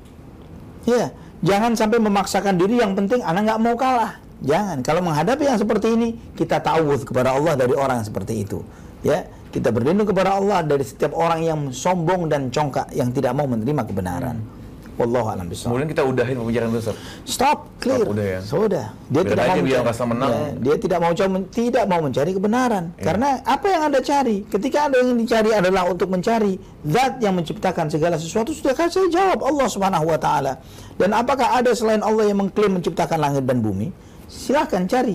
[0.89, 1.13] Ya,
[1.45, 4.17] jangan sampai memaksakan diri yang penting anak nggak mau kalah.
[4.39, 4.87] Jangan.
[4.87, 6.09] Kalau menghadapi yang seperti ini,
[6.39, 8.63] kita ta'awudz kepada Allah dari orang yang seperti itu.
[9.03, 13.51] Ya, kita berlindung kepada Allah dari setiap orang yang sombong dan congkak yang tidak mau
[13.51, 14.58] menerima kebenaran.
[14.99, 15.71] Wallahu a'lam bishawab.
[15.71, 16.99] Kemudian kita udahin pembicaraan Ustaz.
[17.23, 18.03] Stop, clear.
[18.03, 18.41] Stop, udah ya.
[18.43, 18.87] Sudah.
[19.07, 20.33] Dia Biar tidak mau dia mencari, menang.
[20.35, 22.85] Ya, dia tidak mau coba tidak mau mencari kebenaran.
[22.99, 23.05] Iya.
[23.07, 24.37] Karena apa yang Anda cari?
[24.51, 26.53] Ketika Anda ingin dicari adalah untuk mencari
[26.83, 30.59] zat yang menciptakan segala sesuatu sudah kan saya jawab Allah Subhanahu wa taala.
[30.99, 33.95] Dan apakah ada selain Allah yang mengklaim menciptakan langit dan bumi?
[34.27, 35.15] Silahkan cari.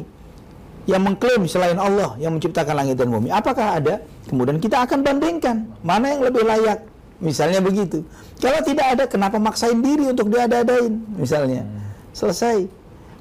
[0.88, 3.28] Yang mengklaim selain Allah yang menciptakan langit dan bumi.
[3.32, 4.00] Apakah ada?
[4.32, 6.93] Kemudian kita akan bandingkan mana yang lebih layak.
[7.22, 8.02] Misalnya begitu.
[8.41, 10.94] Kalau tidak ada, kenapa maksain diri untuk diada-adain?
[11.18, 11.65] Misalnya.
[12.14, 12.65] Selesai.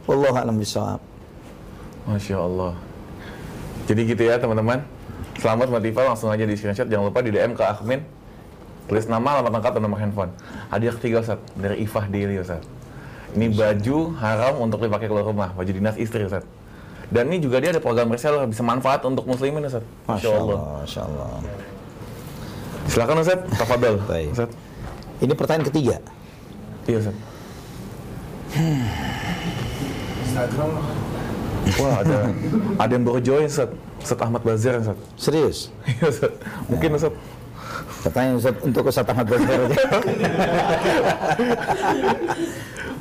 [0.09, 1.01] Wallahu a'lam bishawab.
[2.09, 2.75] Masya Allah.
[3.87, 4.83] Jadi gitu ya teman-teman.
[5.39, 6.87] Selamat Mbak Tifa, langsung aja di screenshot.
[6.87, 8.03] Jangan lupa di DM ke Akmin.
[8.87, 10.31] Tulis nama, alamat lengkap, dan nomor handphone.
[10.71, 12.63] Hadiah ketiga Ustaz, dari Ifah Daily Ustaz.
[13.33, 16.45] Ini baju haram untuk dipakai keluar rumah, baju dinas istri Ustaz.
[17.09, 19.87] Dan ini juga dia ada program reseller, bisa manfaat untuk muslimin Ustaz.
[20.05, 20.59] Masya Allah.
[20.85, 21.29] Masya Allah.
[22.91, 23.97] Silakan Ustaz, tafadhol.
[24.33, 24.51] Ustaz.
[25.23, 25.97] Ini pertanyaan ketiga.
[26.89, 27.17] Iya Ustaz.
[31.79, 32.17] Wah ada
[32.77, 33.71] ada yang baru join Ustaz.
[34.03, 34.99] Ustaz Ahmad Bazar Ustaz.
[35.15, 35.59] Serius.
[35.87, 36.33] Iya Ustaz.
[36.67, 37.15] Mungkin Ustaz.
[38.03, 39.79] Pertanyaan Ustaz untuk Ustaz Ahmad Basir aja.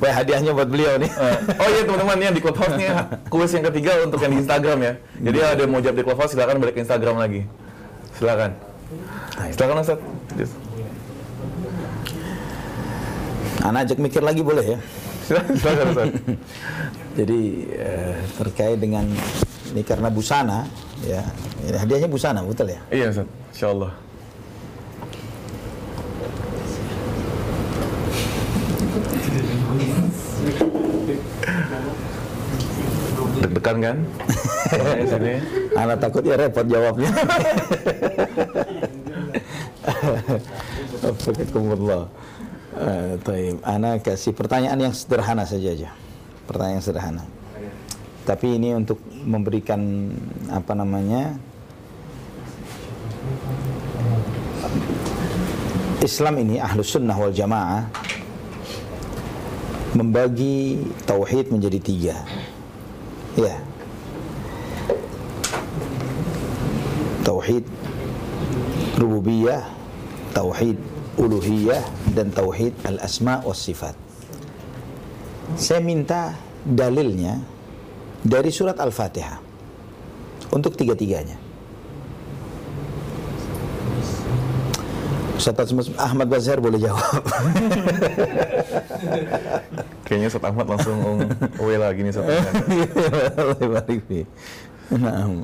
[0.02, 1.10] Wah, hadiahnya buat beliau nih.
[1.58, 2.90] Oh iya teman-teman yang di Clubhouse nih
[3.30, 4.92] kuis yang ketiga untuk yang di Instagram ya.
[5.18, 7.46] Jadi ada yang mau jawab di Clubhouse silakan balik ke Instagram lagi.
[8.18, 8.71] Silakan.
[9.32, 10.00] Silakan Ustaz.
[13.62, 14.78] Anak ajak mikir lagi boleh ya.
[15.24, 16.08] Silakan, silakan Ustaz.
[17.18, 17.40] Jadi
[17.72, 19.04] eh, terkait dengan
[19.72, 20.68] ini karena busana
[21.04, 21.24] ya.
[21.62, 22.80] Hadiahnya busana betul ya?
[22.92, 23.28] Iya Ustaz.
[23.56, 23.92] Insyaallah.
[33.42, 33.96] Deg-degan kan?
[35.82, 37.10] Anak takut ya repot jawabnya.
[41.02, 42.08] Wafakakumullah.
[42.72, 43.60] Eh, taib.
[43.66, 45.90] Ana kasih pertanyaan yang sederhana saja aja.
[46.48, 47.24] Pertanyaan yang sederhana.
[48.22, 50.12] Tapi ini untuk memberikan
[50.48, 51.36] apa namanya?
[56.02, 57.86] Islam ini ahlus sunnah wal jamaah
[59.92, 62.16] membagi tauhid menjadi tiga.
[63.36, 63.60] Ya.
[67.22, 67.62] Tauhid
[69.02, 69.66] rububiyah,
[70.30, 70.78] tauhid
[71.18, 71.82] uluhiyah
[72.14, 73.98] dan tauhid al-asma was sifat.
[75.58, 77.42] Saya minta dalilnya
[78.22, 79.42] dari surat Al-Fatihah
[80.54, 81.42] untuk tiga-tiganya.
[85.42, 87.18] Ustaz Ahmad Bazhar boleh jawab.
[90.06, 91.26] Kayaknya Ustaz Ahmad langsung
[91.58, 92.30] away lagi nih Ustaz
[93.58, 93.90] Ahmad.
[94.06, 94.22] Fi.
[94.94, 95.42] Naam.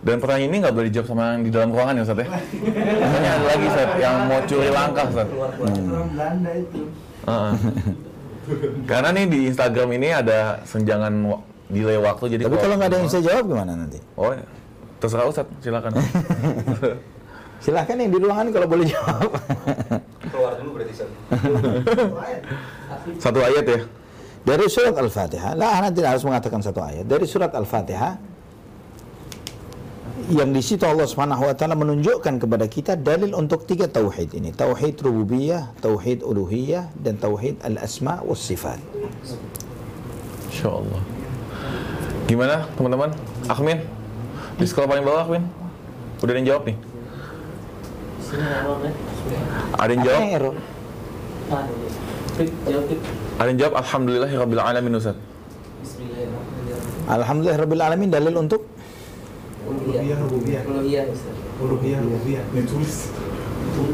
[0.00, 2.26] Dan pertanyaan ini nggak boleh dijawab sama yang di dalam ruangan ya Ustaz ya?
[2.32, 5.28] Makanya ada lagi Ustaz yang mau curi langkah Ustaz.
[5.28, 6.80] Belanda itu.
[7.28, 7.52] Heeh.
[8.88, 12.96] Karena nih di Instagram ini ada senjangan wa- delay waktu jadi Tapi kalau nggak ada
[12.96, 13.98] yang bisa jawab gimana nanti?
[14.16, 14.32] Oh,
[14.98, 15.92] terserah Ustaz, silakan.
[17.60, 19.36] Silahkan yang di ruangan kalau boleh jawab.
[20.32, 21.08] keluar dulu berarti Sir.
[23.20, 23.80] Satu ayat ya.
[24.40, 27.04] Dari surat Al-Fatihah, lah tidak harus mengatakan satu ayat.
[27.04, 28.16] Dari surat Al-Fatihah,
[30.28, 34.52] yang di situ Allah Subhanahu wa taala menunjukkan kepada kita dalil untuk tiga tauhid ini.
[34.52, 38.76] Tauhid rububiyah, tauhid uluhiyah dan tauhid al-asma was sifat.
[40.52, 41.00] Insya Allah.
[42.28, 43.10] Gimana teman-teman?
[43.48, 43.78] Akmin?
[44.60, 45.42] Di sekolah paling bawah Akmin?
[46.20, 46.76] Udah ada yang jawab nih?
[49.80, 50.20] Ada yang jawab?
[53.40, 55.16] Ada yang jawab Alhamdulillahirabbil alamin Ustaz.
[57.10, 58.70] Alhamdulillah Rabbil Alamin dalil untuk
[62.56, 62.94] Ditulis.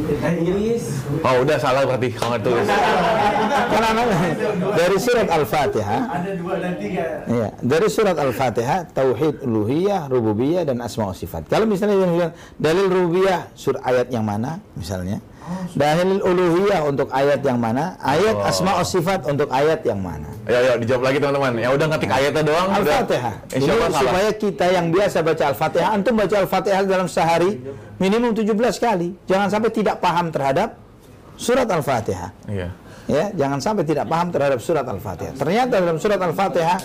[0.08, 0.84] Eh, Uluhiyah.
[1.20, 2.66] Oh udah salah berarti kalau nggak tulis.
[3.66, 4.02] Karena
[4.72, 7.04] dari surat Al-Fatihah Ada dua dan tiga.
[7.28, 11.46] Iya, dari surat Al-Fatihah tauhid uluhiyah, rububiyah dan asma wa sifat.
[11.50, 15.20] Kalau misalnya yang bilang dalil rububiyah sur ayat yang mana misalnya?
[15.76, 17.94] Dalil uluhiyah untuk ayat yang mana?
[18.00, 18.48] Ayat Oh.
[18.48, 20.26] asma sifat untuk ayat yang mana?
[20.48, 21.52] Ya ya dijawab lagi teman-teman.
[21.60, 22.68] Ya udah ngetik ayatnya doang.
[22.72, 23.34] Al-Fatihah.
[23.52, 23.90] Salah.
[23.92, 27.60] supaya kita yang biasa baca Al-Fatihah, antum baca Al-Fatihah dalam sehari
[28.00, 29.14] minimum 17 kali.
[29.28, 30.80] Jangan sampai tidak paham terhadap
[31.36, 32.30] surat Al-Fatihah.
[32.48, 32.68] Iya.
[33.06, 35.34] Ya, jangan sampai tidak paham terhadap surat Al-Fatihah.
[35.38, 36.78] Ternyata dalam surat Al-Fatihah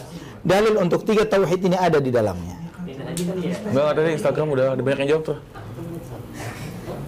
[0.45, 2.57] dalil untuk tiga tauhid ini ada di dalamnya.
[2.85, 2.93] Ini
[3.41, 3.55] ya.
[3.71, 5.37] Enggak ada di Instagram udah ada banyak yang jawab tuh.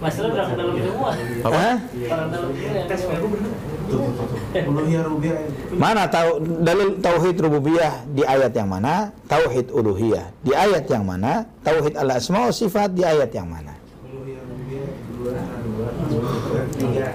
[0.03, 1.11] Masalah dalam semua.
[1.47, 1.79] Apa?
[2.11, 3.63] Orang dalam semua
[4.53, 5.39] Uluhiyah rubiyah.
[5.79, 9.15] Mana tahu dalil tauhid rububiyah di ayat yang mana?
[9.31, 11.47] Tauhid uluhiyah di ayat yang mana?
[11.63, 13.73] Tauhid al asma wa sifat di ayat yang mana?
[14.03, 15.39] Uluhiyah rubiyah dua
[16.11, 17.07] dua dua tiga.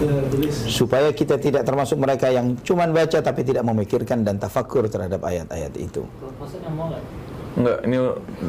[0.00, 5.20] Tertulis Supaya kita tidak termasuk mereka yang cuman baca tapi tidak memikirkan dan tafakur terhadap
[5.22, 6.02] ayat-ayat itu.
[6.40, 7.02] Maksudnya mau nggak?
[7.50, 7.96] Enggak, ini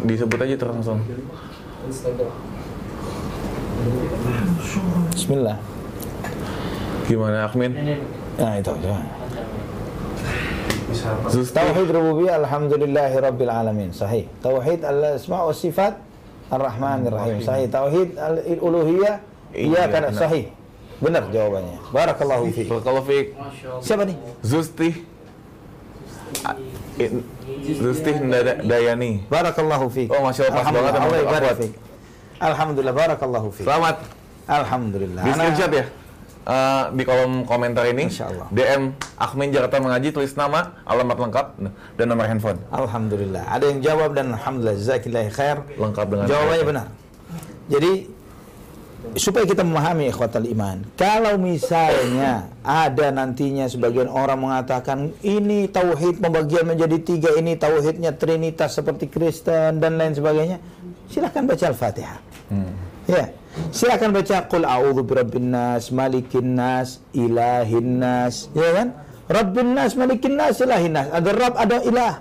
[0.07, 0.99] disebut aja terus langsung.
[5.11, 5.57] Bismillah.
[7.07, 7.71] Gimana Akmin?
[8.39, 8.73] Nah itu.
[11.31, 11.55] Zusti.
[11.55, 13.89] Tauhid rububiyah alhamdulillahi rabbil alamin.
[13.95, 14.27] Sahih.
[14.43, 15.97] Tauhid al asma wa sifat
[16.51, 17.39] ar-rahmanir rahim.
[17.41, 17.67] Sahih.
[17.71, 19.15] Tauhid al uluhiyah
[19.55, 20.51] iya kan sahih.
[21.01, 21.81] Benar jawabannya.
[21.89, 22.69] Barakallahu fiik.
[22.85, 23.33] Kalau Fik,
[23.81, 24.17] Siapa nih?
[24.45, 24.89] Zusti.
[27.81, 28.11] Zusti
[28.61, 29.25] Dayani.
[29.25, 30.13] Barakallahu fiik.
[30.13, 30.93] Oh, Masya Allah, pas Alhamdulillah.
[30.93, 31.57] banget, Allah Akhwat.
[31.57, 31.73] fiik.
[32.41, 33.69] Alhamdulillah barakallahu fiik.
[33.69, 34.01] Selamat.
[34.49, 35.21] Alhamdulillah.
[35.21, 35.85] Ana- screenshot ya.
[36.41, 38.49] Eh, di kolom komentar ini Allah.
[38.49, 41.45] DM Akmin Jakarta Mengaji tulis nama, alamat lengkap
[42.01, 42.57] dan nomor handphone.
[42.73, 43.45] Alhamdulillah.
[43.45, 45.61] Ada yang jawab dan alhamdulillah jazakillahi khair.
[45.77, 46.87] Lengkap dengan Jawabannya benar.
[47.69, 47.91] Jadi
[49.21, 50.81] supaya kita memahami ikhwatal iman.
[50.97, 58.73] Kalau misalnya ada nantinya sebagian orang mengatakan ini tauhid pembagian menjadi tiga, ini tauhidnya trinitas
[58.73, 60.57] seperti Kristen dan lain sebagainya,
[61.05, 62.30] silahkan baca Al-Fatihah.
[63.09, 63.25] Ya.
[63.75, 68.87] Silakan baca qul a'udzu birabbin nas, malikin nas, ilahin nas, ya kan?
[69.27, 71.07] Rabbin nas, malikin nas, ilahin nas.
[71.11, 72.15] Ada Rabb, ada ilah.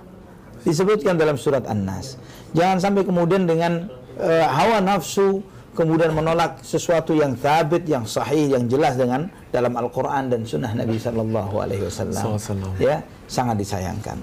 [0.61, 2.21] Disebutkan dalam surat An-Nas.
[2.53, 3.89] Jangan sampai kemudian dengan
[4.19, 5.41] eh, hawa nafsu
[5.71, 10.99] kemudian menolak sesuatu yang thabit, yang sahih, yang jelas dengan dalam Al-Qur'an dan sunnah Nabi
[10.99, 12.35] sallallahu alaihi wasallam.
[12.77, 12.99] Ya,
[13.31, 14.19] sangat disayangkan.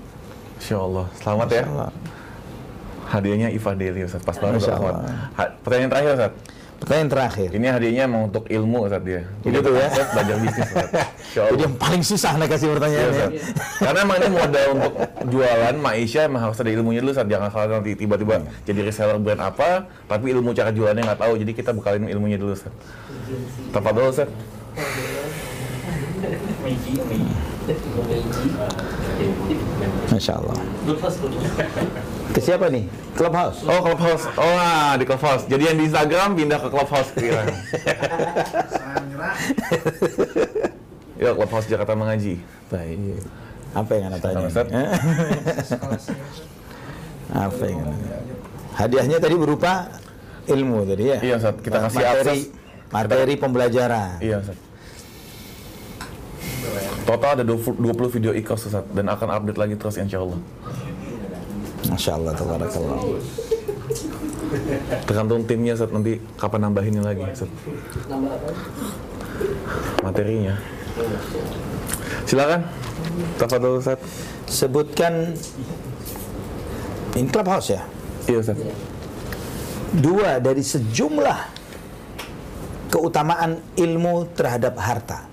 [0.61, 1.07] Insya Allah.
[1.25, 1.65] Selamat ya.
[3.09, 4.23] Hadiahnya Iva Deli Ustaz.
[4.23, 4.79] Pas banget Ustaz.
[5.65, 6.33] Pertanyaan terakhir Ustaz.
[6.79, 7.49] Pertanyaan terakhir.
[7.59, 9.27] Ini hadiahnya mau untuk ilmu Ustaz dia.
[9.43, 9.89] Begitu untuk ya.
[9.91, 10.89] Ustaz belajar bisnis Ustaz.
[11.35, 13.11] Jadi yang paling susah nih kasih Iya, pertanyaan ya.
[13.11, 13.31] Ustaz.
[13.83, 14.93] Karena emang ini modal untuk
[15.27, 17.27] jualan Maisha emang harus ada ilmunya dulu Ustaz.
[17.27, 21.33] Jangan salah nanti tiba-tiba jadi reseller brand apa, tapi ilmu cara jualannya nggak tahu.
[21.41, 22.71] Jadi kita bekalin ilmunya dulu Ustaz.
[23.75, 24.29] Tepat dulu Ustaz.
[30.09, 30.57] Masya Allah.
[32.39, 32.87] Ke siapa nih?
[33.19, 33.67] Clubhouse.
[33.67, 34.31] Oh Clubhouse.
[34.39, 35.43] Oh nah, di Clubhouse.
[35.51, 37.43] Jadi yang di Instagram pindah ke Clubhouse kira.
[38.79, 39.35] Sandra.
[41.19, 42.39] Yuk Clubhouse Jakarta Mengaji.
[42.71, 43.27] Baik.
[43.75, 44.47] Apa yang anda tanya?
[44.47, 44.89] Eh?
[47.35, 48.17] Apa yang tanya?
[48.79, 49.91] Hadiahnya tadi berupa
[50.47, 51.19] ilmu tadi ya.
[51.19, 51.59] Iya, Ustaz.
[51.59, 52.41] Kita kasih materi, akses.
[52.95, 54.23] materi pembelajaran.
[54.23, 54.59] Iya Ustaz.
[57.03, 60.39] Total ada 20 20 video e-course Ustaz dan akan update lagi terus insya Allah.
[61.89, 62.99] Masya Allah, tabarakallah.
[65.09, 67.51] Tergantung timnya Ustaz nanti kapan nambahinnya lagi Ustaz.
[70.05, 70.55] Materinya.
[72.29, 72.61] Silakan.
[73.41, 74.01] Tafadhol Ustaz.
[74.49, 75.37] Sebutkan
[77.17, 77.83] ini clubhouse ya.
[78.29, 78.59] Iya Ustaz.
[79.97, 81.39] Dua dari sejumlah
[82.93, 85.25] keutamaan ilmu terhadap harta.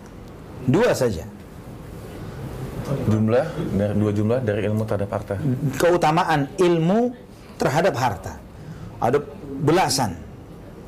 [0.64, 1.35] Dua saja.
[2.86, 5.36] Jumlah dari dua jumlah dari ilmu terhadap harta.
[5.82, 7.18] keutamaan ilmu
[7.58, 8.38] terhadap harta.
[9.02, 9.18] Ada
[9.66, 10.14] belasan,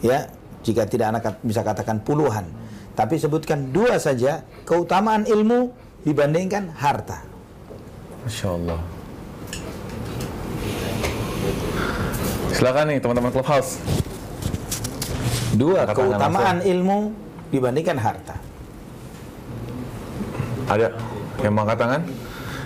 [0.06, 0.30] ya,
[0.62, 2.46] jika tidak anak bisa katakan puluhan.
[2.94, 5.74] Tapi sebutkan dua saja keutamaan ilmu
[6.06, 7.22] dibandingkan harta.
[8.26, 8.80] Masya Allah.
[12.54, 13.82] Silakan nih teman-teman Clubhouse.
[15.58, 17.14] Dua keutamaan ilmu
[17.54, 18.36] dibandingkan harta.
[20.68, 20.92] Ada
[21.44, 22.02] yang mau angkat tangan?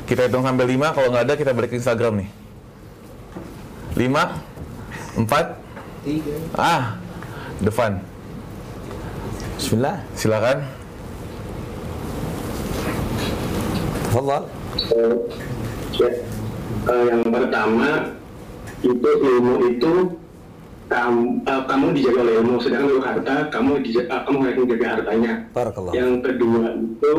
[0.08, 2.30] Kita hitung sampai 5, kalau nggak ada kita balik ke Instagram nih.
[3.96, 4.36] 5,
[5.20, 5.56] 4,
[6.58, 6.96] ah,
[7.62, 8.02] depan.
[9.62, 10.02] Bismillah.
[10.18, 10.58] Silakan.
[14.10, 14.44] Tafadhal.
[15.96, 16.10] Ya.
[16.82, 17.88] Eh, yang pertama
[18.82, 19.94] itu ilmu itu
[20.90, 25.34] kamu, eh, kamu dijaga oleh ilmu, sedangkan untuk harta kamu dijaga, kamu harus menjaga hartanya.
[25.54, 25.94] Barakallah.
[25.94, 27.14] Yang kedua itu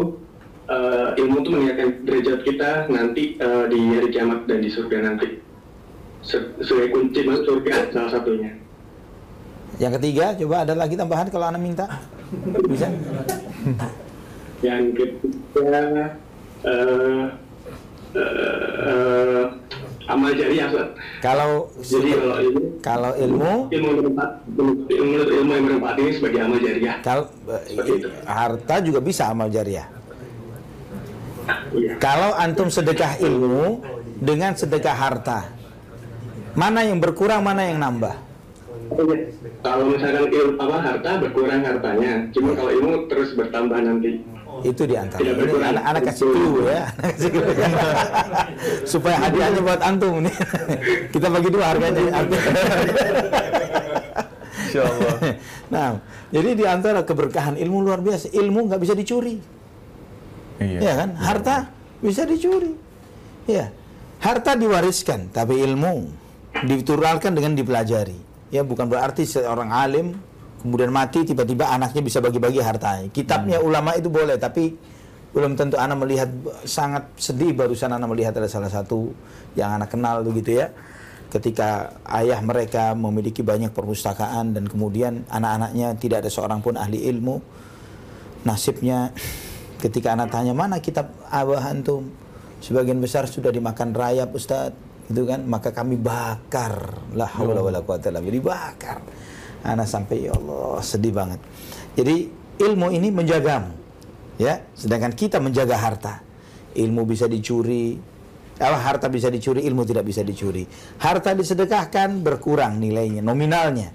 [0.64, 5.28] eh, ilmu itu meningkatkan derajat kita nanti eh, di hari kiamat dan di surga nanti.
[6.22, 8.52] Se- Sebagai kunci masuk surga salah satunya.
[9.76, 11.86] Yang ketiga, coba ada lagi tambahan kalau Anda minta?
[12.68, 12.86] Bisa?
[14.62, 15.80] Yang ketiga
[16.62, 17.24] eh,
[18.14, 19.44] eh,
[20.06, 20.68] amal jariah.
[21.18, 26.96] Kalau Jadi kalau ilmu kalau ilmu ilmu ilmu, ilmu yang berempat ini sebagai amal jariah.
[27.00, 27.24] kalau
[27.64, 28.08] Seperti itu.
[28.22, 29.86] harta juga bisa amal jariah.
[31.72, 31.92] Iya.
[31.98, 33.82] Kalau antum sedekah ilmu
[34.18, 35.48] dengan sedekah harta,
[36.52, 38.14] mana yang berkurang, mana yang nambah?
[39.62, 44.20] Kalau misalkan ilmu apa harta berkurang hartanya, cuma kalau ilmu terus bertambah nanti.
[44.60, 45.18] Itu di antara.
[45.24, 45.68] Tidak Ini berkurang.
[45.72, 46.84] anak, anak kasih clue ya.
[47.00, 47.54] Anak kasih clue.
[48.84, 50.34] Supaya hadiahnya buat antum nih.
[51.16, 52.00] Kita bagi dua harganya.
[54.68, 55.16] Insya Allah.
[55.74, 55.88] nah,
[56.32, 58.28] jadi di antara keberkahan ilmu luar biasa.
[58.32, 59.36] Ilmu nggak bisa dicuri.
[60.62, 60.80] Iya.
[60.80, 61.10] Ya kan?
[61.18, 61.56] Harta
[61.98, 62.72] bisa dicuri.
[63.50, 63.74] Ya.
[64.22, 66.06] Harta diwariskan, tapi ilmu
[66.62, 68.14] diturunkan dengan dipelajari.
[68.54, 70.14] Ya, bukan berarti seorang alim
[70.62, 73.10] kemudian mati tiba-tiba anaknya bisa bagi-bagi hartanya.
[73.10, 74.78] Kitabnya ulama itu boleh, tapi
[75.34, 76.30] belum tentu anak melihat
[76.62, 79.10] sangat sedih barusan anak melihat ada salah satu
[79.58, 80.70] yang anak kenal begitu ya.
[81.32, 87.40] Ketika ayah mereka memiliki banyak perpustakaan dan kemudian anak-anaknya tidak ada seorang pun ahli ilmu,
[88.44, 89.10] nasibnya
[89.82, 92.06] ketika anak tanya mana kitab abah antum?
[92.62, 95.42] Sebagian besar sudah dimakan rayap Ustadz itu kan?
[95.42, 97.02] Maka kami bakar.
[97.18, 98.38] La haula wala quwata illa billah.
[98.38, 98.98] Dibakar.
[99.66, 101.42] Anak sampai ya Allah sedih banget.
[101.98, 102.30] Jadi
[102.62, 103.74] ilmu ini menjagamu
[104.38, 104.62] ya.
[104.78, 106.14] Sedangkan kita menjaga harta.
[106.78, 107.98] Ilmu bisa dicuri
[108.60, 110.68] apa harta bisa dicuri ilmu tidak bisa dicuri.
[111.00, 113.90] Harta disedekahkan berkurang nilainya nominalnya.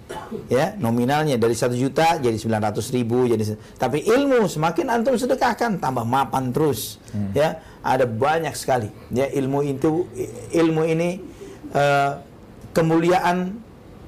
[0.49, 6.03] Ya nominalnya dari satu juta jadi 900 ribu jadi tapi ilmu semakin antum sedekahkan tambah
[6.03, 6.97] mapan terus.
[7.37, 8.89] Ya ada banyak sekali.
[9.13, 10.09] Ya ilmu itu
[10.51, 11.21] ilmu ini
[11.71, 12.11] eh,
[12.73, 13.61] kemuliaan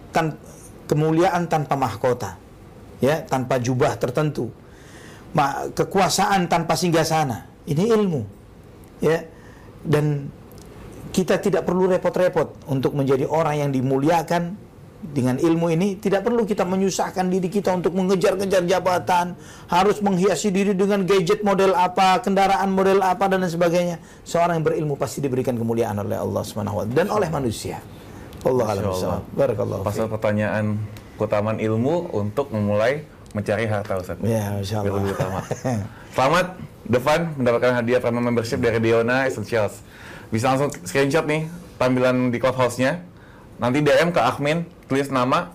[0.10, 0.36] tan
[0.90, 2.36] kemuliaan tanpa mahkota.
[3.00, 4.52] Ya tanpa jubah tertentu.
[5.30, 8.22] Ma, kekuasaan tanpa singgasana ini ilmu.
[9.00, 9.24] Ya
[9.86, 10.28] dan
[11.10, 14.58] kita tidak perlu repot-repot untuk menjadi orang yang dimuliakan
[15.00, 15.96] dengan ilmu ini.
[15.98, 19.34] Tidak perlu kita menyusahkan diri kita untuk mengejar-ngejar jabatan
[19.72, 23.98] harus menghiasi diri dengan gadget model apa kendaraan model apa dan lain sebagainya.
[24.28, 26.96] Seorang yang berilmu pasti diberikan kemuliaan oleh Allah Subhanahu wa taala.
[26.96, 27.78] Dan oleh manusia.
[28.40, 28.66] Allah.
[28.72, 30.80] alam barakallahu Pasal pertanyaan
[31.20, 33.04] keutamaan ilmu untuk memulai
[33.36, 34.18] mencari harta Ustaz.
[34.24, 35.40] ya insyaallah lebih utama.
[36.16, 36.48] Selamat
[36.90, 39.86] Devan mendapatkan hadiah premium membership dari Diona Essentials.
[40.30, 41.50] Bisa langsung screenshot nih
[41.82, 43.02] tampilan di clubhouse-nya.
[43.60, 45.52] Nanti DM ke admin, tulis nama,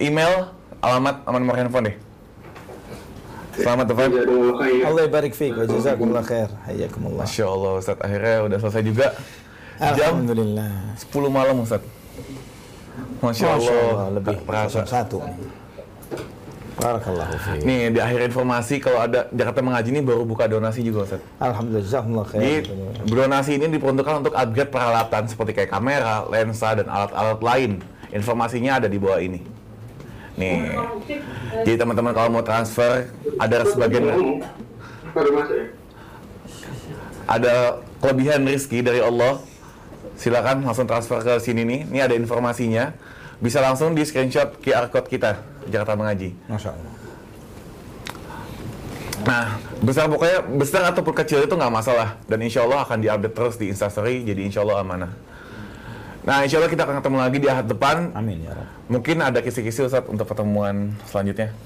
[0.00, 1.96] email, alamat, sama nomor handphone deh.
[3.54, 3.86] Selamat.
[3.86, 4.82] Jazakumullah khair.
[4.82, 9.06] Allah barik fiik wa jazakumullah khair hayyakumullah Masya Allah Ustaz, akhirnya udah selesai juga.
[9.78, 11.82] Jam Alhamdulillah 10 malam Ustaz.
[13.22, 14.80] Masya Allah, lebih tak terasa.
[14.86, 15.18] satu
[16.74, 21.06] Barakallahu fiik Nih di akhir informasi kalau ada Jakarta Mengaji ini baru buka donasi juga
[21.06, 21.22] Ustaz.
[21.38, 27.40] Alhamdulillah khair Jadi donasi ini diperuntukkan untuk upgrade peralatan seperti kayak kamera, lensa, dan alat-alat
[27.40, 27.72] lain.
[28.10, 29.42] Informasinya ada di bawah ini.
[30.34, 30.66] Nih,
[31.62, 33.06] jadi teman-teman kalau mau transfer
[33.38, 35.66] ada sebagian masuk ya?
[37.30, 37.54] ada
[38.02, 39.38] kelebihan rezeki dari Allah.
[40.18, 41.80] Silakan langsung transfer ke sini nih.
[41.86, 42.94] Ini ada informasinya.
[43.38, 46.34] Bisa langsung di screenshot QR code kita Jakarta Mengaji.
[46.48, 46.92] Masya Allah
[49.24, 53.56] Nah, besar pokoknya besar ataupun kecil itu nggak masalah dan insya Allah akan diupdate terus
[53.56, 55.12] di Instastory jadi insya Allah amanah.
[56.28, 58.12] Nah, insya Allah kita akan ketemu lagi di ahad depan.
[58.12, 61.56] Amin ya Rabb Mungkin ada kisi-kisi Ustaz untuk pertemuan selanjutnya.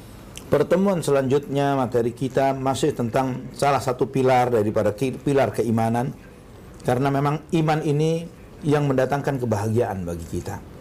[0.48, 6.14] Pertemuan selanjutnya materi kita masih tentang salah satu pilar daripada pilar keimanan
[6.86, 8.24] karena memang iman ini
[8.62, 10.77] yang mendatangkan kebahagiaan bagi kita.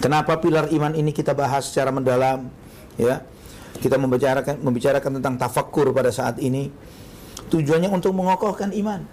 [0.00, 2.50] Kenapa pilar iman ini kita bahas secara mendalam
[2.98, 3.22] ya?
[3.78, 6.70] Kita membicarakan membicarakan tentang tafakkur pada saat ini
[7.50, 9.04] tujuannya untuk mengokohkan iman.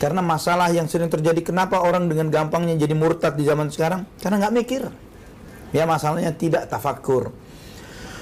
[0.00, 4.08] Karena masalah yang sering terjadi kenapa orang dengan gampangnya jadi murtad di zaman sekarang?
[4.16, 4.82] Karena nggak mikir.
[5.76, 7.30] Ya masalahnya tidak tafakkur.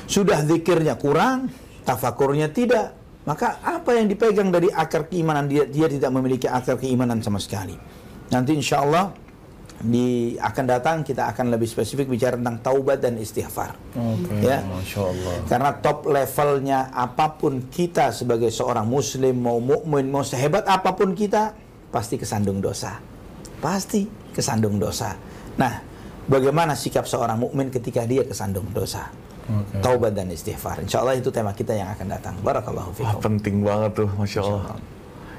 [0.09, 1.53] Sudah zikirnya kurang,
[1.87, 2.97] tafakurnya tidak.
[3.29, 7.77] Maka apa yang dipegang dari akar keimanan dia dia tidak memiliki akar keimanan sama sekali.
[8.33, 9.13] Nanti insya Allah
[9.79, 13.79] di akan datang kita akan lebih spesifik bicara tentang taubat dan istighfar.
[14.43, 14.67] Ya.
[14.67, 15.35] Masya Allah.
[15.47, 21.15] Karena top levelnya apa pun kita sebagai seorang muslim mau mukmin mau sehebat apa pun
[21.15, 21.55] kita
[21.95, 22.99] pasti kesandung dosa.
[23.63, 25.15] Pasti kesandung dosa.
[25.59, 25.79] Nah,
[26.27, 29.07] bagaimana sikap seorang mukmin ketika dia kesandung dosa?
[29.81, 30.85] Taubat dan istighfar.
[30.85, 32.35] Insya Allah itu tema kita yang akan datang.
[32.45, 33.21] Barakallahu Wah, fiikum.
[33.25, 34.77] penting banget tuh, Masya Allah.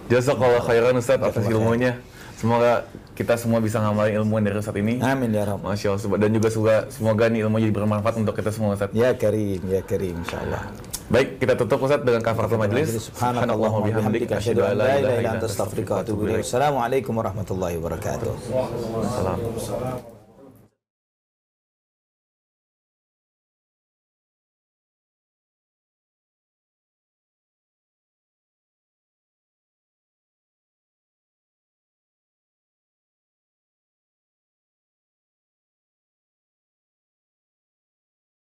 [0.09, 1.93] Jazakallah khairan Ustaz atas ilmunya.
[2.33, 2.89] Semoga
[3.19, 5.03] kita semua bisa ngamalin ilmu dari Ustaz ini.
[5.03, 5.67] Amin ya Rabb.
[5.67, 6.23] Masya Allah.
[6.23, 8.95] Dan juga semoga, semoga nih ilmu jadi bermanfaat untuk kita semua Ustaz.
[8.95, 10.71] Ya Karim, ya Karim insya Allah.
[11.11, 13.11] Baik, kita tutup Ustaz dengan kafaratul majlis.
[13.11, 16.47] Subhanallah wa bihamdika asyhadu an la ilaha illa anta astaghfiruka wa atubu ilaik.
[16.47, 18.31] Assalamualaikum warahmatullahi wabarakatuh.
[19.03, 19.39] Salam.
[19.59, 20.18] Salam.